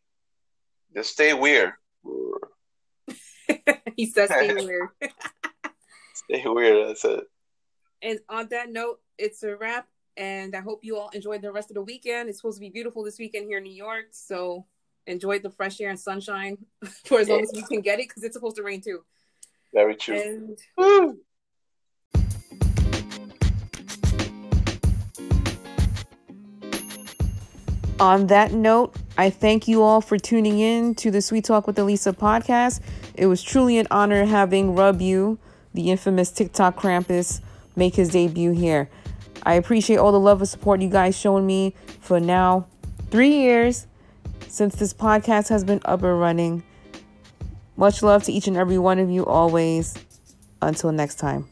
just 0.94 1.12
stay 1.12 1.32
weird. 1.32 1.72
he 3.96 4.06
says 4.06 4.30
stay 4.30 4.52
weird. 4.64 4.88
stay 6.14 6.42
weird. 6.44 6.88
That's 6.88 7.04
it. 7.04 7.24
And 8.02 8.18
on 8.28 8.48
that 8.48 8.70
note, 8.70 9.00
it's 9.16 9.42
a 9.42 9.54
wrap. 9.56 9.86
And 10.16 10.54
I 10.54 10.60
hope 10.60 10.80
you 10.82 10.96
all 10.96 11.08
enjoyed 11.10 11.42
the 11.42 11.52
rest 11.52 11.70
of 11.70 11.74
the 11.74 11.82
weekend. 11.82 12.28
It's 12.28 12.38
supposed 12.38 12.58
to 12.58 12.60
be 12.60 12.70
beautiful 12.70 13.02
this 13.02 13.18
weekend 13.18 13.46
here 13.46 13.58
in 13.58 13.64
New 13.64 13.72
York. 13.72 14.06
So 14.10 14.66
enjoy 15.06 15.38
the 15.38 15.50
fresh 15.50 15.80
air 15.80 15.90
and 15.90 15.98
sunshine 15.98 16.58
for 17.04 17.20
as 17.20 17.28
long 17.28 17.42
as 17.42 17.50
we 17.54 17.62
can 17.62 17.80
get 17.80 17.98
it 17.98 18.08
because 18.08 18.22
it's 18.22 18.34
supposed 18.34 18.56
to 18.56 18.62
rain 18.62 18.80
too. 18.80 19.04
Very 19.72 19.96
true. 19.96 20.56
And... 20.78 21.18
On 28.00 28.28
that 28.28 28.52
note, 28.52 28.96
I 29.18 29.28
thank 29.28 29.68
you 29.68 29.82
all 29.82 30.00
for 30.00 30.16
tuning 30.16 30.58
in 30.58 30.94
to 30.96 31.10
the 31.10 31.20
Sweet 31.20 31.44
Talk 31.44 31.66
with 31.66 31.76
Aliza 31.76 32.16
podcast. 32.16 32.80
It 33.14 33.26
was 33.26 33.42
truly 33.42 33.76
an 33.76 33.86
honor 33.90 34.24
having 34.24 34.74
Rubyu, 34.74 35.36
the 35.74 35.90
infamous 35.90 36.30
TikTok 36.30 36.80
Krampus, 36.80 37.42
make 37.76 37.96
his 37.96 38.08
debut 38.08 38.52
here. 38.52 38.88
I 39.42 39.54
appreciate 39.54 39.96
all 39.96 40.12
the 40.12 40.20
love 40.20 40.40
and 40.40 40.48
support 40.48 40.80
you 40.80 40.88
guys 40.88 41.16
shown 41.16 41.46
me 41.46 41.74
for 42.00 42.20
now 42.20 42.66
three 43.10 43.36
years 43.36 43.86
since 44.48 44.74
this 44.76 44.92
podcast 44.92 45.48
has 45.48 45.64
been 45.64 45.80
up 45.84 46.02
and 46.02 46.18
running. 46.18 46.62
Much 47.76 48.02
love 48.02 48.22
to 48.24 48.32
each 48.32 48.46
and 48.46 48.56
every 48.56 48.78
one 48.78 48.98
of 48.98 49.10
you 49.10 49.24
always. 49.24 49.94
Until 50.62 50.92
next 50.92 51.14
time. 51.16 51.49